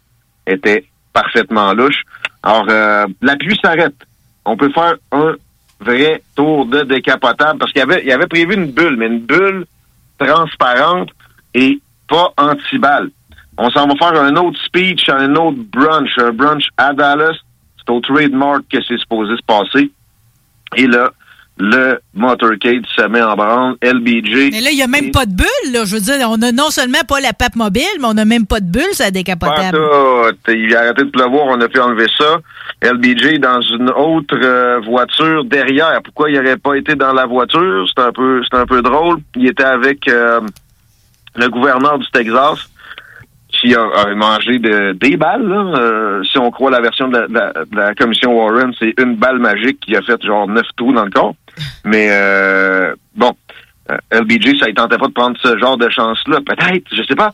[0.46, 2.02] était parfaitement louche.
[2.42, 3.94] Alors, euh, la pluie s'arrête.
[4.44, 5.34] On peut faire un
[5.80, 9.20] vrai tour de décapotable parce qu'il y avait, il avait prévu une bulle, mais une
[9.20, 9.64] bulle
[10.18, 11.10] transparente
[11.54, 13.10] et pas anti-balle.
[13.56, 17.36] On s'en va faire un autre speech, un autre brunch, un brunch à Dallas.
[17.78, 19.90] C'est au trademark que c'est supposé se passer.
[20.76, 21.10] Et là,
[21.58, 23.76] le motorcade se met en branle.
[23.82, 24.50] LBJ.
[24.52, 25.84] Mais là, il n'y a même pas de bulle, là.
[25.84, 28.46] Je veux dire, on a non seulement pas la pape mobile, mais on n'a même
[28.46, 29.76] pas de bulle, ça décapotable.
[29.76, 30.52] Pas tout.
[30.52, 32.38] Il a arrêté de pleuvoir, on a pu enlever ça.
[32.82, 36.00] LBJ dans une autre euh, voiture derrière.
[36.04, 37.86] Pourquoi il n'aurait pas été dans la voiture?
[37.88, 39.18] C'est un peu c'est un peu drôle.
[39.36, 40.40] Il était avec euh,
[41.36, 42.68] le gouverneur du Texas
[43.48, 45.46] qui a, a mangé de, des balles.
[45.48, 45.56] là.
[45.80, 49.38] Euh, si on croit la version de la, de la- commission Warren, c'est une balle
[49.40, 51.34] magique qui a fait genre neuf trous dans le corps.
[51.84, 53.32] Mais euh, bon,
[53.90, 56.38] euh, LBJ, ça ne tentait pas de prendre ce genre de chance-là.
[56.46, 57.32] Peut-être, je sais pas.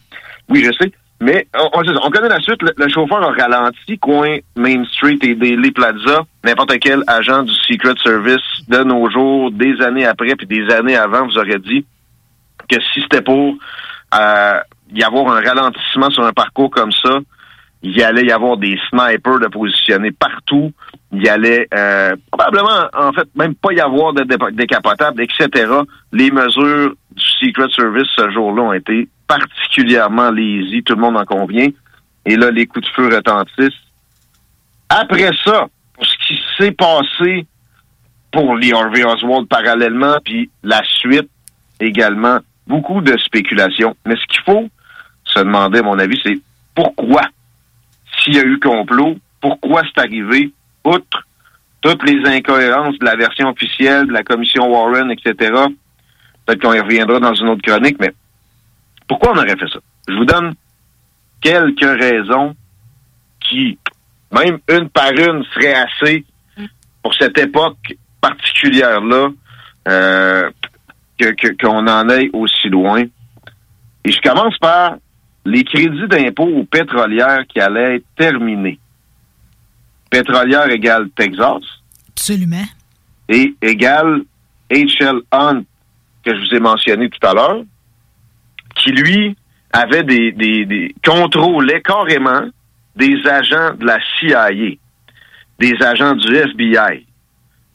[0.48, 0.90] Oui, je sais.
[1.20, 2.60] Mais on, on, on connaît la suite.
[2.62, 6.22] Le, chauffeur a ralenti, coin Main Street et Daily Plaza.
[6.44, 10.96] N'importe quel agent du Secret Service de nos jours, des années après puis des années
[10.96, 11.86] avant, vous aurait dit
[12.68, 13.54] que si c'était pour
[14.14, 14.60] euh,
[14.92, 17.18] y avoir un ralentissement sur un parcours comme ça,
[17.82, 20.72] il y allait y avoir des snipers de positionnés partout.
[21.12, 25.70] Il y allait euh, probablement, en fait, même pas y avoir de dé- décapotable, etc.
[26.12, 31.24] Les mesures du Secret Service ce jour-là ont été particulièrement lazy, tout le monde en
[31.24, 31.68] convient.
[32.26, 33.80] Et là, les coups de feu retentissent.
[34.88, 37.46] Après ça, pour ce qui s'est passé
[38.32, 41.28] pour les Harvey Oswald parallèlement, puis la suite
[41.80, 43.96] également, beaucoup de spéculation.
[44.06, 44.68] Mais ce qu'il faut
[45.24, 46.38] se demander, à mon avis, c'est
[46.74, 47.22] pourquoi,
[48.18, 50.52] s'il y a eu complot, pourquoi c'est arrivé,
[50.84, 51.24] outre
[51.80, 55.52] toutes les incohérences de la version officielle de la commission Warren, etc.
[56.46, 58.12] Peut-être qu'on y reviendra dans une autre chronique, mais
[59.09, 59.78] pourquoi on aurait fait ça?
[60.09, 60.55] Je vous donne
[61.40, 62.55] quelques raisons
[63.40, 63.78] qui,
[64.32, 66.24] même une par une, seraient assez
[67.02, 69.28] pour cette époque particulière-là,
[69.89, 70.51] euh,
[71.18, 73.02] que- qu'on en aille aussi loin.
[74.05, 74.97] Et je commence par
[75.44, 78.78] les crédits d'impôt aux pétrolières qui allaient être terminés.
[80.10, 81.62] Pétrolière égale Texas
[82.10, 82.64] Absolument.
[83.28, 84.22] et égale
[84.70, 85.20] H.L.
[85.32, 85.62] Hunt,
[86.24, 87.62] que je vous ai mentionné tout à l'heure,
[88.74, 89.36] qui, lui,
[89.72, 92.48] avait des, des, des contrôlait carrément
[92.96, 94.51] des agents de la CIA,
[95.59, 97.06] des agents du FBI.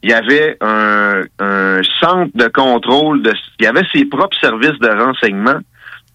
[0.02, 4.78] Il y avait un, un centre de contrôle, de, il y avait ses propres services
[4.78, 5.58] de renseignement,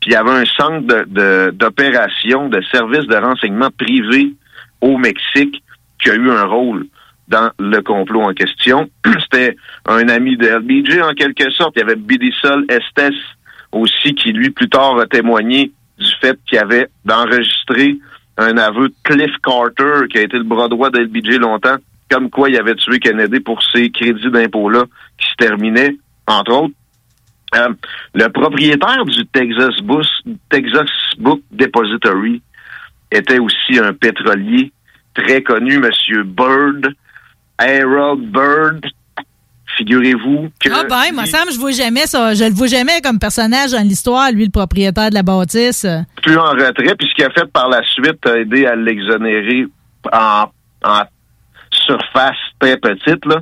[0.01, 4.33] puis il y avait un centre de- d'opération, de, services de renseignement privé
[4.81, 5.61] au Mexique
[6.01, 6.87] qui a eu un rôle
[7.27, 8.89] dans le complot en question.
[9.21, 9.55] C'était
[9.87, 11.73] un ami de LBJ en quelque sorte.
[11.75, 13.13] Il y avait Billy Sol Estes
[13.75, 17.97] aussi qui, lui, plus tard a témoigné du fait qu'il avait enregistré
[18.37, 21.77] un aveu de Cliff Carter, qui a été le bras droit de LBJ longtemps,
[22.09, 24.83] comme quoi il avait tué Kennedy pour ces crédits d'impôt-là
[25.17, 25.95] qui se terminaient,
[26.27, 26.73] entre autres.
[27.55, 27.73] Euh,
[28.13, 30.07] le propriétaire du Texas, Bus,
[30.49, 32.41] Texas Book Depository
[33.11, 34.71] était aussi un pétrolier
[35.13, 36.93] très connu, Monsieur Bird,
[37.57, 38.85] Harold Bird.
[39.77, 42.33] Figurez-vous que Ah ben, moi, Sam, je vois jamais ça.
[42.33, 45.85] Je le vois jamais comme personnage dans l'histoire, lui, le propriétaire de la bâtisse.
[46.21, 49.65] plus en retrait, puis ce qu'il a fait par la suite a aidé à l'exonérer
[50.13, 50.45] en,
[50.83, 51.01] en
[51.71, 53.25] surface très petite.
[53.25, 53.37] Là.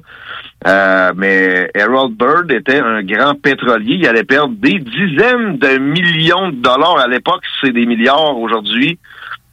[0.65, 3.95] Euh, mais Harold Bird était un grand pétrolier.
[3.99, 7.43] Il allait perdre des dizaines de millions de dollars à l'époque.
[7.61, 8.97] C'est des milliards aujourd'hui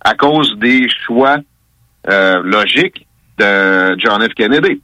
[0.05, 1.37] à cause des choix
[2.09, 3.07] euh, logiques
[3.39, 4.35] de John F.
[4.35, 4.81] Kennedy,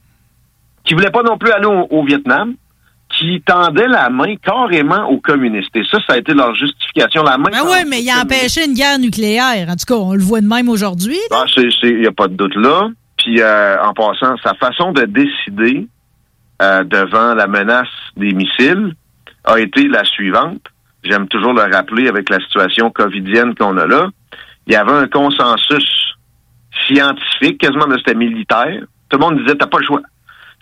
[0.87, 2.55] qui voulait pas non plus aller au, au Vietnam,
[3.09, 5.75] qui tendait la main carrément aux communistes.
[5.75, 7.23] Et ça, ça a été leur justification.
[7.23, 9.67] La main Ben oui, mais il a empêché une guerre nucléaire.
[9.69, 11.17] En tout cas, on le voit de même aujourd'hui.
[11.31, 12.89] Ah, c'est, il n'y a pas de doute là.
[13.17, 15.87] Puis, euh, en passant, sa façon de décider
[16.61, 18.93] euh, devant la menace des missiles
[19.43, 20.61] a été la suivante.
[21.03, 24.09] J'aime toujours le rappeler avec la situation covidienne qu'on a là.
[24.67, 26.15] Il y avait un consensus
[26.85, 28.83] scientifique, quasiment de c'était militaire.
[29.09, 30.01] Tout le monde disait, t'as pas le choix.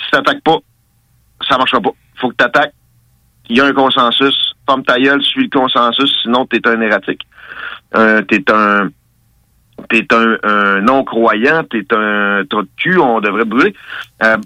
[0.03, 0.57] Si t'attaques pas,
[1.47, 1.91] ça marchera pas.
[2.15, 2.73] Faut que t'attaques.
[3.49, 4.53] Il y a un consensus.
[4.67, 7.21] Forme ta gueule, suis le consensus, sinon t'es un erratique.
[7.95, 8.89] Euh, t'es un
[9.89, 13.73] t'es un, non-croyant, t'es un trou de cul, on devrait brûler.
[14.23, 14.37] Euh,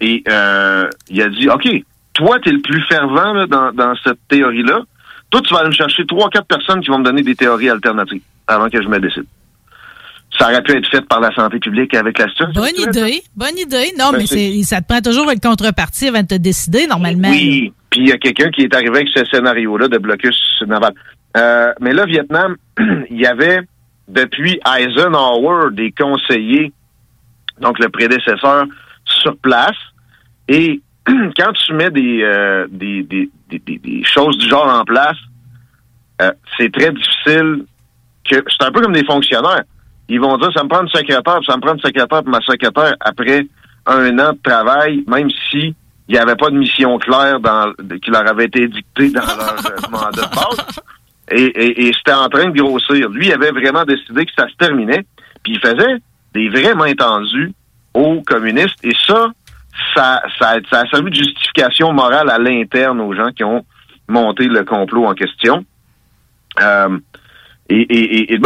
[0.00, 1.68] et euh, il a dit, OK,
[2.12, 4.80] toi, t'es le plus fervent dans, dans cette théorie-là.
[5.30, 7.70] Toi, tu vas aller me chercher trois, quatre personnes qui vont me donner des théories
[7.70, 9.24] alternatives avant que je me décide.
[10.38, 12.60] Ça aurait pu être fait par la santé publique avec la situation.
[12.60, 13.92] Bonne idée, bonne idée.
[13.98, 17.30] Non, Ben, mais c'est- ça te prend toujours une contrepartie avant de te décider, normalement.
[17.30, 20.36] Oui, puis il y a quelqu'un qui est arrivé avec ce scénario-là de blocus
[20.66, 20.92] naval.
[21.36, 22.56] Euh, mais là, Vietnam,
[23.10, 23.60] il y avait
[24.08, 26.72] depuis Eisenhower des conseillers,
[27.60, 28.64] donc le prédécesseur,
[29.04, 29.76] sur place.
[30.48, 35.16] Et quand tu mets des, euh, des, des, des- des choses du genre en place,
[36.22, 37.64] euh, c'est très difficile
[38.28, 38.36] que.
[38.48, 39.62] C'est un peu comme des fonctionnaires.
[40.08, 42.28] Ils vont dire, ça me prend une secrétaire, puis ça me prend une secrétaire pour
[42.28, 43.46] ma secrétaire après
[43.86, 45.74] un an de travail, même si
[46.08, 47.72] il n'y avait pas de mission claire dans,
[48.02, 50.66] qui leur avait été dictée dans leur euh, mandat de base.
[51.30, 53.08] Et, et, et c'était en train de grossir.
[53.08, 55.06] Lui, il avait vraiment décidé que ça se terminait,
[55.42, 55.96] puis il faisait
[56.34, 57.52] des vrais mains tendues
[57.94, 58.76] aux communistes.
[58.82, 59.30] Et ça,
[59.94, 63.64] ça, ça, ça a servi de justification morale à l'interne aux gens qui ont
[64.08, 65.64] monté le complot en question.
[66.60, 66.98] Euh,
[67.68, 68.38] et, et, et-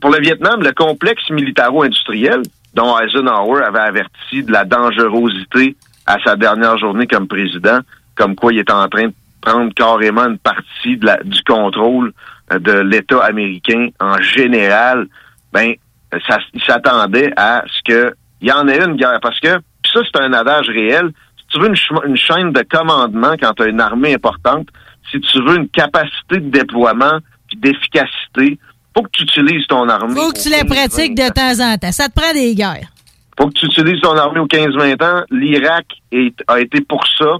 [0.00, 2.42] pour le Vietnam, le complexe militaro-industriel
[2.74, 5.76] dont Eisenhower avait averti de la dangerosité
[6.06, 7.80] à sa dernière journée comme président,
[8.16, 12.12] comme quoi il était en train de prendre carrément une partie du contrôle
[12.52, 15.06] euh, de l'État américain en général,
[15.52, 15.74] ben
[16.12, 19.18] il s'attendait à ce que il y en ait une guerre.
[19.22, 21.10] Parce que puis ça, c'est un adage réel.
[21.38, 24.68] Si tu veux une, ch- une chaîne de commandement quand tu as une armée importante,
[25.10, 28.58] si tu veux une capacité de déploiement puis d'efficacité,
[28.94, 30.14] faut que tu utilises ton armée.
[30.14, 31.92] Faut que tu 15-20 pratiques de temps en temps.
[31.92, 32.88] Ça te prend des guerres.
[33.38, 35.24] faut que tu utilises ton armée aux 15-20 ans.
[35.30, 35.86] L'Irak
[36.48, 37.36] a été pour ça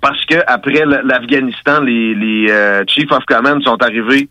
[0.00, 4.28] parce que après l'Afghanistan, les, les euh, Chief of Command sont arrivés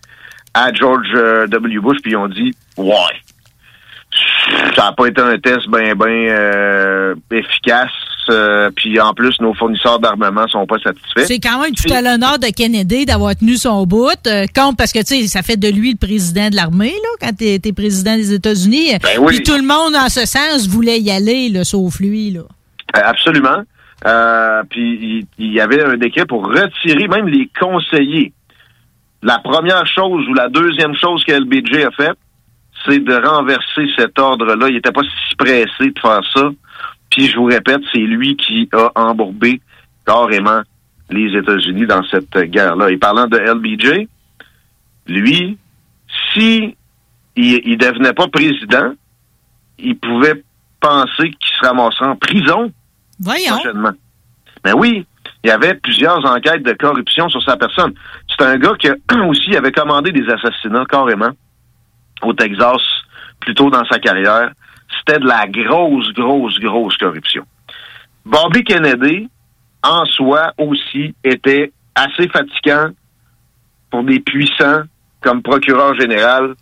[0.54, 1.80] à George euh, W.
[1.80, 2.94] Bush puis ils ont dit ouais.
[4.76, 7.92] Ça n'a pas été un test bien ben euh, efficace.
[8.30, 11.26] euh, puis en plus, nos fournisseurs d'armement sont pas satisfaits.
[11.26, 14.10] C'est quand même tout à l'honneur de Kennedy d'avoir tenu son bout.
[14.28, 17.10] euh, compte parce que, tu sais, ça fait de lui le président de l'armée, là,
[17.22, 18.98] quand t'es es président des États-Unis.
[19.02, 19.36] Ben oui.
[19.36, 22.42] Puis tout le monde, en ce sens, voulait y aller, là, sauf lui, là.
[22.96, 23.64] Euh, Absolument.
[24.70, 28.34] Puis il, il y avait un décret pour retirer même les conseillers.
[29.22, 32.18] La première chose ou la deuxième chose que LBJ a faite,
[32.86, 34.68] c'est de renverser cet ordre-là.
[34.70, 36.50] Il n'était pas si pressé de faire ça.
[37.10, 39.62] Puis je vous répète, c'est lui qui a embourbé
[40.06, 40.62] carrément
[41.10, 42.90] les États-Unis dans cette guerre-là.
[42.90, 44.08] Et parlant de LBJ,
[45.08, 45.58] lui,
[46.34, 46.76] si
[47.36, 48.94] il, il devenait pas président,
[49.78, 50.44] il pouvait
[50.80, 52.72] penser qu'il se ramasserait en prison
[53.20, 53.56] Voyons.
[53.56, 53.94] prochainement.
[54.66, 55.06] Mais oui,
[55.44, 57.94] il y avait plusieurs enquêtes de corruption sur sa personne.
[58.30, 58.90] C'est un gars qui
[59.28, 61.32] aussi avait commandé des assassinats carrément
[62.26, 62.82] au Texas
[63.40, 64.52] plus tôt dans sa carrière.
[65.00, 67.44] C'était de la grosse, grosse, grosse corruption.
[68.26, 69.28] Bobby Kennedy,
[69.82, 72.90] en soi aussi, était assez fatigant
[73.92, 74.84] pour des puissants
[75.22, 76.56] comme procureur général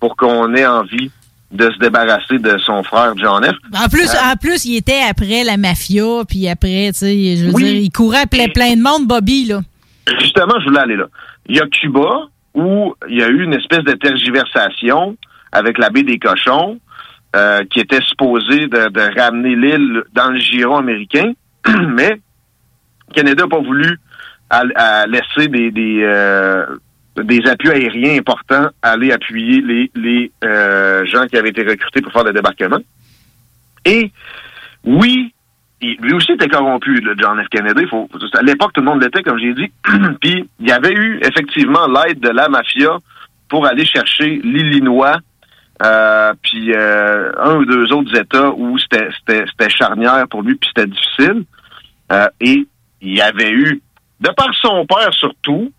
[0.00, 1.10] pour qu'on ait envie
[1.50, 3.54] de se débarrasser de son frère John F.
[3.78, 7.46] En plus, Euh, en plus, il était après la mafia, puis après, tu sais, je
[7.46, 7.64] veux Oui.
[7.64, 9.60] dire, il courait plein, plein de monde, Bobby, là.
[10.20, 11.06] Justement, je voulais aller là.
[11.48, 15.16] Il y a Cuba, où il y a eu une espèce de tergiversation
[15.52, 16.78] avec la baie des cochons,
[17.34, 21.32] euh, qui était supposée de, de ramener l'île dans le giron américain,
[21.88, 22.20] mais
[23.14, 23.98] Canada n'a pas voulu
[24.50, 26.66] à- à laisser des, des, euh,
[27.16, 32.12] des appuis aériens importants aller appuyer les, les euh, gens qui avaient été recrutés pour
[32.12, 32.80] faire le débarquement.
[33.84, 34.10] Et
[34.84, 35.34] oui,
[35.82, 37.48] il- lui aussi était corrompu, le John F.
[37.48, 37.86] Kennedy.
[37.88, 39.70] Faut, à l'époque, tout le monde l'était, comme j'ai dit.
[40.20, 42.96] Puis il y avait eu effectivement l'aide de la mafia
[43.48, 45.18] pour aller chercher l'Illinois,
[45.84, 50.54] euh, puis euh, un ou deux autres États où c'était c'était- c'était charnière pour lui,
[50.54, 51.44] puis c'était difficile.
[52.12, 52.66] Euh, et
[53.02, 53.82] il y avait eu,
[54.20, 55.72] de par son père surtout,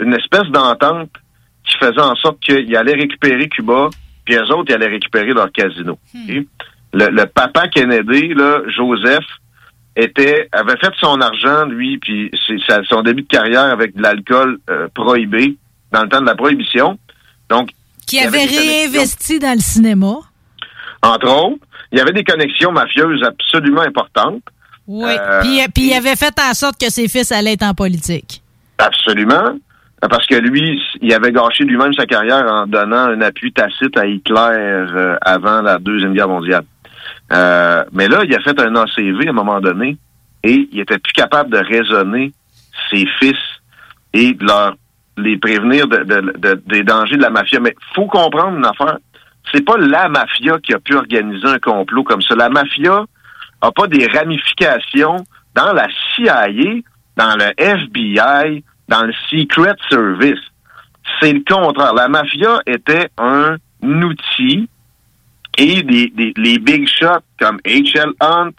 [0.00, 1.10] une espèce d'entente
[1.64, 3.90] qui faisait en sorte qu'il allait récupérer Cuba,
[4.24, 5.98] puis les autres, ils allaient récupérer leur casino.
[6.38, 6.46] Ok?
[6.92, 9.24] Le, le papa Kennedy, là, Joseph,
[9.96, 12.30] était avait fait son argent, lui, puis
[12.88, 15.56] son début de carrière avec de l'alcool euh, prohibé
[15.92, 16.98] dans le temps de la prohibition.
[17.48, 17.70] Donc,
[18.06, 20.14] Qui avait réinvesti dans le cinéma.
[21.02, 24.42] Entre autres, il y avait des connexions mafieuses absolument importantes.
[24.86, 25.10] Oui.
[25.10, 28.42] Euh, puis, puis il avait fait en sorte que ses fils allaient être en politique.
[28.78, 29.54] Absolument.
[30.00, 34.06] Parce que lui, il avait gâché lui-même sa carrière en donnant un appui tacite à
[34.06, 36.64] Hitler euh, avant la Deuxième Guerre mondiale.
[37.32, 39.96] Euh, mais là, il a fait un ACV à un moment donné
[40.42, 42.32] et il était plus capable de raisonner
[42.90, 43.38] ses fils
[44.12, 44.74] et de leur
[45.16, 47.60] les prévenir de, de- de- des dangers de la mafia.
[47.60, 48.98] Mais faut comprendre une affaire.
[49.52, 52.34] C'est pas la mafia qui a pu organiser un complot comme ça.
[52.36, 53.04] La mafia
[53.60, 55.24] a pas des ramifications
[55.54, 56.48] dans la CIA,
[57.16, 60.40] dans le FBI, dans le Secret Service.
[61.20, 61.92] C'est le contraire.
[61.94, 64.68] La mafia était un outil
[65.60, 68.10] et des, les big shots comme H.L.
[68.20, 68.50] Hunt,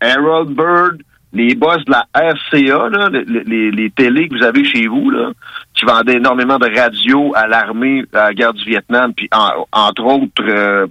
[0.00, 4.86] Harold Bird, les boss de la RCA, les, les, les télés que vous avez chez
[4.88, 5.30] vous, là,
[5.74, 10.04] qui vendaient énormément de radios à l'armée à la guerre du Vietnam, puis en- entre
[10.04, 10.86] autres euh,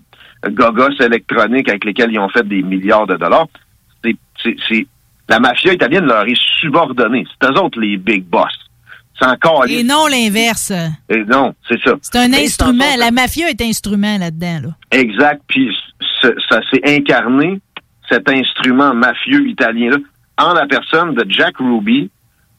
[0.50, 3.48] gogos électroniques avec lesquels ils ont fait des milliards de dollars.
[4.04, 4.88] C'est, c'est, c'est-
[5.28, 7.28] la mafia italienne leur est subordonnée.
[7.41, 8.52] C'est eux autres les big boss.
[9.20, 10.72] C'est encore Et non l'inverse.
[11.10, 11.94] Et non, c'est ça.
[12.02, 12.96] C'est un instrument.
[12.98, 14.60] La mafia est instrument là-dedans.
[14.64, 14.70] Là.
[14.91, 15.41] Exact.
[15.48, 15.76] Puis
[16.22, 17.60] ça s'est incarné,
[18.08, 19.98] cet instrument mafieux italien-là,
[20.38, 22.10] en la personne de Jack Ruby,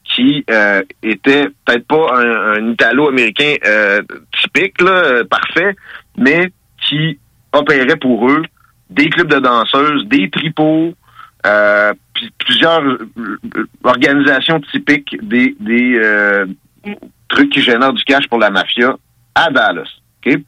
[0.04, 4.02] qui euh, était peut-être pas un, un Italo-américain euh,
[4.40, 5.76] typique, là, euh, parfait,
[6.16, 6.50] mais
[6.82, 7.18] qui
[7.52, 8.42] opérait pour eux
[8.90, 10.94] des clubs de danseuses, des tripots,
[11.46, 13.08] euh, puis plusieurs euh,
[13.56, 16.46] euh, organisations typiques des, des euh,
[17.28, 18.96] trucs qui génèrent du cash pour la mafia
[19.34, 19.88] à Dallas.
[20.24, 20.38] OK?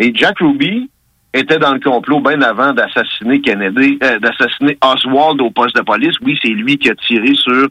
[0.00, 0.90] Et Jack Ruby
[1.32, 6.14] était dans le complot bien avant d'assassiner Kennedy, euh, d'assassiner Oswald au poste de police.
[6.22, 7.68] Oui, c'est lui qui a tiré sur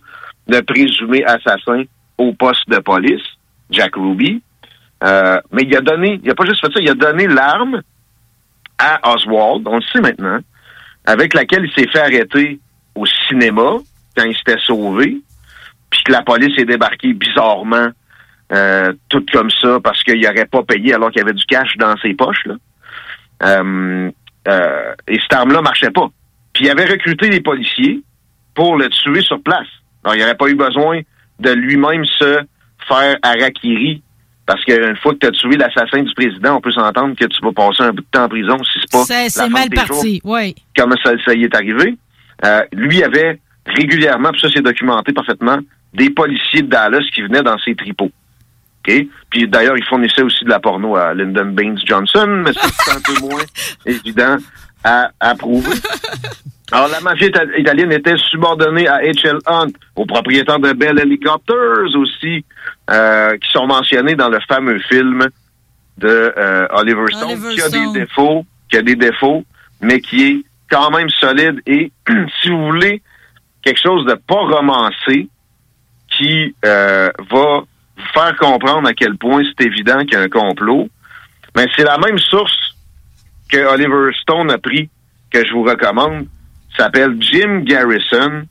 [0.47, 1.83] le présumé assassin
[2.17, 3.23] au poste de police,
[3.69, 4.41] Jack Ruby.
[5.03, 7.81] Mais il a donné, il a pas juste fait ça, il a donné l'arme
[8.79, 10.39] à Oswald, on le sait maintenant,
[11.07, 12.59] avec laquelle il s'est fait arrêter
[12.93, 13.77] au cinéma
[14.15, 15.17] quand il s'était sauvé,
[15.89, 17.87] puis que la police est débarquée bizarrement,
[18.51, 21.77] euh, tout comme ça, parce qu'il n'aurait pas payé alors qu'il y avait du cash
[21.77, 22.45] dans ses poches.
[22.45, 22.55] Là.
[23.43, 24.11] Euh,
[24.49, 26.09] euh, et cette arme-là marchait pas.
[26.51, 28.01] Puis il avait recruté des policiers
[28.53, 29.67] pour le tuer sur place.
[30.03, 31.01] Alors, il n'aurait pas eu besoin
[31.39, 32.41] de lui-même se
[32.87, 34.01] faire harakiri.
[34.47, 37.37] Parce qu'une fois que tu as tué l'assassin du président, on peut s'entendre que tu
[37.43, 39.03] vas passer un bout de temps en prison si c'est pas.
[39.29, 40.21] C'est mal jours parti.
[40.23, 40.55] Oui.
[40.75, 41.95] comment ça, ça y est arrivé?
[42.45, 45.59] Euh, lui avait régulièrement, puis ça c'est documenté parfaitement,
[45.93, 48.09] des policiers de Dallas qui venaient dans ses tripots.
[48.87, 49.05] OK?
[49.29, 53.01] Puis d'ailleurs, il fournissait aussi de la porno à Lyndon Baines Johnson, mais c'est un
[53.01, 53.43] peu moins
[53.85, 54.37] évident
[54.83, 55.75] à, à prouver.
[56.71, 59.37] Alors, la mafia ita- italienne était subordonnée à H.L.
[59.45, 62.43] Hunt, aux propriétaires de Bell Helicopters aussi,
[62.89, 65.27] euh, qui sont mentionnés dans le fameux film
[65.97, 67.93] de euh, Oliver Stone, Oliver qui a Stone.
[67.93, 69.43] des défauts, qui a des défauts,
[69.81, 71.61] mais qui est quand même solide.
[71.65, 71.91] Et
[72.41, 73.01] si vous voulez
[73.63, 75.29] quelque chose de pas romancé,
[76.09, 80.29] qui euh, va vous faire comprendre à quel point c'est évident qu'il y a un
[80.29, 80.89] complot,
[81.55, 82.75] mais c'est la même source
[83.51, 84.89] que Oliver Stone a pris,
[85.31, 86.27] que je vous recommande,
[86.75, 88.43] s'appelle Jim Garrison.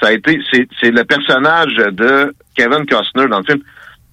[0.00, 3.60] Ça a été, c'est, le personnage de Kevin Costner dans le film.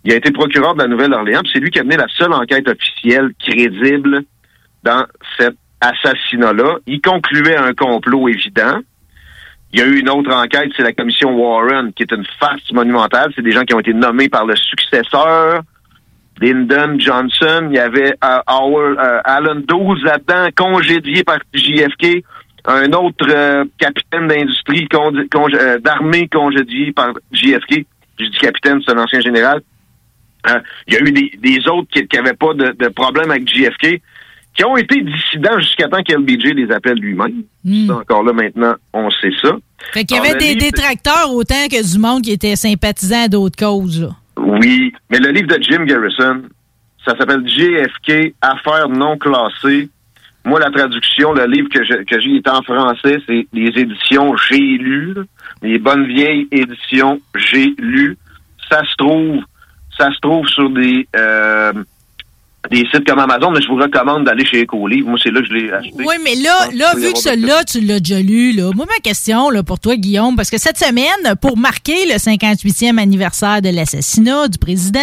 [0.05, 2.67] Il a été procureur de la Nouvelle-Orléans, c'est lui qui a mené la seule enquête
[2.67, 4.23] officielle crédible
[4.83, 5.05] dans
[5.37, 6.77] cet assassinat-là.
[6.87, 8.79] Il concluait un complot évident.
[9.71, 12.71] Il y a eu une autre enquête, c'est la commission Warren, qui est une farce
[12.71, 13.31] monumentale.
[13.35, 15.61] C'est des gens qui ont été nommés par le successeur,
[16.39, 17.69] Lyndon Johnson.
[17.71, 22.23] Il y avait euh, Howard, euh, Alan Dawes là-dedans, congédié par JFK.
[22.65, 27.85] Un autre euh, capitaine d'industrie euh, d'armée congédié par JFK.
[28.19, 29.61] Je dis capitaine, c'est un ancien général.
[30.49, 33.47] Euh, il y a eu des, des autres qui n'avaient pas de, de problème avec
[33.49, 34.01] JFK,
[34.55, 37.43] qui ont été dissidents jusqu'à temps qu'LBJ les appelle lui-même.
[37.87, 39.55] Ça, Encore là, maintenant, on sait ça.
[39.93, 43.57] Fait qu'il y avait des détracteurs autant que du monde qui était sympathisant à d'autres
[43.57, 44.01] causes.
[44.01, 44.09] là.
[44.37, 46.43] Oui, mais le livre de Jim Garrison,
[47.05, 49.89] ça s'appelle JFK, Affaires non classées.
[50.45, 54.35] Moi, la traduction, le livre que je- que j'ai est en français, c'est les éditions
[54.49, 55.13] J'ai lu,
[55.61, 58.17] les bonnes vieilles éditions J'ai lu.
[58.69, 59.41] Ça se trouve,
[59.97, 61.73] ça se trouve sur des euh,
[62.71, 65.09] des sites comme Amazon, mais je vous recommande d'aller chez Ecolivre.
[65.09, 65.93] Moi, c'est là que je l'ai acheté.
[65.97, 69.49] Oui, mais là, là vu que celui-là, tu l'as déjà lu, là, moi, ma question
[69.49, 74.47] là, pour toi, Guillaume, parce que cette semaine, pour marquer le 58e anniversaire de l'assassinat
[74.47, 74.99] du président,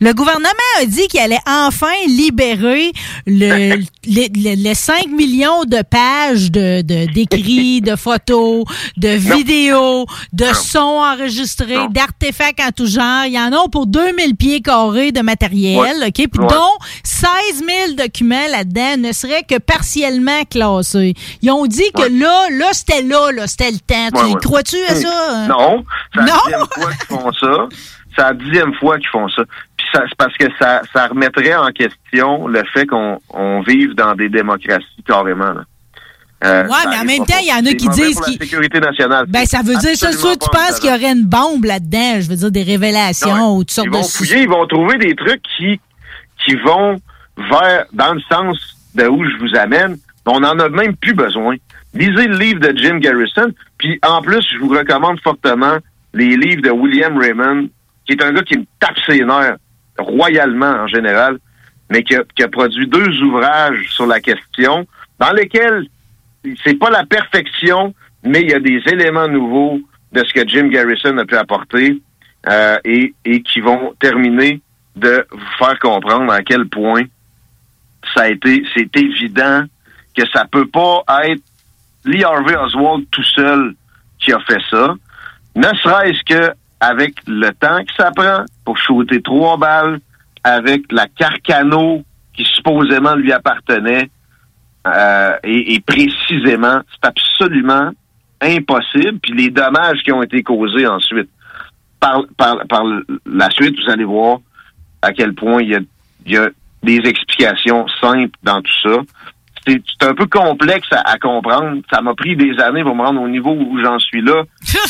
[0.00, 0.48] le gouvernement
[0.80, 2.92] a dit qu'il allait enfin libérer
[3.26, 3.76] le,
[4.06, 8.64] les, les- les 5 millions de pages de de- d'écrits, de, photos,
[8.96, 13.24] de vidéos, de sons enregistrés, d'artefacts en tout genre.
[13.26, 16.06] Il y en a pour 2000 pieds carrés de matériel, Ouais.
[16.06, 16.12] OK?
[16.14, 16.46] Puis Ouais.
[16.48, 21.14] dont 16 000 documents là-dedans ne seraient que partiellement classés.
[21.42, 24.08] Ils ont dit que là, là, c'était là, là, c'était le temps.
[24.14, 24.40] Tu Ouais, y ouais.
[24.42, 25.46] crois-tu à ça?
[25.48, 27.68] Non, c'est la dixième fois qu'ils font ça.
[28.14, 29.42] C'est la dixième fois qu'ils font ça.
[29.76, 33.94] Puis ça, c'est parce que ça, ça remettrait en question le fait qu'on on vive
[33.94, 35.52] dans des démocraties carrément.
[35.52, 35.62] là.
[36.44, 39.26] Euh, ça mais en même temps, il y en a qui disent la sécurité nationale.
[39.28, 42.28] Ben, ça veut dire, ça, soit tu penses qu'il y aurait une bombe là-dedans, je
[42.28, 44.06] veux dire, des révélations ou toutes sortes Ils vont de...
[44.06, 45.80] fouiller, ils vont trouver des trucs qui,
[46.44, 46.96] qui vont
[47.36, 49.96] vers, dans le sens de où je vous amène.
[50.26, 51.56] On n'en a même plus besoin.
[51.94, 55.78] Lisez le livre de Jim Garrison, puis en plus, je vous recommande fortement
[56.14, 57.68] les livres de William Raymond,
[58.06, 59.56] qui est un gars qui me tape ses nerfs
[59.98, 61.38] royalement en général,
[61.90, 64.86] mais qui a, qui a produit deux ouvrages sur la question,
[65.18, 65.86] dans lesquels
[66.64, 67.94] c'est pas la perfection,
[68.24, 69.80] mais il y a des éléments nouveaux
[70.12, 72.00] de ce que Jim Garrison a pu apporter
[72.48, 74.60] euh, et, et qui vont terminer
[74.96, 77.02] de vous faire comprendre à quel point
[78.14, 79.64] ça a été, c'est évident
[80.16, 81.42] que ça peut pas être
[82.04, 83.74] Lee Harvey Oswald tout seul
[84.18, 84.94] qui a fait ça.
[85.54, 90.00] Ne serait-ce que avec le temps que ça prend pour shooter trois balles,
[90.42, 92.02] avec la carcano
[92.34, 94.10] qui supposément lui appartenait,
[94.86, 97.92] euh, et, et précisément, c'est absolument
[98.40, 99.20] impossible.
[99.22, 101.30] Puis les dommages qui ont été causés ensuite.
[102.00, 102.82] Par, par, par
[103.26, 104.38] la suite, vous allez voir
[105.02, 105.80] à quel point il y a,
[106.26, 106.48] il y a
[106.82, 108.96] des explications simples dans tout ça.
[109.66, 111.80] C'est un peu complexe à, à comprendre.
[111.92, 114.42] Ça m'a pris des années pour me rendre au niveau où j'en suis là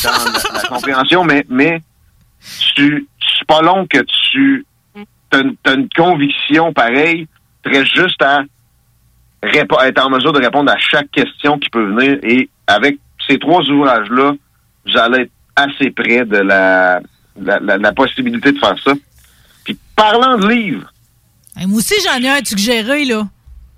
[0.03, 1.81] dans la, la compréhension, mais mais
[2.75, 3.07] tu
[3.39, 3.99] c'est pas long que
[4.31, 4.65] tu
[5.31, 7.27] as une, t'as une conviction pareille.
[7.63, 8.43] Très juste à
[9.43, 12.17] être en mesure de répondre à chaque question qui peut venir.
[12.23, 14.33] Et avec ces trois ouvrages-là,
[14.85, 16.99] vous allez être assez près de la,
[17.39, 18.93] la, la- la possibilité de faire ça.
[19.95, 20.89] Parlant de livres,
[21.55, 23.27] Hey, moi aussi, j'en ai un à te suggérer, là.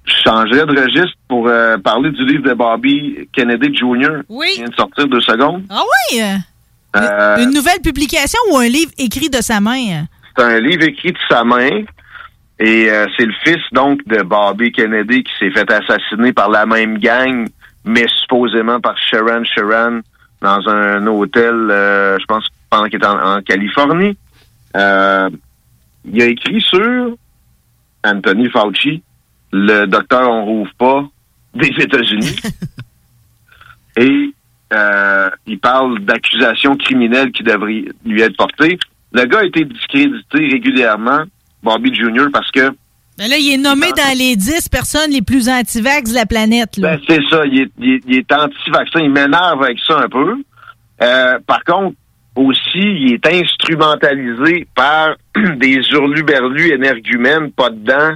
[0.06, 4.22] je changerais de registre pour euh, parler du livre de Bobby Kennedy Jr.
[4.30, 4.48] Oui.
[4.54, 5.64] qui vient de sortir deux secondes.
[5.70, 5.82] Ah
[6.14, 6.22] oui?
[6.22, 6.36] euh,
[6.96, 10.06] Euh, Une nouvelle publication ou un livre écrit de sa main?
[10.38, 11.82] C'est un livre écrit de sa main.
[12.60, 16.66] Et euh, c'est le fils donc de Bobby Kennedy qui s'est fait assassiner par la
[16.66, 17.46] même gang,
[17.84, 20.02] mais supposément par Sharon Sharon
[20.42, 24.18] dans un hôtel, je pense, pendant qu'il était en, en Californie.
[24.78, 25.30] Euh,
[26.12, 27.16] il a écrit sur
[28.04, 29.02] Anthony Fauci,
[29.52, 31.08] le docteur on rouvre pas
[31.56, 32.36] des États-Unis.
[33.98, 34.32] Et
[34.74, 38.78] euh, il parle d'accusations criminelles qui devraient lui être portées.
[39.14, 41.22] Le gars a été discrédité régulièrement,
[41.64, 42.70] Bobby Jr., parce que
[43.18, 46.76] Ben là, il est nommé dans les 10 personnes les plus anti-vax de la planète,
[46.78, 46.98] là.
[46.98, 50.10] ben, c'est ça, il est, il est- il est anti-vaccin, il m'énerve avec ça un
[50.10, 50.36] peu.
[51.02, 51.96] Euh, par contre,
[52.36, 55.16] aussi, il est instrumentalisé par
[55.56, 58.16] des hurluberlus énergumènes, pas dedans,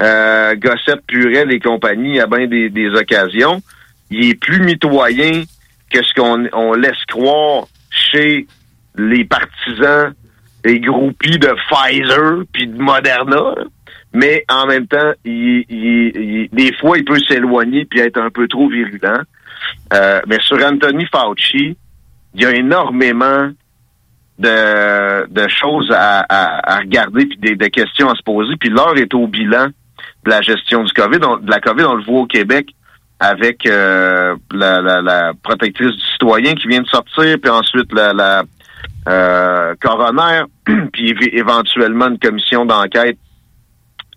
[0.00, 3.60] euh, Gossette Purel et compagnie à bien des, des occasions.
[4.10, 5.42] Il est plus mitoyen
[5.92, 8.46] que ce qu'on on laisse croire chez
[8.96, 10.14] les partisans
[10.64, 13.54] et groupies de Pfizer puis de Moderna.
[14.12, 18.30] Mais en même temps, il, il- il- des fois, il peut s'éloigner puis être un
[18.30, 19.22] peu trop virulent.
[19.92, 21.76] Euh, mais sur Anthony Fauci,
[22.34, 23.50] il y a énormément
[24.38, 28.56] de, de choses à, à- à regarder puis des, des questions à se poser.
[28.58, 29.66] Puis l'heure est au bilan
[30.24, 31.18] de la gestion du COVID.
[31.18, 32.68] De la COVID, on le voit au Québec
[33.18, 38.12] avec euh, la, la- la protectrice du citoyen qui vient de sortir, puis ensuite la,
[38.14, 38.44] la
[39.08, 40.44] euh, coroner,
[40.92, 43.18] puis éventuellement une commission d'enquête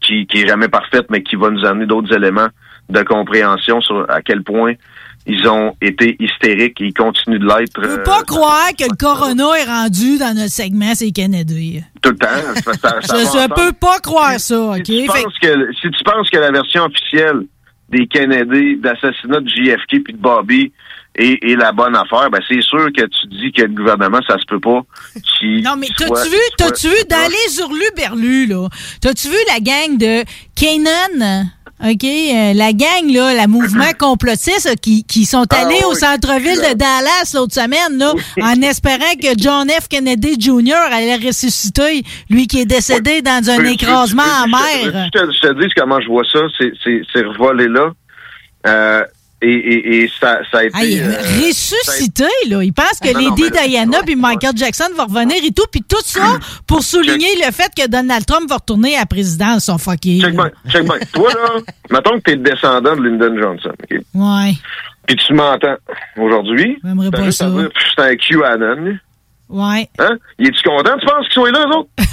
[0.01, 2.47] qui, qui est jamais parfaite, mais qui va nous amener d'autres éléments
[2.89, 4.73] de compréhension sur à quel point
[5.25, 8.83] ils ont été hystériques et ils continuent de l'être Je euh, peux pas croire que
[8.83, 11.81] le corona est rendu dans notre segment, c'est Kennedy.
[12.01, 12.27] tout le temps.
[12.63, 13.53] Ça- ça- ça Je, ensemble.
[13.55, 14.77] peux pas croire ça, OK?
[14.79, 17.45] Si tu, Fait- penses que, si tu penses que la version officielle
[17.89, 20.71] des Kennedy, d'assassinat de JFK puis de Bobby
[21.15, 24.35] est, est la bonne affaire, ben c'est sûr que tu dis que le gouvernement, ça
[24.39, 24.81] se peut pas.
[25.39, 28.67] Qui Non, mais t'as-tu vu, t'as-tu vu dans les hurlus-berlus, là?
[28.99, 30.23] T'as-tu vu la gang de
[30.59, 31.45] Kanan?
[31.83, 32.03] OK?
[32.03, 36.57] euh, la gang, là, la mouvement complotiste, là, qui, qui sont Ah allés au centre-ville
[36.57, 39.87] de Dallas l'autre semaine, là, en espérant que John F.
[39.89, 40.75] Kennedy Jr.
[40.91, 45.09] allait ressusciter, lui qui est décédé dans un écrasement en mer.
[45.13, 47.91] Je te, je te dis comment je vois ça, c'est, c'est, c'est revolé là.
[48.65, 49.03] Euh,
[49.43, 50.77] et, et, et ça, ça a été.
[50.77, 52.63] Hey, euh, ressuscité, là.
[52.63, 55.65] Il pense que Non, non, Lady mais- Diana puis Michael Jackson vont revenir et tout.
[55.71, 59.65] Puis tout ça pour souligner le fait que Donald Trump va retourner à la présidence.
[59.65, 60.19] Son fucké.
[60.21, 60.97] Check bien, check bien.
[61.13, 61.61] Toi, là,
[61.91, 63.99] mettons que t'es le descendant de Lyndon Johnson, OK?
[64.13, 64.53] Ouais.
[65.07, 65.75] Puis tu m'entends
[66.17, 66.77] aujourd'hui?
[66.83, 67.49] J'aimerais pas ça.
[67.95, 68.97] C'est un QAnon.
[69.49, 69.89] Ouais.
[69.99, 70.17] Hein?
[70.39, 71.89] Il est-tu content, tu penses qu'ils soient là, eux autres?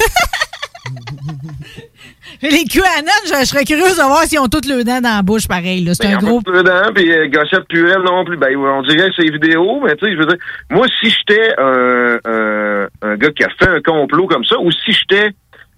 [2.43, 5.23] Les QAnon, je, je serais curieuse de voir s'ils ont toutes le dents dans la
[5.23, 5.89] bouche, pareil.
[5.95, 6.41] C'est Ben, un gros.
[6.45, 8.37] font dedans, puis euh, Gossette Purel non plus.
[8.37, 10.37] Ben, on dirait que c'est vidéo, mais tu sais, je veux dire,
[10.71, 14.71] moi, si j'étais un, un, un gars qui a fait un complot comme ça, ou
[14.73, 15.31] si j'étais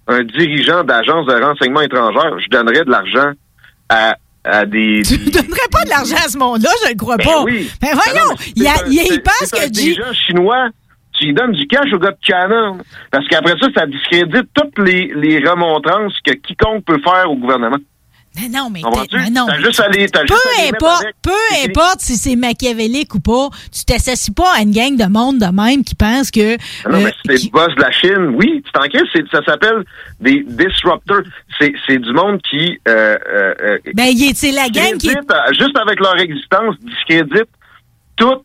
[0.07, 3.31] un dirigeant d'agence de renseignement étrangère, je donnerais de l'argent
[3.89, 5.01] à, à des...
[5.05, 7.43] Tu ne donnerais pas de l'argent à ce monde-là, je ne crois Ben pas.
[7.43, 7.69] oui.
[7.81, 9.67] Ben voyons, non, mais il, y a- c'est un- il a- il c'est- pense un
[9.67, 9.97] que G-
[10.27, 10.69] chinois,
[11.23, 12.77] tu lui donnes du cash au gars de Canon.
[13.11, 17.77] Parce qu'après ça, ça discrédite toutes les, les remontrances que quiconque peut faire au gouvernement.
[18.35, 19.45] Mais non, mais, non.
[19.59, 19.79] Juste
[20.11, 21.31] t'as peu juste importe, peu
[21.69, 25.45] importe si c'est machiavélique ou pas, tu t'associes pas à une gang de monde de
[25.45, 26.55] même qui pense que.
[26.83, 28.33] Ah Non, euh, mais c'est des boss de la Chine.
[28.35, 29.83] Oui, tu c'est- ça s'appelle
[30.19, 31.21] des disruptors.
[31.59, 32.79] C'est, du monde qui...
[32.87, 35.09] Euh, euh, euh, ben, c'est la gang qui.
[35.11, 37.49] euh, Juste avec leur existence, discrédite
[38.15, 38.41] toute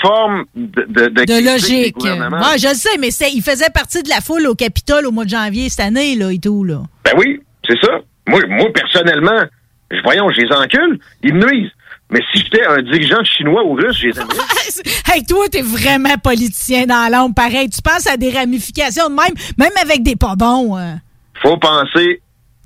[0.00, 1.96] forme de, de, de, De critique des logique.
[2.04, 5.24] Ouais, je le sais, mais il faisait partie de la foule au Capitole au mois
[5.24, 6.82] de janvier cette année, là, et tout, là.
[7.04, 7.92] Ben oui, c'est ça.
[8.28, 9.44] Moi, moi personnellement,
[9.90, 11.70] je- voyons, je les encule, ils me nuisent.
[12.10, 14.08] Mais si j'étais un dirigeant chinois ou russe, j'ai
[15.12, 17.68] hey, toi, t'es vraiment politicien dans l'ombre, pareil.
[17.68, 20.74] Tu penses à des ramifications même, même avec des pas bons.
[20.76, 21.00] hein.
[21.42, 22.22] faut penser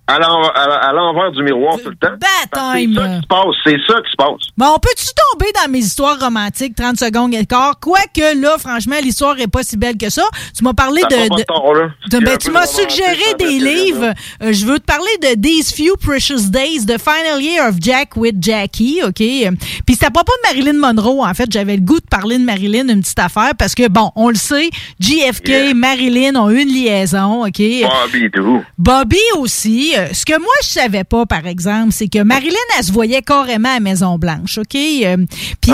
[0.07, 2.15] à l'envers du miroir tout le temps.
[2.21, 4.41] C'est ça qui se passe, c'est ça qui se passe.
[4.57, 7.79] Bon, on peut-tu tomber dans mes histoires romantiques 30 secondes et quart?
[7.81, 10.25] Quoique, là, franchement, l'histoire est pas si belle que ça.
[10.57, 12.17] Tu m'as parlé Ça de...
[12.17, 14.13] a ben, tu m'as suggéré des livres.
[14.43, 18.17] Euh, je veux te parler de These Few Precious Days, The Final Year of Jack
[18.17, 19.21] with Jackie, OK?
[19.21, 19.51] Euh,
[19.87, 21.51] Puis c'est à propos de Marilyn Monroe, en fait.
[21.51, 24.35] J'avais le goût de parler de Marilyn, une petite affaire, parce que, bon, on le
[24.35, 24.71] sait,
[25.01, 27.59] JFK, Marilyn ont eu une liaison, OK?
[27.59, 28.63] Bobby et tout.
[28.79, 29.95] Bobby aussi.
[30.03, 33.23] Euh, ce que moi, je savais pas, par exemple, c'est que Marilyn, elle se voyait
[33.23, 34.75] carrément à Maison-Blanche, OK?
[34.75, 35.17] Euh,
[35.61, 35.73] Puis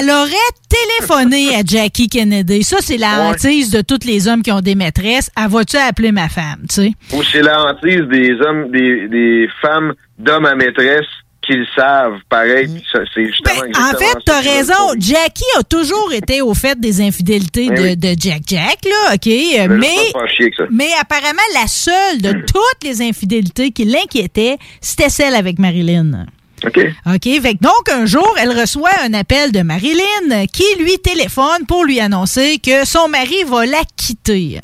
[0.00, 0.32] elle aurait
[0.68, 2.62] téléphoné à Jackie Kennedy.
[2.62, 3.26] Ça, c'est la Ouais.
[3.34, 5.30] hantise de tous les hommes qui ont des maîtresses.
[5.36, 6.92] Elle va-tu appeler ma femme, tu sais?
[7.12, 11.06] Ou c'est la hantise des hommes, des, des femmes d'hommes à maîtresse
[11.48, 12.68] qu'ils savent, pareil.
[12.92, 14.74] ça, C'est justement Ben, En fait, t'as raison.
[14.98, 19.26] Jackie a toujours été au fait des infidélités de, de Jack Jack, là, OK?
[19.26, 20.12] Euh, Mais
[20.70, 26.26] Mais, apparemment, la seule de toutes les infidélités qui l'inquiétait, c'était celle avec Marilyn.
[26.66, 26.78] OK.
[27.06, 27.22] OK.
[27.22, 31.84] Fait que donc, un jour, elle reçoit un appel de Marilyn qui lui téléphone pour
[31.84, 34.60] lui annoncer que son mari va la quitter.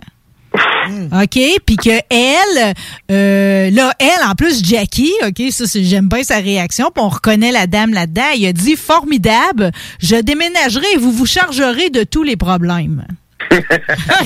[1.13, 1.39] OK?
[1.67, 2.75] Puis que elle,
[3.11, 7.09] euh, là, elle, en plus, Jackie, OK, ça, c'est- j'aime bien sa réaction, puis on
[7.09, 8.31] reconnaît la dame là-dedans.
[8.37, 13.07] Il a dit Formidable, je déménagerai et vous vous chargerez de tous les problèmes.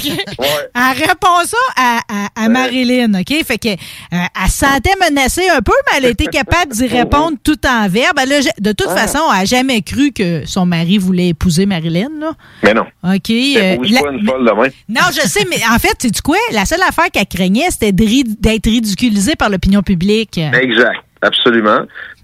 [0.74, 3.44] Elle répond ça à, à- à Marilyn, OK?
[3.44, 3.74] Fait que, euh,
[4.12, 8.16] elle se sentait menacée un peu, mais elle été capable d'y répondre tout en verbe.
[8.22, 11.66] Elle a ja- de toute façon, elle n'a jamais cru que son mari voulait épouser
[11.66, 12.32] Marilyn, là.
[12.62, 12.86] Mais non.
[13.04, 13.30] OK.
[13.30, 14.68] euh, la- pas une folle demain.
[14.88, 16.36] non, je sais, mais en fait, sais tu quoi?
[16.52, 20.38] La seule affaire qu'elle craignait, c'était d'être ridiculisée par l'opinion publique.
[20.38, 21.80] Exact, absolument.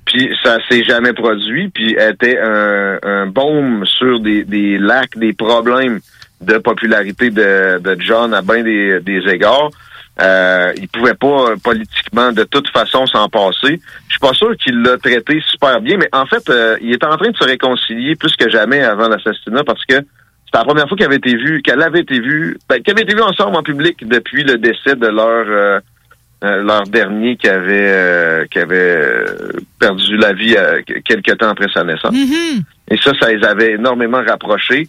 [0.06, 5.16] Puis ça s'est jamais produit, puis elle était un, un baume sur des, des lacs,
[5.16, 6.00] des problèmes
[6.40, 9.70] de popularité de, de John à bien des, des égards.
[10.20, 13.81] Euh, il pouvait pas euh, politiquement de toute façon s'en passer.
[14.06, 17.05] Je suis pas sûr qu'il l'a traité super bien, mais en fait, euh, il est
[17.05, 20.86] en train de se réconcilier plus que jamais avant l'assassinat parce que c'était la première
[20.86, 23.56] fois qu'elle avait été vue, qu'elle avait été vue, ben, qu'elle avait été vue ensemble
[23.56, 25.81] en public depuis le décès de leur euh,
[26.62, 29.24] leur dernier qui avait qui avait
[29.81, 30.55] perdu la vie
[31.05, 32.15] quelques temps après sa naissance.
[32.89, 34.89] Et ça, ça les avait énormément rapprochés.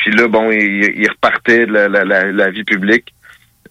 [0.00, 3.12] Puis là, bon, il repartaient de la, la, la, la vie publique.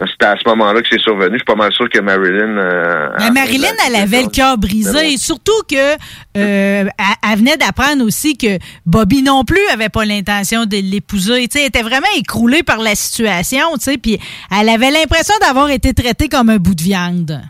[0.09, 1.33] C'était à ce moment-là que c'est survenu.
[1.33, 2.57] Je suis pas mal sûr que Marilyn...
[2.57, 5.17] euh, Mais Marilyn, elle avait le cœur brisé.
[5.17, 5.97] Surtout que euh,
[6.35, 11.49] elle, elle venait d'apprendre aussi que Bobby non plus avait pas l'intention de l'épouser.
[11.53, 13.65] Elle était vraiment écroulée par la situation.
[14.01, 14.17] Puis
[14.57, 17.41] elle avait l'impression d'avoir été traitée comme un bout de viande.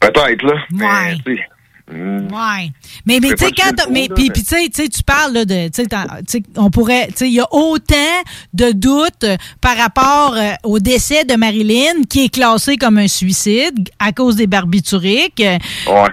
[0.00, 0.54] Peut-être, là.
[0.72, 1.16] Ouais.
[1.24, 1.38] Mais,
[1.92, 2.70] mm, Ouais.
[3.06, 3.72] Mais, mais tu sais, quand.
[3.78, 5.68] c'est Mais, puis, coup, puis, tu sais, tu sais, tu parles là, de.
[5.68, 5.82] Tu
[6.28, 7.08] sais, on pourrait.
[7.08, 7.94] Tu sais, il y a autant
[8.54, 13.08] de doutes euh, par rapport euh, au décès de Marilyn, qui est classé comme un
[13.08, 15.40] suicide à cause des barbituriques.
[15.40, 15.58] euh,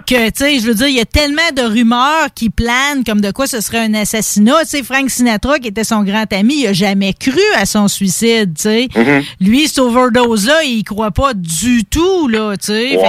[0.05, 3.21] Que, tu sais, je veux dire, il y a tellement de rumeurs qui planent comme
[3.21, 4.61] de quoi ce serait un assassinat.
[4.63, 7.87] Tu sais, Frank Sinatra, qui était son grand ami, il a jamais cru à son
[7.87, 8.87] suicide, tu sais.
[8.95, 9.23] Mhm.
[9.41, 12.97] Lui, cette overdose-là, il croit pas du tout, là, tu sais.
[12.97, 13.03] Ouais.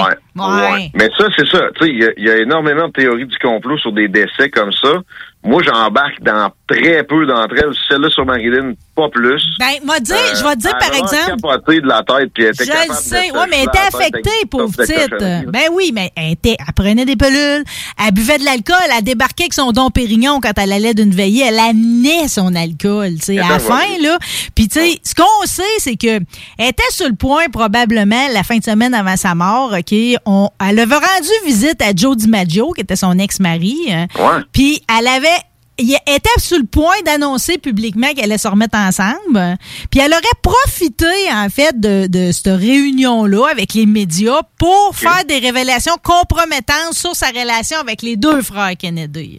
[0.94, 1.68] Mais ça, c'est ça.
[1.82, 4.94] Il y y, a énormément de théories du complot sur des décès comme ça.
[5.44, 7.74] Moi, j'embarque dans très peu d'entre elles.
[7.88, 9.42] Celle-là sur Marilyn, pas plus.
[9.60, 11.40] Ben, m'a dit, je vais te dire, Euh, par exemple.
[11.40, 13.30] capoté de la tête, puis elle était Je le sais.
[13.30, 15.10] Ouais, mais elle était affectée, pauvre petite.
[15.48, 17.62] Ben oui, mais elle, était, elle prenait des pilules,
[18.04, 21.44] elle buvait de l'alcool, elle débarquait avec son don Pérignon quand elle allait d'une veillée,
[21.48, 24.18] elle amenait son alcool, tu sais, à la ben, fin, là.
[24.54, 26.18] Puis, tu sais, ce qu'on sait, c'est que
[26.58, 29.94] elle était sur le point, probablement, la fin de semaine avant sa mort, OK,
[30.26, 33.76] on, elle avait rendu visite à Joe DiMaggio, qui était son ex-mari.
[33.90, 34.06] hein.
[34.18, 34.42] Ouais.
[34.52, 35.28] Puis, elle avait
[35.78, 39.56] il était sur le point d'annoncer publiquement qu'elle allait se remettre ensemble.
[39.90, 45.24] Puis elle aurait profité, en fait, de, de cette réunion-là avec les médias pour faire
[45.26, 49.38] des révélations compromettantes sur sa relation avec les deux frères Kennedy.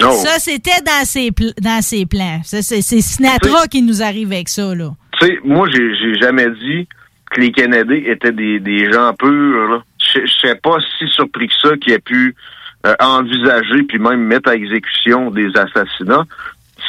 [0.00, 0.12] Oh.
[0.12, 2.40] Ça, c'était dans ses, pl- dans ses plans.
[2.44, 4.90] C'est Sinatra qui nous arrive avec ça, là.
[5.20, 6.86] Tu sais, moi, j'ai jamais dit
[7.32, 9.68] que les Kennedy étaient des, des gens purs.
[9.68, 9.82] là.
[9.98, 12.34] Je sais pas si surpris que ça qu'ils aient pu
[12.88, 16.24] euh, envisager puis même mettre à exécution des assassinats.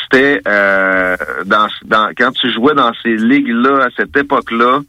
[0.04, 1.16] C'était euh,
[1.46, 4.80] dans, dans quand tu jouais dans ces ligues-là à cette époque-là,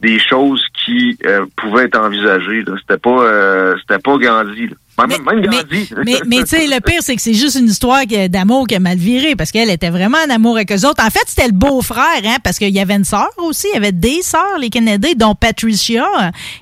[0.00, 2.64] des choses qui euh, pouvaient être envisagées.
[2.80, 4.68] C'était pas c'était pas Gandhi.
[4.68, 4.76] là.
[4.98, 5.88] Même grandi.
[6.04, 8.80] Mais, mais tu sais, le pire, c'est que c'est juste une histoire d'amour qui a
[8.80, 11.02] mal viré parce qu'elle était vraiment en amour avec eux autres.
[11.04, 13.66] En fait, c'était le beau-frère, hein, parce qu'il y avait une sœur aussi.
[13.72, 16.06] Il y avait des sœurs, les Kennedy, dont Patricia.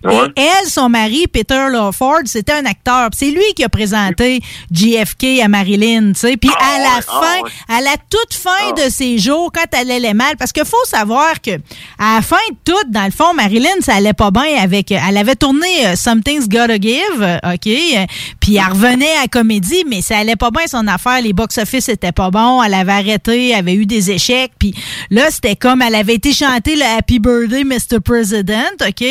[0.05, 0.13] Ouais.
[0.37, 3.11] Et elle, son mari, Peter Lawford, c'était un acteur.
[3.17, 4.41] C'est lui qui a présenté
[4.73, 6.37] JFK à Marilyn, tu sais.
[6.37, 7.51] Puis à la ouais, ah fin, ouais.
[7.77, 11.41] à la toute fin de ses jours, quand elle allait mal, parce qu'il faut savoir
[11.41, 11.53] que
[11.99, 14.93] à la fin de tout, dans le fond, Marilyn, ça allait pas bien avec.
[14.93, 18.07] Elle avait tourné euh, Something's Gotta Give, OK, euh,
[18.41, 21.21] puis elle revenait à la comédie, mais ça allait pas bien son affaire.
[21.23, 22.63] Les box-office étaient pas bons.
[22.63, 24.75] Elle avait arrêté, elle avait eu des échecs, puis
[25.11, 28.01] là, c'était comme elle avait été chanter le Happy Birthday, Mr.
[28.05, 29.05] President, OK,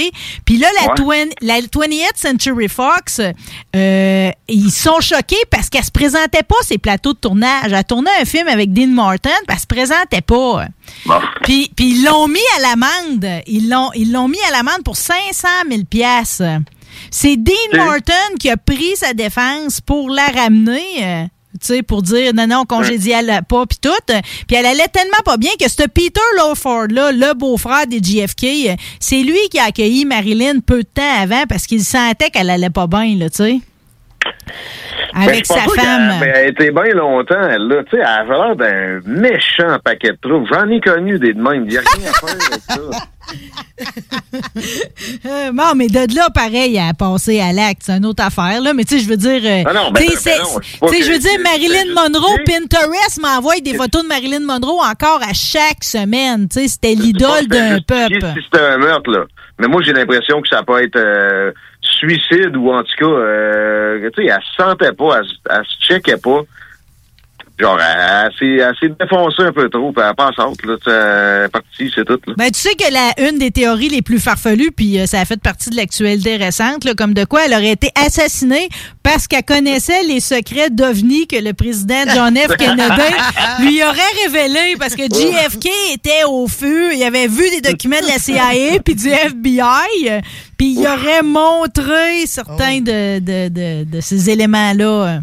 [0.45, 1.26] puis là, la, Ouais.
[1.26, 3.22] 20 la 28th Century Fox,
[3.76, 7.72] euh, ils sont choqués parce qu'elle se présentait pas ces plateaux de tournage.
[7.72, 10.65] Elle tournait un film avec Dean Martin, puis elle se présentait pas.
[11.44, 13.41] Puis, puis ils l'ont mis à l'amende.
[13.48, 16.41] Ils l'ont, ils l'ont mis à l'amende pour 500 000 pièces.
[17.12, 20.82] C'est Dean Martin qui a pris sa défense pour la ramener.
[21.02, 21.24] euh,
[21.60, 24.14] tu sais, pour dire non, non, congédiale pas, puis tout.
[24.48, 28.76] Puis elle allait tellement pas bien que ce Peter Lawford-là, le beau-frère des JFK, euh,
[29.00, 32.70] c'est lui qui a accueilli Marilyn peu de temps avant parce qu'il sentait qu'elle allait
[32.70, 33.60] pas bien, là, tu sais.
[35.14, 36.19] Avec Ben, pense sa femme.
[36.19, 37.84] ben, elle était bien longtemps, elle, là.
[37.84, 40.45] Tu sais, elle avait l'air d'un méchant paquet de trous.
[40.52, 41.64] J'en ai connu des de même.
[41.65, 43.06] Il n'y a rien à faire avec ça.
[45.26, 48.74] Euh, non, mais de là, pareil, à passer à l'acte, c'est une autre affaire, là.
[48.74, 49.41] Mais tu sais, je veux dire.
[49.44, 53.60] euh, Ah non, ben, tu sais, ben, non, je veux dire, Marilyn Monroe, Pinterest m'envoie
[53.60, 56.48] des photos de Marilyn Monroe encore à chaque semaine.
[56.49, 58.19] Tu sais, c'était l'idole d'un peuple.
[58.36, 59.26] Si c'était un meurtre, là.
[59.60, 61.52] Mais moi, j'ai l'impression que ça peut être euh,
[61.98, 65.86] suicide ou en tout cas, euh, tu sais, elle se sentait pas, elle, elle se
[65.86, 66.41] checkait pas.
[67.60, 71.50] Genre, elle, elle s'est- défoncée un peu trop, puis elle passe out, là.
[71.50, 72.34] partie, c'est tout, là.
[72.38, 75.26] Ben, tu sais que la, une des théories les plus farfelues, puis euh, ça a
[75.26, 78.70] fait partie de l'actualité récente, là, comme de quoi elle aurait été assassinée
[79.02, 82.56] parce qu'elle connaissait les secrets d'OVNI que le président John F.
[82.58, 83.14] Kennedy
[83.62, 88.08] lui aurait révélé parce que JFK était au feu, il avait vu des documents de
[88.08, 89.62] la CIA puis du FBI,
[90.10, 90.20] euh,
[90.58, 95.22] puis il aurait montré certains de, de, de, de ces éléments-là.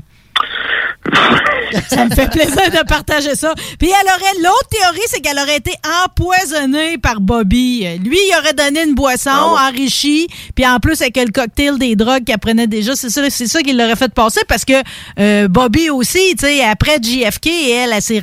[1.88, 3.52] Ça me fait plaisir de partager ça.
[3.78, 5.72] Puis elle aurait l'autre théorie, c'est qu'elle aurait été
[6.04, 7.86] empoisonnée par Bobby.
[8.04, 12.24] Lui, il aurait donné une boisson enrichie, puis en plus avec le cocktail des drogues
[12.24, 14.74] qu'elle prenait déjà, c'est ça, c'est ça qui l'aurait fait passer parce que
[15.18, 18.22] euh, Bobby aussi, tu sais, après JFK, elle, elle s'est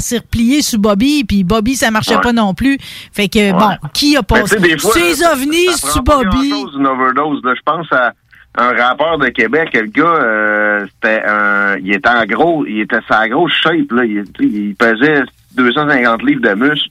[0.00, 2.20] s'est repliée sur Bobby, puis Bobby ça marchait Ouais.
[2.20, 2.76] pas non plus.
[3.12, 4.56] Fait que bon, qui a passé?
[4.78, 6.48] ses ovnis sur Bobby?
[6.76, 7.52] une overdose, là.
[7.54, 8.12] Je pense à
[8.56, 12.98] un rappeur de Québec, le gars, euh, c'était un, il était en gros, il était
[13.08, 14.04] sa grosse shape, là.
[14.04, 15.22] Il, pesait
[15.54, 16.90] 250 livres de muscle.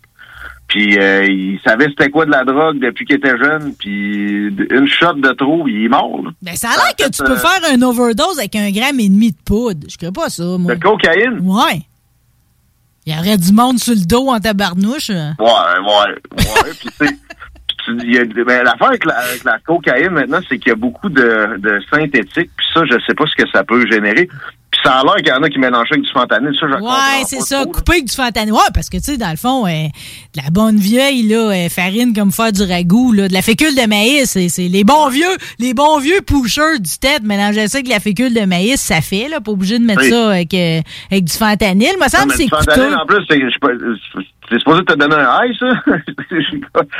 [0.67, 3.73] Puis euh, il savait c'était quoi de la drogue depuis qu'il était jeune.
[3.73, 6.21] Puis une shot de trop, il est mort.
[6.23, 6.29] Là.
[6.43, 9.31] Ben, ça a l'air que tu peux faire un overdose avec un gramme et demi
[9.31, 9.87] de poudre.
[9.89, 10.75] Je crois pas ça, moi.
[10.75, 11.39] De cocaïne?
[11.41, 11.81] Ouais.
[13.05, 15.09] Il y aurait du monde sur le dos en tabarnouche.
[15.09, 16.71] Ouais, ouais, ouais.
[16.79, 17.17] Puis tu sais,
[18.03, 20.75] il y a- ben, l'affaire avec la, avec la cocaïne maintenant, c'est qu'il y a
[20.75, 22.49] beaucoup de, de synthétique.
[22.57, 24.27] Puis ça, je sais pas ce que ça peut générer.
[24.71, 26.55] Puis ça a l'air qu'il y en a qui mélangent avec du fentanyl.
[26.59, 27.65] Ça, Ouais, c'est ça.
[27.65, 28.53] Couper avec du fentanyl.
[28.53, 31.69] Ouais, parce que, tu sais, dans le fond, euh, de la bonne vieille, là, euh,
[31.69, 35.25] farine comme faire du ragoût, là, de la fécule de maïs, c'est les bons vieux,
[35.57, 39.27] les bons vieux pushers du tête mélanger ça avec la fécule de maïs, ça fait,
[39.27, 40.11] là, pas obligé de mettre Oui.
[40.11, 41.93] ça avec, euh, avec du fentanyl.
[41.99, 43.39] Me semble mais que c'est en plus, c'est
[44.49, 45.67] c'est supposé te donner un high, ça?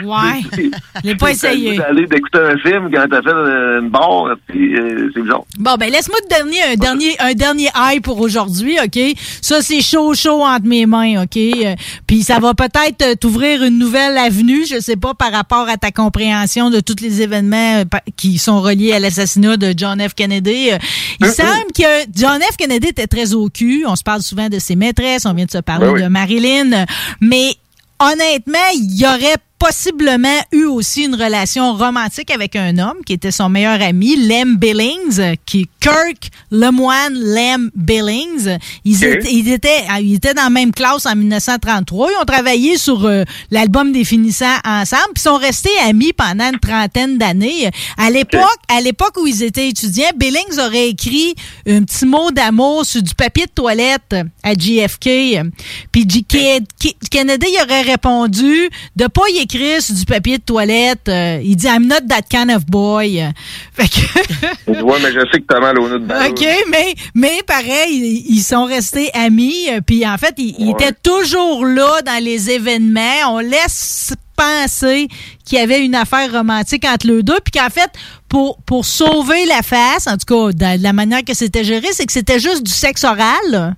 [0.04, 0.42] Ouais.
[1.04, 1.78] Je l'ai pas essayé.
[1.78, 5.44] D'aller d'écouter un film quand t'as fait euh, une barre, puis euh, c'est bizarre.
[5.58, 9.00] Bon, ben laisse-moi te donner un dernier, un dernier high pour aujourd'hui, OK?
[9.42, 11.38] Ça, c'est chaud, chaud entre mes mains, OK?
[11.38, 11.76] Euh,
[12.08, 15.78] Puis ça va peut-être euh, t'ouvrir une nouvelle avenue, je sais pas, par rapport à
[15.78, 17.84] ta compréhension de tous les événements
[18.18, 20.14] qui sont reliés à l'assassinat de John F.
[20.16, 20.72] Kennedy.
[20.72, 20.78] Euh,
[21.22, 22.58] Il semble que John F.
[22.58, 23.86] Kennedy était très au cul.
[23.88, 26.04] On se parle souvent de ses maîtresses, on vient de se parler Ben oui.
[26.04, 26.86] de Marilyn,
[27.22, 27.39] mais
[27.99, 33.31] honnêtement, il y aurait possiblement eu aussi une relation romantique avec un homme qui était
[33.31, 38.57] son meilleur ami, Lem Billings, euh, qui Kirk Lemoine Lem Billings.
[38.86, 42.10] Ils, étaient, ils, étaient, ah, ils étaient dans la même classe en 1933.
[42.11, 46.60] Ils ont travaillé sur euh, l'album des finissants ensemble, puis sont restés amis pendant une
[46.60, 47.69] trentaine d'années.
[47.98, 51.36] À l'époque, à l'époque où ils étaient étudiants, Billings aurait écrit
[51.68, 55.41] un petit mot d'amour sur du papier de toilette à JFK.
[55.91, 56.07] Puis
[57.10, 61.08] Kennedy aurait répondu de pas y sur du papier de toilette.
[61.10, 63.24] Euh, il dit I'm not that kind of boy.
[63.74, 66.32] Fait que Ouais, mais je sais que t'as mal au nez de balle.
[66.32, 69.68] OK, mais, mais pareil, ils sont restés amis.
[69.72, 73.00] euh, Puis en fait, ils, étaient toujours là dans les événements.
[73.34, 75.08] On laisse penser
[75.46, 77.40] qu'il y avait une affaire romantique entre les deux.
[77.44, 77.90] Puis qu'en fait,
[78.30, 82.06] pour, pour sauver la face, en tout cas, de la manière que c'était géré, c'est
[82.06, 83.76] que c'était juste du sexe oral.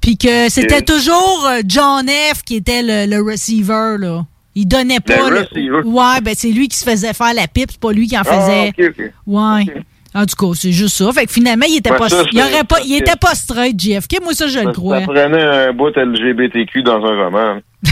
[0.00, 2.42] Puis que c'était toujours euh, John F.
[2.44, 4.24] qui était le, le receiver, là.
[4.54, 5.30] Il donnait pas.
[5.30, 5.86] Le.
[5.86, 8.22] Ouais, ben c'est lui qui se faisait faire la pipe, c'est pas lui qui en
[8.26, 8.68] Ah, faisait.
[8.68, 9.12] ok, ok.
[9.26, 9.66] Ouais.
[10.12, 11.12] En tout cas, c'est juste ça.
[11.12, 13.78] Fait que finalement, il était Ouais, pas, ça, il aurait pas, il était pas straight,
[13.80, 14.20] JFK.
[14.24, 14.98] Moi, ça, je le crois.
[15.00, 17.60] Ça prenait un bout LGBTQ dans un roman.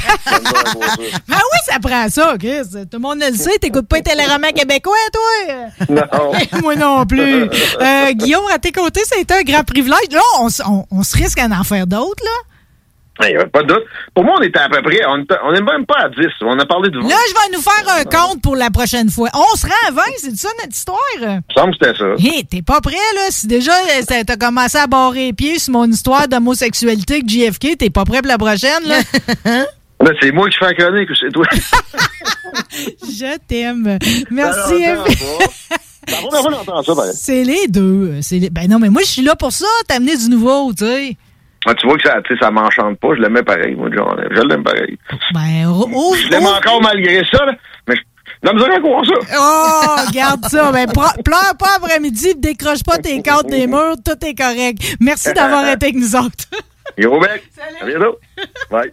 [1.29, 2.63] Ben oui, ça prend ça, Chris.
[2.73, 3.59] Tout le monde le sait.
[3.61, 5.87] T'écoutes pas les téléromans québécois, toi?
[5.89, 6.33] Non.
[6.63, 7.45] Moi non plus.
[7.81, 10.11] Euh, Guillaume, à tes côtés, c'était un grand privilège.
[10.13, 12.31] Là, on, on- on se risque à en faire d'autres, là.
[13.23, 13.83] Il n'y avait pas de doute.
[14.15, 15.17] Pour moi, on était à peu près, on
[15.53, 16.17] n'est même pas à 10.
[16.43, 17.09] On a parlé de 20.
[17.09, 19.29] Là, je vais nous faire un compte pour la prochaine fois.
[19.35, 20.99] On se rend à 20, c'est ça notre histoire?
[21.21, 22.15] Il me semble que c'était ça.
[22.39, 23.23] Hé, t'es pas prêt, là?
[23.31, 27.77] Si déjà euh, t'as commencé à barrer les pieds sur mon histoire d'homosexualité avec JFK,
[27.79, 28.99] t'es pas prêt pour la prochaine, là?
[30.01, 31.45] Là, c'est moi qui fais la chronique ou c'est toi?
[33.03, 33.99] Je t'aime.
[34.31, 34.85] Merci.
[36.07, 37.13] Ça, pareil.
[37.15, 38.15] C'est les deux.
[38.31, 41.17] Les- Ben non, mais moi, je suis là pour ça, t'amener du nouveau, tu sais.
[41.67, 43.09] Ah, tu vois que ça, tu sais, ça m'enchante pas.
[43.17, 44.17] Je l'aimais pareil, moi, John.
[44.31, 44.97] Je l'aime pareil.
[45.35, 46.57] Ben, oh, oh, Je l'aime oh.
[46.57, 47.53] encore malgré ça, là.
[47.89, 48.03] Mais je
[48.43, 49.15] la misère à croire ça.
[49.39, 50.71] Oh, garde ça.
[50.73, 54.79] Ben, pleure pas après-midi, décroche pas tes cartes des murs, tout est correct.
[55.01, 56.45] Merci d'avoir été avec nous autres.
[56.97, 57.43] Yo, mec.
[57.81, 58.19] À bientôt.
[58.71, 58.93] Bye.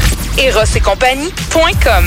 [0.37, 2.05] Eros et compagnie.com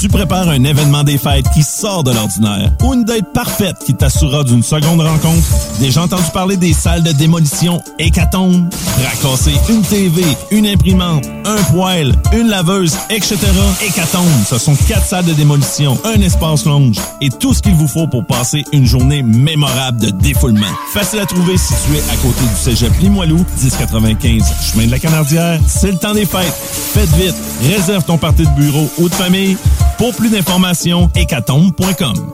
[0.00, 3.94] Tu prépares un événement des fêtes qui sort de l'ordinaire ou une date parfaite qui
[3.94, 5.46] t'assurera d'une seconde rencontre.
[5.80, 8.68] Déjà entendu parler des salles de démolition Hécatombe?
[9.02, 13.38] Racasser une TV, une imprimante, un poêle, une laveuse, etc.
[13.82, 17.88] Hécatombe, ce sont quatre salles de démolition, un espace longe et tout ce qu'il vous
[17.88, 20.66] faut pour passer une journée mémorable de défoulement.
[20.92, 24.42] Facile à trouver situé à côté du cégep Limoilou, 1095
[24.72, 25.60] chemin de la Canardière.
[25.66, 26.54] C'est le temps des fêtes.
[26.94, 27.34] Faites vite.
[27.62, 29.56] Réserve ton parti de bureau ou de famille.
[29.98, 32.32] Pour plus d'informations, hécatombe.com.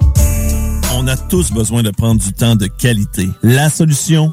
[0.96, 3.28] On a tous besoin de prendre du temps de qualité.
[3.42, 4.32] La solution,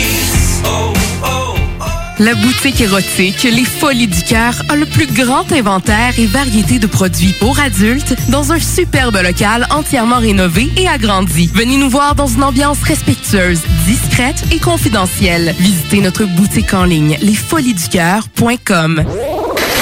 [2.21, 6.85] La boutique érotique Les Folies du Cœur a le plus grand inventaire et variété de
[6.85, 11.49] produits pour adultes dans un superbe local entièrement rénové et agrandi.
[11.51, 15.55] Venez nous voir dans une ambiance respectueuse, discrète et confidentielle.
[15.57, 19.03] Visitez notre boutique en ligne lesfoliesducoeur.com.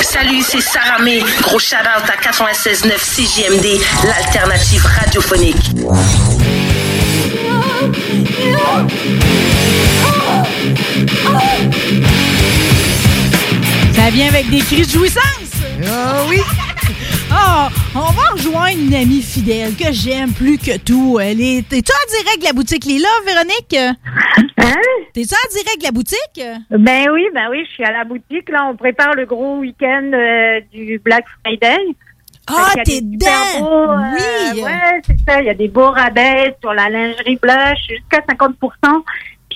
[0.01, 1.21] Salut, c'est Sarah May.
[1.41, 5.73] Gros shout-out à 96.9 CJMD, l'alternative radiophonique.
[14.09, 15.61] Ça vient avec des cris de jouissance.
[15.87, 16.37] Ah oui.
[17.31, 21.19] Ah, on va rejoindre une amie fidèle que j'aime plus que tout.
[21.21, 21.69] Elle est.
[21.69, 23.75] T'es-tu en direct de la boutique Lila, Véronique?
[23.75, 23.93] Hein?
[25.13, 26.41] T'es-tu en direct de la boutique?
[26.71, 28.49] Ben oui, ben oui, je suis à la boutique.
[28.49, 31.77] Là, on prépare le gros week-end euh, du Black Friday.
[32.47, 33.59] Ah, a t'es dedans!
[33.59, 34.63] beaux, euh, Oui!
[34.63, 35.39] Ouais, c'est ça.
[35.41, 38.55] Il y a des beaux rabais sur la lingerie blanche jusqu'à 50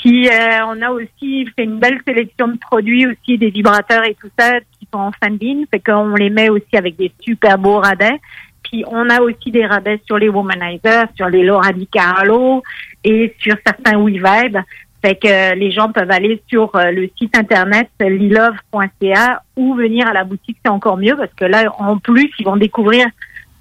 [0.03, 4.15] Puis euh, on a aussi fait une belle sélection de produits aussi, des vibrateurs et
[4.19, 5.65] tout ça qui sont en fin de ligne.
[5.71, 8.19] Fait qu'on les met aussi avec des super beaux rabais.
[8.63, 12.63] Puis on a aussi des rabais sur les womanizers, sur les Laura Di Carlo
[13.05, 14.57] et sur certains WeVibe.
[15.01, 20.05] Fait que euh, les gens peuvent aller sur euh, le site internet lilove.ca ou venir
[20.05, 23.05] à la boutique, c'est encore mieux parce que là, en plus, ils vont découvrir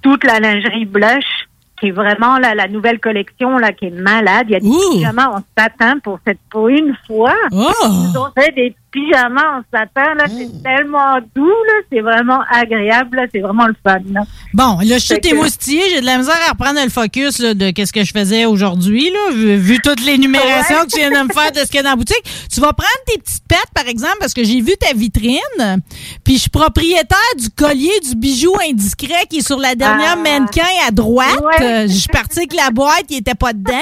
[0.03, 1.47] toute la lingerie blush
[1.83, 4.47] qui est vraiment la nouvelle collection là qui est malade.
[4.49, 7.35] Il y a des pyjamas en satin pour cette pour une fois.
[7.51, 13.17] Ils ont fait des pyjamas en satin là, c'est tellement doux là, c'est vraiment agréable,
[13.17, 13.99] là, c'est vraiment le fun.
[14.13, 14.21] là.
[14.55, 15.83] Bon, là, je suis émoustillée.
[15.91, 19.11] J'ai de la misère à reprendre le focus là, de qu'est-ce que je faisais aujourd'hui,
[19.11, 20.87] là, vu, vu toutes les numérations Ouais.
[20.87, 22.23] que tu viens de me faire de ce qu'il y a dans la boutique.
[22.53, 25.81] Tu vas prendre tes petites pètes, par exemple, parce que j'ai vu ta vitrine,
[26.25, 30.17] puis je suis propriétaire du collier du bijou indiscret qui est sur la dernière Ah.
[30.17, 31.31] mannequin à droite.
[31.61, 33.73] Euh, Je suis partie avec la boîte, il était pas dedans.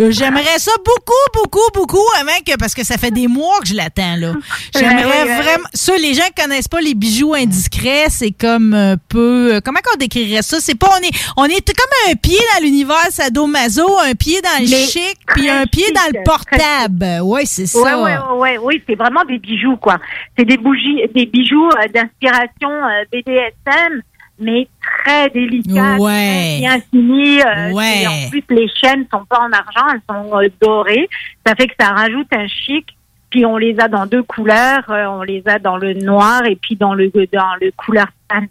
[0.00, 1.12] Euh, J'aimerais ça beaucoup,
[1.42, 4.32] beaucoup, beaucoup, avant que, parce que ça fait des mois que je l'attends, là.
[4.74, 5.42] J'aimerais Ouais, ouais, ouais.
[5.42, 9.54] vraiment ça, les gens qui connaissent pas les bijoux indiscrets, c'est comme un peu.
[9.54, 10.58] euh, Comment qu'on décrirait ça?
[10.60, 10.88] C'est pas.
[10.98, 15.16] On est, on est comme un pied dans l'univers sadomaso, un pied dans le chic,
[15.34, 17.20] puis un pied dans le portable.
[17.22, 17.80] Oui, c'est ça.
[17.80, 19.98] ouais, ouais, ouais, oui, c'est vraiment des bijoux, quoi.
[20.38, 24.02] C'est des bougies, des bijoux euh, d'inspiration euh, BDSM,
[24.38, 24.68] mais
[25.04, 26.10] très délicats, Ouais.
[26.12, 27.40] très bien finis.
[27.40, 28.02] euh, Ouais.
[28.02, 31.08] et en plus, les chaînes sont pas en argent, elles sont euh, dorées.
[31.46, 32.86] Ça fait que ça rajoute un chic.
[33.30, 36.56] Puis on les a dans deux couleurs, euh, on les a dans le noir et
[36.56, 38.42] puis dans le dans le couleur tan.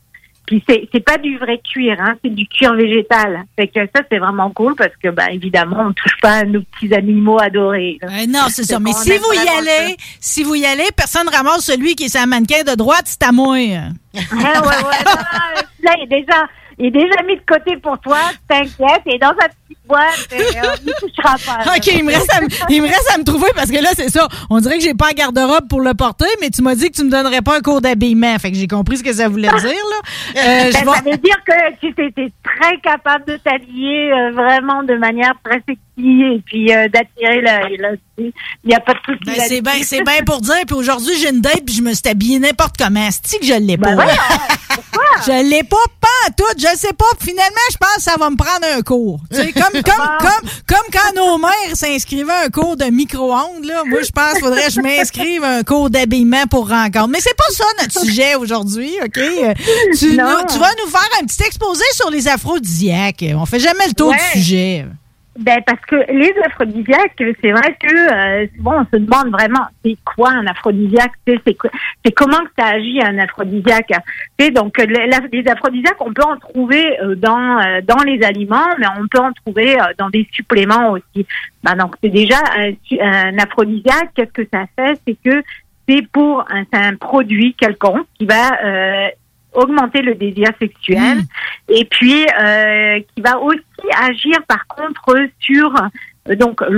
[0.45, 3.45] Puis c'est c'est pas du vrai cuir, hein, c'est du cuir végétal.
[3.55, 6.61] Fait que ça c'est vraiment cool parce que bah évidemment on touche pas à nos
[6.61, 7.97] petits animaux adorés.
[8.03, 8.79] Euh, non, c'est ça.
[8.79, 12.25] Mais si vous y allez, si vous y allez, personne ramasse celui qui est sa
[12.25, 13.53] mannequin de droite, c'est à moi.
[13.53, 13.79] Ouais,
[14.13, 15.03] ouais, ouais.
[15.05, 16.47] non, là, il est déjà,
[16.77, 18.19] il est déjà mis de côté pour toi.
[18.47, 21.75] T'inquiète, est dans sa Et, euh, il ne touchera pas.
[21.75, 23.89] OK, il me, reste à, me- il me reste à me trouver parce que là,
[23.95, 24.27] c'est ça.
[24.49, 26.95] On dirait que j'ai pas un garde-robe pour le porter, mais tu m'as dit que
[26.95, 28.37] tu me donnerais pas un cours d'habillement.
[28.39, 30.01] Fait que j'ai compris ce que ça voulait dire, là.
[30.37, 34.95] Euh, Ben, Ça veut dire que tu étais très capable de t'habiller euh, vraiment de
[34.95, 37.61] manière très sexy et puis euh, d'attirer là.
[38.17, 38.31] Il
[38.65, 39.19] n'y a pas de souci.
[39.25, 40.55] Ben, c'est bien, c'est bien pour dire.
[40.67, 43.09] Puis aujourd'hui, j'ai une date, puis je me suis habillée n'importe comment.
[43.11, 43.95] cest que je l'ai pas?
[43.95, 44.11] Ben voyons,
[45.25, 46.43] je l'ai pas, pas tout.
[46.57, 47.05] Je sais pas.
[47.19, 49.19] Finalement, je pense que ça va me prendre un cours.
[49.31, 53.63] Tu sais, comme, comme, comme, comme quand nos mères s'inscrivaient à un cours de micro-ondes,
[53.65, 53.83] là.
[53.85, 57.07] Moi, je pense qu'il faudrait que je m'inscrive à un cours d'habillement pour rencontre.
[57.09, 59.17] Mais c'est pas ça notre sujet aujourd'hui, OK?
[59.17, 59.53] Euh,
[59.97, 60.23] Tu, Non.
[60.29, 63.23] nous- tu vas nous faire un petit exposé sur les aphrodisiaques.
[63.35, 64.17] On fait jamais le tour Ouais.
[64.33, 64.85] du sujet.
[65.37, 69.97] Ben parce que les aphrodisiaques, c'est vrai que euh, souvent on se demande vraiment c'est
[70.05, 71.41] quoi un aphrodisiaque, c'est
[72.05, 73.91] c'est comment que ça agit un aphrodisiaque.
[74.39, 78.23] Tu sais, donc les, les aphrodisiaques, on peut en trouver euh, dans euh, dans les
[78.23, 81.27] aliments, mais on peut en trouver euh, dans des suppléments aussi.
[81.63, 82.71] Ben, donc c'est déjà un,
[83.01, 84.11] un aphrodisiaque.
[84.15, 84.97] Qu'est-ce que ça fait?
[85.05, 85.43] C'est que
[85.87, 89.09] c'est pour un, un produit quelconque qui va euh,
[89.55, 91.19] augmenter le désir sexuel
[91.69, 93.61] et puis euh, qui va aussi
[94.01, 95.73] agir par contre sur
[96.29, 96.69] euh, donc euh,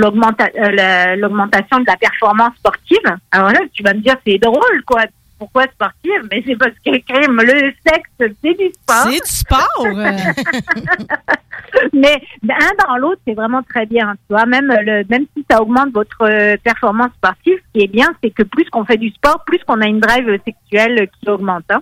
[0.72, 2.98] la- l'augmentation de la performance sportive.
[3.32, 5.04] Alors là, tu vas me dire c'est drôle quoi.
[5.40, 6.20] Pourquoi sportive?
[6.32, 9.06] Mais c'est parce que crime, le sexe, c'est du sport.
[9.06, 9.86] C'est du sport.
[11.94, 14.16] Mais un dans l'autre, c'est vraiment très bien.
[14.28, 18.08] Tu vois, même le, même si ça augmente votre performance sportive, ce qui est bien,
[18.24, 21.66] c'est que plus qu'on fait du sport, plus qu'on a une drive sexuelle qui augmente.
[21.70, 21.82] hein.